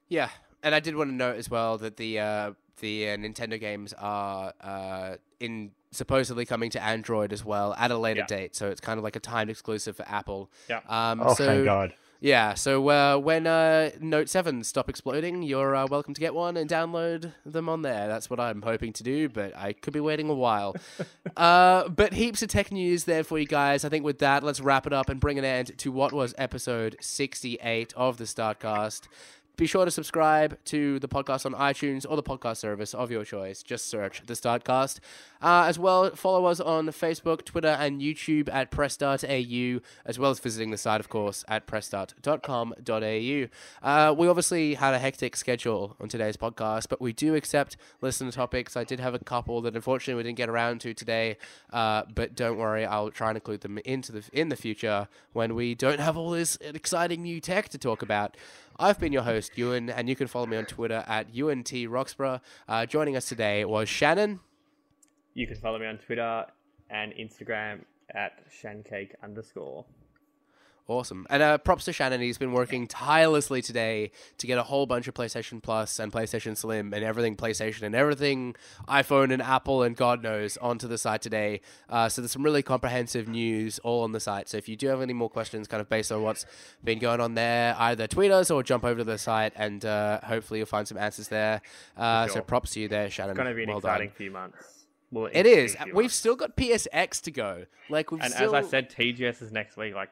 Yeah, 0.10 0.30
and 0.64 0.76
I 0.76 0.80
did 0.80 0.96
want 0.96 1.10
to 1.10 1.16
note 1.16 1.38
as 1.38 1.50
well 1.50 1.78
that 1.78 1.98
the 1.98 2.20
uh, 2.20 2.52
the 2.80 3.12
uh, 3.12 3.18
Nintendo 3.18 3.60
games 3.60 3.94
are 3.98 4.54
uh, 4.62 5.16
in 5.40 5.72
supposedly 5.92 6.46
coming 6.46 6.70
to 6.72 6.82
Android 6.82 7.34
as 7.34 7.44
well 7.44 7.74
at 7.78 7.92
a 7.92 7.98
later 7.98 8.22
Yeah. 8.22 8.26
date. 8.38 8.56
So 8.56 8.70
it's 8.70 8.82
kind 8.82 8.98
of 8.98 9.04
like 9.04 9.16
a 9.16 9.20
timed 9.20 9.50
exclusive 9.50 9.96
for 9.98 10.06
Apple. 10.08 10.50
Yeah. 10.70 10.80
Um, 10.88 11.22
Oh, 11.22 11.34
so, 11.34 11.46
thank 11.46 11.66
God. 11.66 11.94
Yeah, 12.24 12.54
so 12.54 12.88
uh, 12.90 13.18
when 13.18 13.48
uh, 13.48 13.90
Note 14.00 14.30
7 14.30 14.64
stop 14.64 14.90
exploding, 14.90 15.42
you're 15.42 15.76
uh, 15.76 15.88
welcome 15.90 16.14
to 16.14 16.22
get 16.22 16.36
one 16.36 16.56
and 16.56 16.70
download 16.70 17.34
them 17.48 17.68
on 17.68 17.82
there. 17.82 18.08
That's 18.08 18.30
what 18.30 18.40
I'm 18.40 18.62
hoping 18.62 18.94
to 18.94 19.02
do, 19.04 19.28
but 19.28 19.58
I 19.58 19.74
could 19.74 19.92
be 19.92 20.00
waiting 20.00 20.30
a 20.30 20.36
while. 20.36 20.76
uh, 21.36 21.90
but 21.90 22.14
heaps 22.14 22.44
of 22.44 22.50
tech 22.50 22.72
news 22.72 23.06
there 23.06 23.24
for 23.24 23.40
you 23.40 23.48
guys. 23.48 23.84
I 23.84 23.90
think 23.90 24.06
with 24.06 24.20
that, 24.20 24.44
let's 24.44 24.62
wrap 24.62 24.86
it 24.86 24.94
up 24.94 25.10
and 25.10 25.20
bring 25.20 25.40
an 25.40 25.46
end 25.46 25.76
to 25.80 25.92
what 25.92 26.14
was 26.14 26.36
episode 26.38 26.96
68 27.02 27.92
of 27.98 28.18
the 28.18 28.28
Start 28.28 28.60
Cast. 28.60 29.08
Be 29.62 29.68
sure 29.68 29.86
to 29.86 29.92
subscribe 29.92 30.58
to 30.66 30.98
the 30.98 31.08
podcast 31.08 31.46
on 31.46 31.54
iTunes 31.54 32.04
or 32.10 32.16
the 32.16 32.24
podcast 32.24 32.58
service 32.58 32.96
of 32.96 33.12
your 33.12 33.24
choice. 33.24 33.62
Just 33.62 33.92
search 33.92 34.24
the 34.26 34.36
Start 34.36 34.64
Cast. 34.64 35.00
Uh, 35.40 35.66
as 35.68 35.78
well, 35.78 36.10
follow 36.16 36.46
us 36.46 36.60
on 36.60 36.88
Facebook, 36.88 37.46
Twitter, 37.46 37.68
and 37.68 38.02
YouTube 38.02 38.50
at 38.52 38.72
pressstart.au, 38.72 39.82
as 40.04 40.18
well 40.18 40.32
as 40.32 40.40
visiting 40.40 40.72
the 40.72 40.78
site, 40.78 41.00
of 41.00 41.10
course, 41.10 41.46
at 41.48 41.68
pressstart.com.au. 41.68 43.88
Uh, 43.88 44.14
we 44.14 44.28
obviously 44.28 44.74
had 44.74 44.96
a 44.96 45.00
hectic 45.00 45.36
schedule 45.36 45.96
on 46.00 46.10
today's 46.10 46.38
podcast, 46.38 46.88
but 46.90 47.00
we 47.00 47.14
do 47.14 47.36
accept 47.36 47.78
listener 48.02 48.32
topics. 48.32 48.76
I 48.76 48.84
did 48.84 49.00
have 49.00 49.14
a 49.14 49.20
couple 49.20 49.62
that 49.62 49.76
unfortunately 49.76 50.16
we 50.16 50.24
didn't 50.24 50.38
get 50.38 50.50
around 50.50 50.82
to 50.82 50.96
today, 50.96 51.38
uh, 51.72 52.04
but 52.14 52.36
don't 52.36 52.58
worry, 52.58 52.84
I'll 52.84 53.12
try 53.12 53.30
and 53.30 53.38
include 53.38 53.62
them 53.62 53.78
into 53.86 54.12
the 54.12 54.24
in 54.34 54.50
the 54.50 54.56
future 54.56 55.08
when 55.34 55.54
we 55.54 55.76
don't 55.76 56.00
have 56.00 56.18
all 56.18 56.32
this 56.32 56.58
exciting 56.62 57.22
new 57.22 57.40
tech 57.40 57.70
to 57.70 57.78
talk 57.78 58.02
about. 58.02 58.36
I've 58.82 59.00
been 59.00 59.14
your 59.14 59.22
host, 59.22 59.51
Ewan, 59.56 59.90
and 59.90 60.08
you 60.08 60.16
can 60.16 60.28
follow 60.28 60.46
me 60.46 60.58
on 60.58 60.66
Twitter 60.66 61.04
at 61.08 61.28
UNT 61.28 61.72
Roxborough. 61.90 62.42
Uh, 62.68 62.86
joining 62.86 63.16
us 63.16 63.28
today 63.28 63.66
was 63.66 63.90
Shannon. 63.90 64.40
You 65.34 65.48
can 65.48 65.56
follow 65.58 65.80
me 65.80 65.86
on 65.86 65.98
Twitter 65.98 66.46
and 66.90 67.14
Instagram 67.14 67.82
at 68.14 68.50
shancake 68.52 69.12
underscore. 69.24 69.86
Awesome. 70.88 71.26
And 71.30 71.42
uh, 71.42 71.58
props 71.58 71.86
to 71.86 71.94
Shannon. 71.94 72.20
He's 72.22 72.38
been 72.38 72.52
working 72.52 72.88
tirelessly 72.88 73.62
today 73.62 74.12
to 74.40 74.48
get 74.48 74.58
a 74.58 74.64
whole 74.64 74.86
bunch 74.86 75.08
of 75.08 75.14
PlayStation 75.14 75.62
Plus 75.62 76.00
and 76.00 76.12
PlayStation 76.12 76.58
Slim 76.58 76.94
and 76.94 77.04
everything 77.04 77.36
PlayStation 77.38 77.84
and 77.84 77.96
everything 77.96 78.56
iPhone 78.90 79.32
and 79.32 79.42
Apple 79.42 79.84
and 79.84 79.96
God 79.96 80.22
knows 80.22 80.58
onto 80.58 80.88
the 80.88 80.98
site 80.98 81.22
today. 81.22 81.62
Uh, 81.90 82.10
so 82.10 82.22
there's 82.22 82.32
some 82.32 82.44
really 82.44 82.64
comprehensive 82.64 83.28
news 83.28 83.80
all 83.80 84.04
on 84.04 84.12
the 84.12 84.20
site. 84.20 84.50
So 84.50 84.58
if 84.58 84.68
you 84.68 84.76
do 84.76 84.88
have 84.88 85.02
any 85.02 85.14
more 85.14 85.30
questions 85.30 85.68
kind 85.68 85.80
of 85.80 85.88
based 85.88 86.12
on 86.12 86.24
what's 86.24 86.46
been 86.84 87.00
going 87.00 87.22
on 87.22 87.36
there, 87.36 87.76
either 87.78 88.08
tweet 88.08 88.32
us 88.32 88.52
or 88.52 88.64
jump 88.64 88.84
over 88.84 88.98
to 88.98 89.04
the 89.04 89.18
site 89.18 89.54
and 89.56 89.86
uh, 89.86 90.20
hopefully 90.24 90.60
you'll 90.60 90.68
find 90.68 90.88
some 90.88 90.98
answers 90.98 91.28
there. 91.30 91.62
Uh, 91.96 92.28
So 92.28 92.42
props 92.42 92.72
to 92.72 92.82
you 92.82 92.88
there, 92.88 93.10
Shannon. 93.10 93.32
It's 93.32 93.38
going 93.38 93.50
to 93.50 93.56
be 93.56 93.64
an 93.64 93.70
well 93.70 93.78
exciting 93.78 94.08
done. 94.10 94.16
few 94.16 94.32
months. 94.32 94.86
Well, 95.12 95.30
It 95.32 95.46
is. 95.46 95.76
We've 95.88 95.96
months. 95.96 96.16
still 96.16 96.36
got 96.36 96.56
PSX 96.58 97.22
to 97.24 97.32
go. 97.32 97.66
Like 97.90 98.12
we've 98.12 98.22
and 98.22 98.34
still... 98.34 98.56
as 98.56 98.66
I 98.66 98.68
said, 98.68 98.90
TGS 98.90 99.42
is 99.42 99.52
next 99.52 99.78
week. 99.78 99.94
Like, 99.94 100.10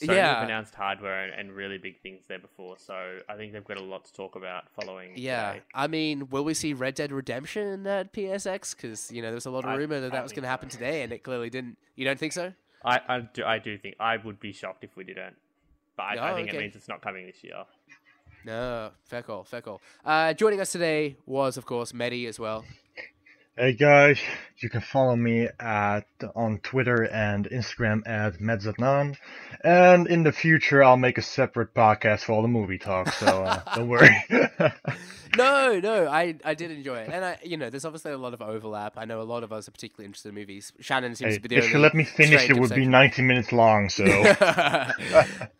Sony 0.00 0.16
Yeah. 0.16 0.34
have 0.34 0.44
announced 0.44 0.74
hardware 0.74 1.24
and, 1.24 1.32
and 1.34 1.52
really 1.56 1.78
big 1.78 2.00
things 2.02 2.24
there 2.28 2.38
before, 2.38 2.76
so 2.78 3.18
I 3.28 3.36
think 3.36 3.52
they've 3.52 3.64
got 3.64 3.78
a 3.78 3.82
lot 3.82 4.04
to 4.04 4.12
talk 4.12 4.36
about 4.36 4.64
following. 4.78 5.12
Yeah, 5.16 5.52
today. 5.54 5.64
I 5.74 5.86
mean, 5.86 6.28
will 6.30 6.44
we 6.44 6.54
see 6.54 6.72
Red 6.74 6.94
Dead 6.94 7.12
Redemption 7.12 7.86
at 7.86 8.12
PSX? 8.12 8.76
Because 8.76 9.10
you 9.10 9.22
know, 9.22 9.30
there's 9.30 9.46
a 9.46 9.50
lot 9.50 9.64
of 9.64 9.70
I- 9.70 9.76
rumor 9.76 10.00
that 10.00 10.12
I 10.12 10.16
that 10.16 10.22
was 10.22 10.32
going 10.32 10.42
to 10.42 10.48
happen 10.48 10.68
so. 10.70 10.78
today, 10.78 11.02
and 11.02 11.12
it 11.12 11.22
clearly 11.22 11.48
didn't. 11.50 11.78
You 11.94 12.04
don't 12.04 12.18
think 12.18 12.32
so? 12.32 12.52
I, 12.84 13.00
I 13.08 13.20
do. 13.20 13.44
I 13.44 13.58
do 13.58 13.78
think 13.78 13.96
I 13.98 14.16
would 14.18 14.38
be 14.38 14.52
shocked 14.52 14.84
if 14.84 14.96
we 14.96 15.04
didn't, 15.04 15.34
but 15.96 16.02
I, 16.04 16.14
I 16.16 16.32
Oh, 16.32 16.36
think 16.36 16.48
okay. 16.48 16.58
it 16.58 16.60
means 16.60 16.76
it's 16.76 16.88
not 16.88 17.00
coming 17.02 17.26
this 17.26 17.42
year. 17.42 17.64
No, 18.44 18.90
fair 19.06 19.22
call, 19.22 19.42
fair 19.44 19.60
call. 19.60 19.80
Uh, 20.04 20.32
joining 20.34 20.60
us 20.60 20.70
today 20.70 21.16
was, 21.26 21.56
of 21.56 21.66
course, 21.66 21.92
Mehdi 21.92 22.28
as 22.28 22.38
well. 22.38 22.64
Hey 23.58 23.72
guys, 23.72 24.18
you 24.62 24.70
can 24.70 24.80
follow 24.80 25.16
me 25.16 25.48
at 25.60 26.06
on 26.34 26.58
Twitter 26.58 27.02
and 27.04 27.48
Instagram 27.50 28.06
at 28.06 28.40
Medzatnan, 28.40 29.16
and 29.62 30.06
in 30.06 30.22
the 30.22 30.32
future 30.32 30.82
I'll 30.82 30.96
make 30.96 31.18
a 31.18 31.22
separate 31.22 31.74
podcast 31.74 32.20
for 32.20 32.32
all 32.32 32.42
the 32.42 32.48
movie 32.48 32.78
talk. 32.78 33.12
So 33.12 33.44
uh, 33.44 33.60
don't 33.74 33.88
worry. 33.88 34.24
No, 35.36 35.78
no, 35.80 36.06
I, 36.08 36.36
I 36.44 36.54
did 36.54 36.70
enjoy 36.70 36.98
it, 36.98 37.10
and 37.12 37.24
I, 37.24 37.38
you 37.42 37.56
know, 37.56 37.68
there's 37.68 37.84
obviously 37.84 38.12
a 38.12 38.18
lot 38.18 38.32
of 38.32 38.40
overlap. 38.40 38.94
I 38.96 39.04
know 39.04 39.20
a 39.20 39.24
lot 39.24 39.42
of 39.42 39.52
us 39.52 39.68
are 39.68 39.70
particularly 39.70 40.06
interested 40.06 40.30
in 40.30 40.34
movies. 40.34 40.72
Shannon 40.80 41.14
seems 41.14 41.32
Hey, 41.32 41.36
to 41.36 41.42
be 41.42 41.48
the 41.48 41.56
if 41.56 41.72
you 41.72 41.78
let 41.78 41.94
me 41.94 42.04
finish, 42.04 42.48
it 42.48 42.58
would 42.58 42.74
be 42.74 42.86
90 42.86 43.22
minutes 43.22 43.52
long. 43.52 43.88
So 43.88 44.04
no, 44.04 44.92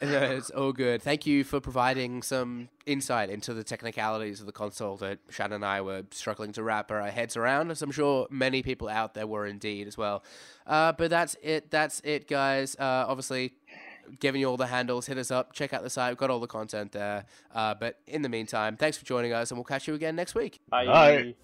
it's 0.01 0.51
all 0.51 0.73
good. 0.73 1.03
Thank 1.03 1.27
you 1.27 1.45
for 1.45 1.61
providing 1.61 2.23
some 2.23 2.69
insight 2.87 3.29
into 3.29 3.53
the 3.53 3.65
technicalities 3.65 4.41
of 4.41 4.47
the 4.47 4.53
console 4.53 4.97
that 4.99 5.19
Shannon 5.29 5.57
and 5.57 5.65
I 5.65 5.81
were 5.81 6.05
struggling 6.11 6.53
to 6.53 6.63
wrap 6.63 6.91
our 6.91 7.03
heads 7.11 7.37
around, 7.37 7.71
as 7.71 7.83
I'm 7.83 7.91
sure 7.91 8.27
many 8.31 8.63
people 8.87 8.97
out 8.97 9.15
there 9.15 9.27
were 9.27 9.47
indeed 9.47 9.87
as 9.87 9.97
well. 9.97 10.23
Uh, 10.67 10.93
but 10.93 11.11
that's 11.11 11.37
it. 11.43 11.71
That's 11.71 12.01
it, 12.05 12.29
guys. 12.29 12.77
Uh, 12.79 13.05
obviously, 13.09 13.55
giving 14.21 14.41
you 14.41 14.49
all 14.49 14.57
the 14.57 14.67
handles. 14.67 15.07
Hit 15.07 15.19
us 15.19 15.31
up. 15.31 15.53
Check 15.53 15.73
out 15.73 15.83
the 15.83 15.91
site. 15.91 16.11
We've 16.11 16.19
got 16.19 16.31
all 16.31 16.41
the 16.41 16.47
content 16.47 16.93
there. 16.93 17.25
Uh, 17.55 17.75
but 17.75 17.99
in 18.07 18.23
the 18.23 18.29
meantime, 18.29 18.77
thanks 18.77 18.97
for 18.97 19.05
joining 19.05 19.33
us, 19.33 19.51
and 19.51 19.59
we'll 19.59 19.65
catch 19.65 19.87
you 19.89 19.95
again 19.95 20.17
next 20.17 20.35
week. 20.35 20.61
Bye. 20.69 20.87
Bye. 20.87 21.35